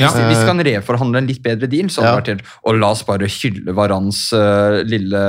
Hvis, 0.00 0.16
Ja. 0.16 0.26
hvis 0.30 0.40
vi 0.40 0.48
kan 0.48 0.62
reforhandle 0.64 1.20
en 1.20 1.28
litt 1.28 1.42
bedre 1.44 1.68
deal, 1.70 1.90
så 1.92 2.00
hadde 2.02 2.10
det 2.10 2.20
vært 2.20 2.30
helt 2.32 2.52
Og 2.70 2.78
la 2.80 2.90
oss 2.94 3.02
bare 3.06 3.28
hylle 3.30 3.74
Varans 3.76 4.20
uh, 4.32 4.80
lille 4.88 5.20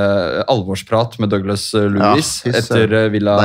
alvorsprat 0.52 1.18
med 1.22 1.32
Douglas 1.34 1.68
eh, 1.78 1.88
Lewis 1.92 2.32
Ja, 2.46 2.54
etter, 2.62 2.94
eh, 3.02 3.10
Villa, 3.14 3.36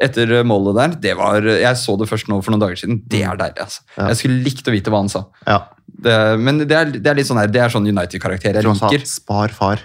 etter 0.00 0.32
eh, 0.40 0.46
målet 0.46 0.78
der. 0.78 0.96
Det 1.08 1.16
var, 1.18 1.44
jeg 1.44 1.76
så 1.80 1.96
det 2.00 2.08
først 2.10 2.30
nå 2.30 2.40
for 2.44 2.54
noen 2.54 2.64
dager 2.64 2.80
siden. 2.80 3.02
Det 3.10 3.22
er 3.26 3.36
deilig. 3.40 3.66
altså. 3.66 3.84
Ja. 3.96 4.08
Jeg 4.12 4.20
skulle 4.22 4.40
likt 4.46 4.70
å 4.70 4.74
vite 4.74 4.92
hva 4.92 5.02
han 5.04 5.12
sa. 5.12 5.24
Ja. 5.46 5.60
Det, 6.00 6.16
men 6.40 6.62
det 6.64 6.76
er, 6.76 6.92
det 6.94 7.10
er 7.10 7.18
litt 7.18 7.28
sånn 7.28 7.40
her, 7.40 7.50
det 7.50 7.60
er 7.60 7.72
sånn 7.72 7.88
United-karakter 7.88 8.56
jeg 8.56 8.64
liker. 8.64 9.04
'spar 9.04 9.52
far'. 9.52 9.82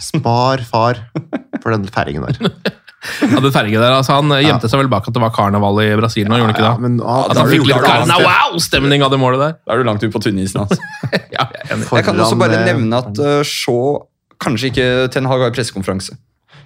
Spar 0.00 0.64
far 0.66 1.00
for 1.62 1.72
den 1.72 1.86
feiringen 1.92 2.26
der. 2.26 2.52
Ja, 3.32 3.40
det 3.40 3.50
ferge 3.54 3.80
der, 3.80 3.94
altså 3.96 4.18
Han 4.18 4.32
gjemte 4.44 4.68
seg 4.68 4.82
vel 4.82 4.90
bak 4.92 5.06
at 5.08 5.16
det 5.16 5.22
var 5.22 5.32
karneval 5.32 5.78
i 5.80 5.88
Brasil 5.96 6.28
nå, 6.28 6.36
gjorde 6.36 6.50
han 6.50 6.56
ikke 6.56 6.66
Ja, 6.66 6.72
men, 6.84 6.98
ah, 7.00 7.22
At 7.30 7.40
han 7.40 7.48
fikk 7.48 7.64
litt 7.64 7.80
det 7.80 7.88
karneval-stemning 7.88 9.04
av 9.06 9.14
det 9.14 9.20
målet 9.22 9.44
der. 9.44 9.54
Da 9.64 9.74
er 9.74 9.80
du 9.80 9.88
langt 9.88 10.04
ut 10.04 10.12
på 10.12 10.22
tunnisen. 10.22 10.64
Altså. 10.64 10.80
Ja, 11.36 11.46
jeg. 11.56 11.78
Jeg 11.80 12.04
kan 12.04 12.18
også 12.20 12.36
bare 12.40 12.60
eh, 12.60 12.66
nevne 12.68 13.00
at 13.00 13.22
uh, 13.22 13.40
Shaw 13.46 14.02
Kanskje 14.40 14.70
ikke 14.72 14.90
Ten 15.12 15.28
Hag 15.28 15.46
har 15.46 15.54
pressekonferanse 15.54 16.18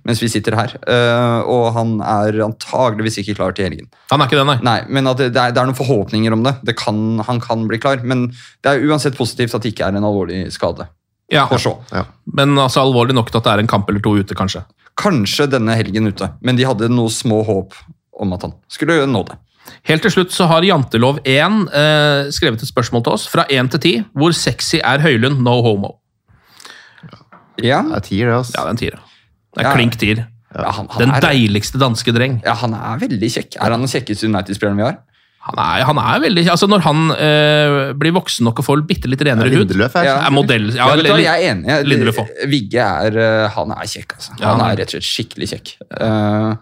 mens 0.05 0.21
vi 0.21 0.29
sitter 0.29 0.53
her, 0.59 0.75
Uh, 0.85 1.41
og 1.49 1.63
han 1.73 1.95
er 2.05 2.37
antageligvis 2.45 3.17
ikke 3.23 3.39
klar 3.39 3.55
til 3.57 3.65
helgen. 3.71 3.87
Han 4.11 4.21
er 4.21 4.29
ikke 4.29 4.37
det, 4.37 4.45
nei. 4.51 4.57
Nei, 4.67 4.75
men 4.93 5.09
at 5.09 5.21
det, 5.21 5.31
det, 5.33 5.41
er, 5.41 5.55
det 5.57 5.63
er 5.63 5.71
noen 5.71 5.79
forhåpninger 5.79 6.35
om 6.37 6.43
det. 6.45 6.53
det 6.69 6.75
kan, 6.77 6.99
han 7.25 7.41
kan 7.41 7.65
bli 7.71 7.79
klar, 7.81 8.05
men 8.05 8.27
det 8.61 8.69
er 8.75 8.85
uansett 8.85 9.17
positivt 9.17 9.57
at 9.57 9.65
det 9.65 9.73
ikke 9.73 9.89
er 9.89 9.97
en 9.97 10.05
alvorlig 10.05 10.43
skade. 10.53 10.91
Ja, 11.35 11.47
For 11.51 11.59
så. 11.63 11.75
Ja. 11.93 12.05
Men 12.39 12.55
altså 12.63 12.81
alvorlig 12.85 13.15
nok 13.17 13.31
til 13.33 13.41
at 13.41 13.45
det 13.49 13.53
er 13.57 13.63
en 13.65 13.71
kamp 13.71 13.89
eller 13.91 14.01
to 14.05 14.15
ute, 14.17 14.37
kanskje. 14.39 14.63
Kanskje 15.01 15.49
denne 15.51 15.75
helgen 15.75 16.07
ute, 16.07 16.29
men 16.47 16.57
de 16.57 16.65
hadde 16.69 16.89
noe 16.93 17.11
små 17.11 17.43
håp 17.47 17.75
om 18.23 18.33
at 18.37 18.43
han 18.47 18.53
skulle 18.71 19.01
nå 19.11 19.25
det. 19.27 19.37
Helt 19.89 20.05
til 20.05 20.13
slutt 20.13 20.31
så 20.33 20.47
har 20.47 20.63
Jantelov1 20.63 21.25
eh, 21.75 22.31
skrevet 22.37 22.63
et 22.63 22.69
spørsmål 22.69 23.03
til 23.07 23.15
oss 23.17 23.25
fra 23.33 23.47
1 23.51 23.71
til 23.75 23.81
10. 23.81 23.93
Hvor 24.15 24.35
sexy 24.37 24.79
er 24.85 25.01
Høylund? 25.03 25.41
No 25.43 25.57
homo. 25.65 25.97
Ja, 27.63 27.81
Det 27.83 27.97
er 27.97 28.05
tier, 28.05 28.27
det, 28.31 28.37
altså. 28.37 28.55
Ja, 28.57 28.63
det 28.63 28.67
er 28.67 28.71
en 28.71 28.81
tier. 28.83 28.97
Det 29.55 29.63
er 29.65 29.69
Ja. 29.69 29.75
klink 29.75 29.97
tier. 29.99 30.27
ja 30.55 30.71
han, 30.71 30.87
han, 30.91 31.01
Den 31.01 31.11
er, 31.15 31.21
deiligste 31.21 31.79
danske 31.79 32.13
dreng. 32.15 32.41
ja, 32.45 32.55
han 32.55 32.75
er 32.75 32.99
veldig 32.99 33.31
kjekk. 33.31 33.57
Er 33.61 33.71
han 33.71 33.81
den 33.81 33.89
kjekkeste 33.91 34.27
United-spilleren 34.29 34.77
vi 34.77 34.83
har? 34.83 34.99
Han 35.45 35.59
er, 35.61 35.85
han 35.85 35.99
er 36.01 36.21
veldig 36.25 36.45
Altså, 36.49 36.67
når 36.73 36.81
han 36.87 37.01
øh, 37.13 37.93
blir 38.01 38.15
voksen 38.17 38.47
nok 38.49 38.63
og 38.63 38.65
får 38.65 38.85
bitte 38.89 39.11
litt 39.13 39.21
renere 39.29 39.51
hud 39.53 39.67
Lindeløf 39.69 39.97
er 40.01 40.05
Ja. 40.09 40.15
er 40.27 40.33
modell 40.33 40.71
ja, 40.73 40.87
Ja, 40.89 40.97
du 40.97 41.21
jeg 41.21 41.27
er 41.29 41.51
enig. 41.53 41.67
Jeg- 41.69 41.87
Lindeløf 41.91 42.19
også. 42.25 42.47
Vigge 42.49 42.81
er, 42.81 43.19
eh, 43.19 43.49
han 43.53 43.71
er 43.77 43.85
kjekk, 43.85 44.15
altså. 44.17 44.33
Ja, 44.41 44.55
Han 44.55 44.61
er- 44.71 44.77
rett 44.81 44.95
og 44.95 45.03
slett 45.03 45.11
skikkelig 45.11 45.51
kjekk. 45.53 45.75
Uh, 46.01 46.55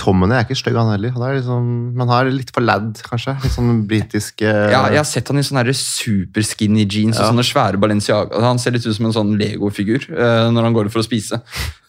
Tommen 0.00 0.32
er 0.32 0.44
ikke 0.46 0.56
stygg, 0.56 0.76
han 0.80 0.88
heller. 0.94 1.10
Han 1.12 1.22
er 1.26 1.34
liksom, 1.38 1.64
men 1.94 2.08
han 2.08 2.26
er 2.26 2.30
litt 2.32 2.50
for 2.56 2.64
lad, 2.64 2.94
kanskje. 3.04 3.34
Litt 3.42 3.52
sånn 3.52 3.82
britisk 3.86 4.40
eh, 4.40 4.70
ja, 4.72 4.78
jeg 4.88 4.96
har 4.96 5.04
sett 5.04 5.28
han 5.28 5.36
i 5.36 5.44
sånne 5.44 5.60
her 5.66 5.72
super 5.76 6.40
skinny 6.42 6.86
jeans 6.88 7.18
Ja. 7.18 7.26
og 7.26 7.34
sånne 7.34 7.44
svære 7.44 7.76
Balenciaga. 7.80 8.40
Han 8.40 8.58
ser 8.58 8.72
litt 8.72 8.86
ut 8.86 8.94
som 8.96 9.04
en 9.10 9.12
sånn 9.12 9.34
Lego-figur 9.38 10.06
eh, 10.08 10.48
når 10.50 10.62
han 10.70 10.72
går 10.76 10.88
for 10.90 11.00
å 11.00 11.04
spise. 11.04 11.40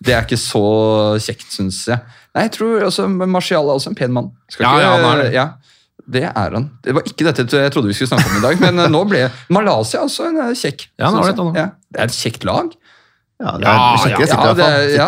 Det 0.03 0.11
er 0.13 0.23
ikke 0.27 0.39
så 0.39 0.63
kjekt, 1.23 1.47
syns 1.55 1.85
jeg. 1.87 1.99
Nei, 2.35 2.43
jeg 2.49 2.51
tror 2.57 2.83
også 2.83 3.07
Marcial 3.31 3.63
er 3.69 3.75
også 3.79 3.87
en 3.93 3.95
pen 3.95 4.11
mann. 4.11 4.31
Skal 4.51 4.65
Ja, 4.67 4.73
ikke- 4.75 4.83
ja, 4.83 4.95
han 4.97 5.05
er 5.19 5.23
det. 5.23 5.33
Ja, 5.33 5.47
det 6.07 6.23
er 6.29 6.57
han. 6.57 6.69
Det 6.85 6.93
var 6.95 7.01
ikke 7.09 7.25
dette 7.31 7.45
jeg 7.49 7.71
trodde 7.73 7.87
vi 7.89 7.97
skulle 7.97 8.13
snakke 8.13 8.29
om 8.31 8.37
i 8.37 8.45
dag, 8.45 8.59
men 8.61 8.79
eh, 8.85 8.89
nå 8.93 9.03
ble 9.09 9.27
Malaysia 9.49 10.03
også 10.05 10.29
en 10.31 10.41
eh, 10.49 10.55
kjekk. 10.57 10.87
Ja, 10.99 11.11
han 11.11 11.21
det, 11.21 11.61
ja, 11.61 11.69
det 11.91 12.01
er 12.01 12.11
et 12.11 12.19
kjekt 12.23 12.45
lag. 12.45 12.73
Ja, 13.35 13.51
det 13.59 13.67
er 13.67 13.73
Ja, 13.75 13.83
ja, 14.07 14.53
det 14.55 14.63
er- 14.63 14.91
ja. 14.95 15.05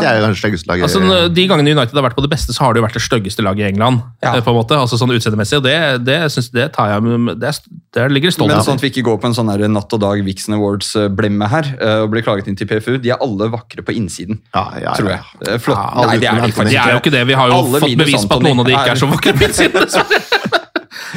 Laget. 0.68 0.84
Altså, 0.84 1.00
De 1.34 1.44
gangene 1.48 1.72
United 1.72 1.96
har 1.96 2.04
vært 2.10 2.18
på 2.18 2.22
det 2.26 2.30
beste, 2.34 2.52
så 2.52 2.60
har 2.66 2.74
det 2.74 2.82
jo 2.82 2.86
vært 2.86 2.98
det 3.00 3.02
styggeste 3.06 3.40
laget 3.40 3.64
i 3.64 3.68
England. 3.72 4.02
Ja. 4.22 4.34
eh, 4.36 4.42
på 4.44 4.52
en 4.52 4.58
måte, 4.58 4.76
altså 4.76 5.00
sånn 5.00 5.14
utseendemessig, 5.16 5.56
og 5.62 5.64
det, 5.64 6.04
det, 6.04 6.18
synes, 6.34 6.50
det 6.52 6.74
tar 6.76 6.90
jeg 6.92 7.04
med 7.08 7.40
det, 7.40 7.54
er- 7.96 8.10
ligger 8.12 8.30
stolt. 8.36 8.52
Men 8.52 8.60
sånn 8.68 8.76
at 8.76 8.84
vi 8.84 8.90
ikke 8.92 9.06
går 9.08 9.22
på 9.24 9.28
en 9.32 9.34
sånn 9.38 9.48
her 9.50 9.64
Natt 9.72 9.94
og 9.96 10.02
Dag 10.04 10.20
Vixen 10.28 10.58
Awards-blemme 10.60 11.48
her 11.48 11.72
og 12.04 12.12
blir 12.12 12.22
klaget 12.28 12.48
inn 12.52 12.58
til 12.60 12.68
PFU. 12.68 12.98
De 13.00 13.10
er 13.16 13.18
alle 13.24 13.48
vakre 13.50 13.80
på 13.82 13.96
innsiden, 13.96 14.42
Ja, 14.54 14.66
ja, 14.76 14.82
ja. 14.92 14.94
tror 15.00 15.10
jeg. 15.16 15.62
Flott. 15.64 15.80
Ja, 15.80 16.06
Nei, 16.06 16.18
det 16.20 16.28
er 16.28 16.42
de 16.44 16.52
faktisk 16.52 16.76
De 16.76 16.76
er 16.84 16.92
jo 16.92 17.00
ikke 17.00 17.16
det. 17.16 17.28
Vi 17.32 17.34
har 17.40 17.48
jo 17.48 17.54
Alle 17.64 17.80
fått 17.80 17.96
bevis 17.98 18.26
på 18.28 18.36
at 18.36 18.44
noen 18.44 18.60
av 18.60 18.66
de 18.68 18.76
ikke 18.76 18.92
er 18.92 19.00
så 19.00 19.08
vakre 19.08 19.34
på 19.40 19.48
innsiden. 19.48 20.37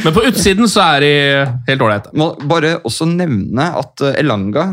Men 0.04 0.14
på 0.16 0.22
utsiden 0.28 0.68
så 0.70 0.80
er 0.96 1.04
de 1.04 1.10
helt 1.68 1.82
ålreite. 1.84 2.12
Må 2.16 2.30
bare 2.48 2.76
også 2.88 3.06
nevne 3.08 3.66
at 3.80 4.00
eh, 4.06 4.18
Elanga 4.22 4.68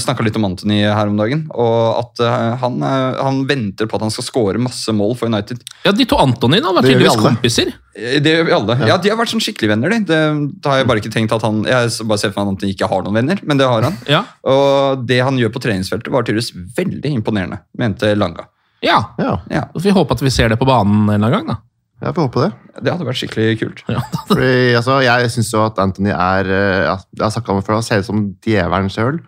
snakka 0.00 0.24
litt 0.26 0.36
om 0.40 0.46
Anthony 0.48 0.80
her 0.84 1.10
om 1.10 1.16
dagen. 1.20 1.44
Og 1.54 1.98
at 2.00 2.22
eh, 2.24 2.56
han, 2.62 2.78
eh, 2.82 3.20
han 3.22 3.42
venter 3.48 3.88
på 3.90 3.98
at 3.98 4.06
han 4.06 4.14
skal 4.14 4.26
score 4.26 4.62
masse 4.62 4.92
mål 4.96 5.14
for 5.20 5.30
United. 5.32 5.62
Ja, 5.86 5.92
De 5.96 6.06
to 6.08 6.18
Antonyene 6.22 6.66
har 6.68 6.78
vært 6.78 6.88
Det 6.90 6.96
tydeligvis 6.96 7.22
kompiser. 7.22 7.72
Det 7.94 8.30
gjør 8.32 8.46
vi 8.48 8.52
alle. 8.56 8.78
Ja. 8.88 8.96
De 8.96 9.10
har 9.12 9.18
vært 9.20 9.32
sånn 9.34 9.42
skikkelig 9.44 9.72
venner. 9.74 9.92
De. 9.92 9.98
Det, 10.08 10.20
da 10.64 10.70
har 10.72 10.82
Jeg 10.82 10.88
bare 10.90 11.02
ikke 11.02 11.12
tenkt 11.12 11.34
at 11.36 11.42
han 11.44 11.62
Jeg 11.68 11.90
bare 12.08 12.20
ser 12.22 12.32
for 12.32 12.40
meg 12.40 12.54
at 12.56 12.64
han 12.64 12.72
ikke 12.72 12.88
har 12.88 13.02
noen 13.04 13.18
venner, 13.20 13.42
men 13.44 13.60
det 13.60 13.68
har 13.68 13.88
han. 13.90 13.98
Ja, 14.12 14.24
Og 14.48 15.04
det 15.08 15.20
han 15.24 15.36
gjør 15.40 15.52
på 15.54 15.62
treningsfeltet, 15.62 16.10
var 16.12 16.24
tydeligvis 16.26 16.52
veldig 16.76 17.12
imponerende, 17.20 17.60
mente 17.78 18.10
Elanga. 18.16 18.48
ja. 18.82 18.98
Ja, 19.18 19.36
Ja, 19.50 19.66
Så 19.72 19.80
får 19.80 19.88
vi 19.90 19.98
håpe 20.00 20.16
at 20.16 20.22
vi 20.24 20.30
ser 20.32 20.48
det 20.50 20.58
på 20.58 20.66
banen 20.66 21.04
en 21.08 21.22
eller 21.22 21.36
annen 21.36 21.46
gang. 21.46 21.52
da. 21.54 21.60
Jeg 22.02 22.14
får 22.16 22.26
håpe 22.26 22.42
det. 22.44 22.50
Det 22.82 22.92
hadde 22.94 23.06
vært 23.06 23.20
skikkelig 23.20 23.58
kult. 23.60 23.82
Ja. 23.92 24.00
Fordi, 24.30 24.52
altså, 24.78 24.96
jeg 25.06 25.30
syns 25.34 25.52
jo 25.54 25.60
at 25.66 25.78
Anthony 25.82 26.10
er 26.14 26.48
eh, 26.50 26.80
ja, 26.88 26.96
Jeg 27.18 27.22
har 27.26 27.34
sagt 27.34 27.48
om 27.52 27.60
det 27.60 27.66
før, 27.68 27.78
han 27.78 27.86
ser 27.86 28.02
ut 28.02 28.08
som 28.08 28.24
djevelen 28.46 28.90
sjøl. 28.92 29.20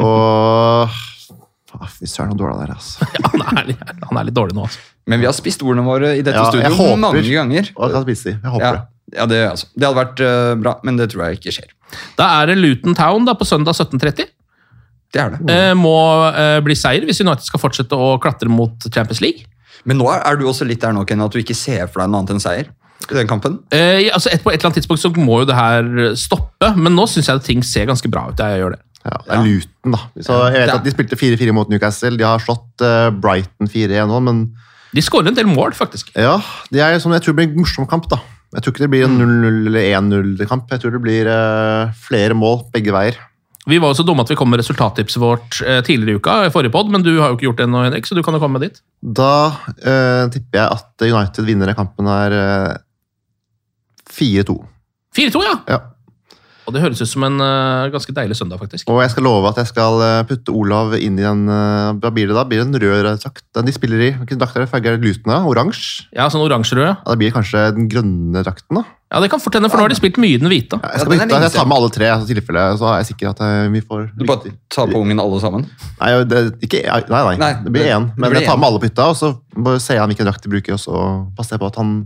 Og 0.00 0.88
ah, 0.88 1.88
Fy 1.92 2.06
søren, 2.08 2.32
så 2.32 2.38
dårlig 2.38 2.56
han 2.56 2.64
er, 2.66 2.72
altså. 2.76 3.08
Han 3.32 3.58
er, 3.60 3.68
litt- 3.72 3.84
han 4.08 4.18
er 4.20 4.26
litt 4.28 4.36
dårlig 4.36 4.56
nå, 4.56 4.64
altså. 4.68 4.80
Men 5.10 5.18
vi 5.22 5.26
har 5.26 5.34
spist 5.34 5.62
ordene 5.66 5.82
våre 5.86 6.12
i 6.14 6.22
dette 6.22 6.36
Ja, 6.38 6.46
studioet 6.52 6.76
håper- 6.78 7.00
mange 7.02 7.22
ganger. 7.26 7.70
Og 7.74 7.88
jeg 7.88 7.94
kan 7.96 8.04
spise 8.06 8.28
de. 8.28 8.34
Jeg 8.38 8.52
håper 8.54 8.66
Ja, 8.66 8.72
det. 8.76 9.16
ja 9.18 9.26
det, 9.32 9.38
altså. 9.50 9.66
det 9.74 9.88
hadde 9.88 9.98
vært 9.98 10.20
uh, 10.22 10.52
bra, 10.62 10.74
men 10.86 11.00
det 11.00 11.08
tror 11.12 11.24
jeg 11.26 11.40
ikke 11.40 11.54
skjer. 11.56 11.72
Da 12.20 12.28
er 12.40 12.52
det 12.52 12.58
Luton 12.60 12.94
Town 12.96 13.26
da 13.26 13.34
på 13.36 13.48
søndag 13.48 13.74
17.30. 13.74 14.28
Det 15.12 15.20
er 15.20 15.34
det. 15.34 15.40
eh, 15.52 15.72
må 15.76 15.92
eh, 16.30 16.58
bli 16.64 16.72
seier 16.78 17.04
hvis 17.04 17.18
United 17.20 17.44
skal 17.44 17.60
fortsette 17.60 17.92
å 18.00 18.14
klatre 18.22 18.48
mot 18.48 18.86
Champions 18.94 19.20
League. 19.20 19.44
Men 19.88 19.98
nå 19.98 20.06
er 20.14 20.36
du 20.38 20.44
også 20.46 20.64
litt 20.68 20.80
der 20.84 20.92
nå, 20.94 21.04
Ken, 21.08 21.20
at 21.24 21.32
du 21.34 21.40
ikke 21.42 21.56
ser 21.58 21.88
for 21.90 22.02
deg 22.04 22.10
noe 22.12 22.22
annet 22.22 22.36
enn 22.36 22.42
seier 22.44 22.70
i 23.10 23.14
den 23.16 23.26
kampen. 23.26 23.56
Eh, 23.74 24.06
altså 24.14 24.30
et, 24.30 24.42
på 24.44 24.52
et 24.52 24.60
eller 24.60 24.68
annet 24.70 24.78
tidspunkt 24.78 25.02
så 25.02 25.10
må 25.16 25.40
jo 25.42 25.46
det 25.48 25.56
her 25.58 25.88
stoppe, 26.14 26.68
men 26.78 26.94
nå 26.94 27.08
syns 27.10 27.26
jeg 27.28 27.40
at 27.40 27.46
ting 27.48 27.64
ser 27.66 27.88
ganske 27.90 28.06
bra 28.12 28.28
ut. 28.30 28.38
Jeg 28.38 28.60
gjør 28.62 28.76
det. 28.76 28.82
Ja, 29.02 29.16
det 29.26 29.34
er 29.34 29.42
Luton, 29.48 29.96
da. 29.96 29.98
Så 30.22 30.36
jeg 30.46 30.60
vet 30.60 30.68
Ja. 30.70 30.76
at 30.78 30.84
De 30.86 30.92
spilte 30.94 31.16
4-4 31.18 31.52
mot 31.56 31.68
Newcastle. 31.72 32.14
De 32.16 32.22
har 32.22 32.38
slått 32.38 32.84
uh, 32.86 33.10
Brighton 33.10 33.66
4-1 33.66 34.06
nå, 34.06 34.20
men 34.22 34.44
De 34.94 35.02
skårer 35.02 35.32
en 35.32 35.34
del 35.40 35.50
mål, 35.50 35.74
faktisk. 35.74 36.12
ja, 36.14 36.36
det 36.70 36.84
er 36.84 37.00
sånn, 37.02 37.16
jeg 37.16 37.24
tror 37.24 37.34
det 37.34 37.40
blir 37.42 37.50
en 37.50 37.64
morsom 37.64 37.88
kamp. 37.90 38.06
da. 38.12 38.20
Jeg 38.54 38.62
tror 38.62 38.74
ikke 38.76 38.84
det 38.84 38.90
blir 38.92 39.04
en 39.08 39.18
0-0 39.18 39.66
eller 39.72 39.88
1-0-kamp. 39.98 40.70
Jeg 40.70 40.84
tror 40.84 40.94
det 40.94 41.02
blir 41.02 41.26
uh, 41.26 41.90
flere 42.06 42.36
mål 42.38 42.68
begge 42.70 42.92
veier. 42.94 43.18
Vi 43.70 43.78
var 43.78 43.92
jo 43.92 43.98
så 44.00 44.04
dumme 44.06 44.24
at 44.24 44.30
vi 44.32 44.36
kom 44.38 44.50
med 44.50 44.58
resultattipset 44.58 45.20
vårt 45.22 45.60
eh, 45.62 45.78
tidligere 45.86 46.16
i 46.16 46.18
uka, 46.18 46.38
i 46.48 46.50
forrige 46.54 46.74
pod, 46.74 46.88
men 46.90 47.04
du 47.06 47.12
har 47.20 47.30
jo 47.30 47.36
ikke 47.36 47.46
gjort 47.46 47.60
det 47.60 47.66
ennå, 47.68 47.84
Henrik, 47.86 48.08
så 48.08 48.16
du 48.18 48.22
kan 48.26 48.34
jo 48.34 48.40
komme 48.42 48.58
med 48.58 48.66
ditt. 48.66 48.80
Da 49.02 49.34
eh, 49.78 50.24
tipper 50.34 50.58
jeg 50.58 50.78
at 50.80 51.04
United 51.06 51.46
vinner 51.46 51.70
den 51.70 51.78
kampen 51.78 52.10
her 52.10 52.34
eh, 52.34 52.80
4-2. 54.10 54.58
4-2, 55.14 55.44
ja! 55.46 55.54
Ja. 55.70 55.80
Og 56.66 56.74
det 56.74 56.82
høres 56.84 57.00
ut 57.02 57.10
som 57.10 57.24
en 57.26 57.42
uh, 57.42 57.90
ganske 57.92 58.14
deilig 58.14 58.36
søndag, 58.38 58.60
faktisk. 58.62 58.86
Og 58.92 59.00
jeg 59.02 59.10
skal 59.14 59.26
love 59.26 59.50
at 59.50 59.58
jeg 59.58 59.70
skal 59.72 59.98
eh, 60.04 60.22
putte 60.28 60.54
Olav 60.54 60.94
inn 60.94 61.18
i 61.18 61.24
den 61.24 61.44
uh, 61.50 61.90
Hva 61.98 62.12
blir 62.14 62.30
det 62.30 62.36
da? 62.38 62.44
Blir 62.46 62.62
det 62.62 62.68
en 62.68 62.80
rød 62.84 63.22
drakt? 63.24 63.44
Den 63.56 63.66
de 63.66 63.74
spiller 63.74 64.04
i? 64.06 64.10
Hvilken 64.20 64.40
drakt 64.40 64.56
er 64.56 64.64
det? 64.64 64.70
Farge 64.70 64.94
det 65.02 65.14
da? 65.26 65.42
Oransje? 65.48 66.06
Ja, 66.14 66.28
sånn 66.30 66.44
oransje-rød. 66.44 66.90
Ja, 66.92 66.98
det 67.08 67.18
blir 67.18 67.34
kanskje 67.34 67.64
den 67.74 67.88
grønne 67.90 68.44
drakten, 68.46 68.78
da. 68.78 68.84
Ja, 69.12 69.20
det 69.20 69.28
kan 69.28 69.42
fort 69.42 69.58
hende, 69.58 69.68
for 69.68 69.76
nå 69.76 69.84
har 69.84 69.92
de 69.92 69.96
spilt 69.98 70.16
mye 70.22 70.38
i 70.38 70.40
den 70.40 70.48
hvite. 70.48 70.78
Ja, 70.78 70.92
jeg, 70.94 71.02
skal 71.02 71.12
bytte, 71.12 71.40
jeg 71.44 71.52
tar 71.52 71.66
med 71.68 71.76
alle 71.76 71.90
tre, 71.92 72.12
så 72.14 72.24
i 72.24 72.36
tilfelle 72.38 72.62
så 72.80 72.86
er 72.88 73.00
jeg 73.02 73.08
sikker 73.10 73.32
at 73.34 73.42
vi 73.74 73.82
får 73.84 74.06
Du 74.16 74.22
bare 74.28 74.54
tar 74.72 74.88
på 74.88 75.02
ungen 75.02 75.20
alle 75.20 75.40
sammen. 75.42 75.66
Nei, 75.98 76.12
det, 76.30 76.44
ikke, 76.64 76.80
nei, 76.86 77.02
nei, 77.10 77.34
Nei, 77.42 77.50
det 77.66 77.74
blir 77.74 77.90
én. 77.90 78.08
Men 78.16 78.38
jeg 78.38 78.46
tar 78.48 78.56
med 78.62 78.70
alle 78.70 78.80
på 78.80 78.88
hytta, 78.88 79.10
og 79.12 79.18
så 79.18 79.34
ser 79.82 79.98
jeg 79.98 80.14
hvilken 80.14 80.30
drakt 80.30 80.46
de 80.46 80.54
bruker, 80.54 80.78
og 80.78 80.80
så 80.80 81.02
passer 81.36 81.58
jeg 81.58 81.64
på 81.64 81.68
at 81.74 81.82
han 81.82 81.98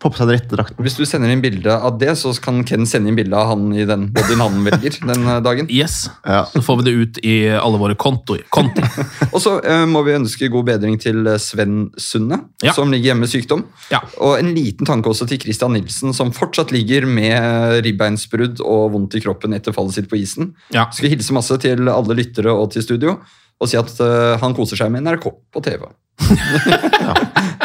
på 0.00 0.10
seg 0.16 0.28
den 0.30 0.38
rette 0.38 0.56
drakten. 0.56 0.80
Hvis 0.84 0.96
du 0.96 1.02
sender 1.08 1.30
inn 1.32 1.42
bilde 1.44 1.74
av 1.74 1.98
det, 2.00 2.14
så 2.18 2.32
kan 2.40 2.62
Ken 2.68 2.86
sende 2.88 3.10
inn 3.12 3.18
bilde 3.18 3.36
av 3.36 3.50
han 3.52 3.66
i 3.76 3.84
den 3.88 4.06
bodyen 4.14 4.40
han 4.40 4.62
velger 4.64 4.96
den 5.04 5.26
eh, 5.28 5.40
dagen. 5.44 5.68
Yes. 5.72 6.06
Ja. 6.24 6.42
Så 6.48 6.62
får 6.64 6.80
vi 6.80 6.86
det 6.86 6.94
ut 6.96 7.20
i 7.26 7.34
alle 7.52 7.80
våre 7.80 7.96
kontoer. 8.00 8.46
Konti. 8.52 8.84
Og 9.34 9.38
så 9.44 9.58
uh, 9.60 9.84
må 9.90 10.02
vi 10.06 10.16
ønske 10.16 10.48
god 10.52 10.70
bedring 10.70 10.96
til 11.02 11.28
eh, 11.28 11.40
Sven 11.42 11.90
Sunde, 12.00 12.40
Ja. 12.64 12.72
som 12.76 12.92
ligger 12.92 13.12
hjemme 13.12 13.26
med 13.26 13.32
sykdom. 13.32 13.66
Ja. 13.92 14.00
Og 14.24 14.38
en 14.38 14.52
liten 14.56 14.88
tanke 14.88 15.12
også 15.12 15.28
til 15.28 15.40
Christian 15.42 15.76
Nilsen, 15.76 16.14
som 16.16 16.32
fortsatt 16.36 16.72
ligger 16.74 17.04
med 17.08 17.80
ribbeinsbrudd 17.84 18.64
og 18.64 18.94
vondt 18.96 19.18
i 19.18 19.24
kroppen 19.24 19.56
etter 19.56 19.76
fallet 19.76 19.98
sitt 19.98 20.10
på 20.10 20.18
isen. 20.20 20.54
Ja. 20.74 20.88
Skal 20.96 21.12
hilse 21.12 21.36
masse 21.36 21.60
til 21.60 21.92
alle 21.92 22.16
lyttere 22.16 22.54
og 22.56 22.72
til 22.74 22.86
studio, 22.86 23.18
og 23.60 23.68
si 23.68 23.76
at 23.76 23.92
uh, 24.00 24.38
han 24.40 24.56
koser 24.56 24.80
seg 24.80 24.92
med 24.94 25.04
NRK 25.04 25.28
på 25.52 25.64
TV. 25.68 25.84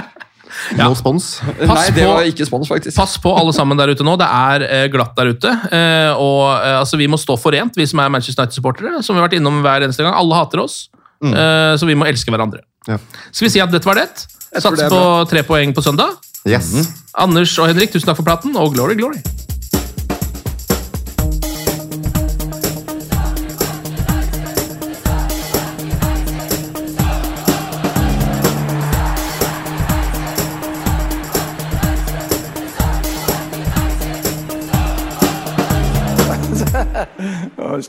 No 0.80 0.92
spons. 0.98 1.28
Nei, 1.60 1.86
det 1.96 2.06
var 2.08 2.28
ikke 2.28 2.48
spons, 2.48 2.70
faktisk. 2.72 2.98
Pass 2.98 3.16
på 3.22 3.32
alle 3.38 3.54
sammen 3.56 3.78
der 3.80 3.94
ute 3.94 4.06
nå. 4.06 4.16
Det 4.20 4.28
er 4.28 4.66
eh, 4.66 4.86
glatt 4.94 5.16
der 5.18 5.32
ute. 5.36 5.54
Eh, 5.70 6.12
og 6.22 6.42
eh, 6.58 6.78
altså, 6.80 7.00
Vi 7.00 7.10
må 7.12 7.20
stå 7.22 7.38
forent, 7.40 7.78
vi 7.78 7.88
som 7.90 8.02
er 8.04 8.12
Manchester 8.14 8.46
United-supportere. 8.46 9.04
Som 9.06 9.16
vi 9.16 9.22
har 9.22 9.30
vært 9.30 9.40
innom 9.40 9.62
hver 9.66 9.86
eneste 9.86 10.06
gang. 10.06 10.16
Alle 10.18 10.40
hater 10.40 10.64
oss, 10.66 10.86
mm. 11.24 11.34
så 11.80 11.90
vi 11.90 11.98
må 11.98 12.08
elske 12.10 12.34
hverandre. 12.34 12.64
Ja. 12.90 13.00
Skal 13.32 13.48
vi 13.48 13.54
si 13.56 13.64
at 13.64 13.74
dette 13.74 13.88
var 13.88 14.00
det? 14.02 14.10
Sats 14.16 14.66
Satse 14.66 14.92
på 14.92 15.02
tre 15.32 15.44
poeng 15.48 15.76
på 15.76 15.84
søndag. 15.86 16.16
Yes. 16.46 16.72
Anders 17.18 17.56
og 17.60 17.72
Henrik, 17.72 17.94
tusen 17.94 18.08
takk 18.10 18.22
for 18.22 18.28
praten, 18.28 18.56
og 18.60 18.76
glory, 18.76 18.98
glory. 19.00 19.22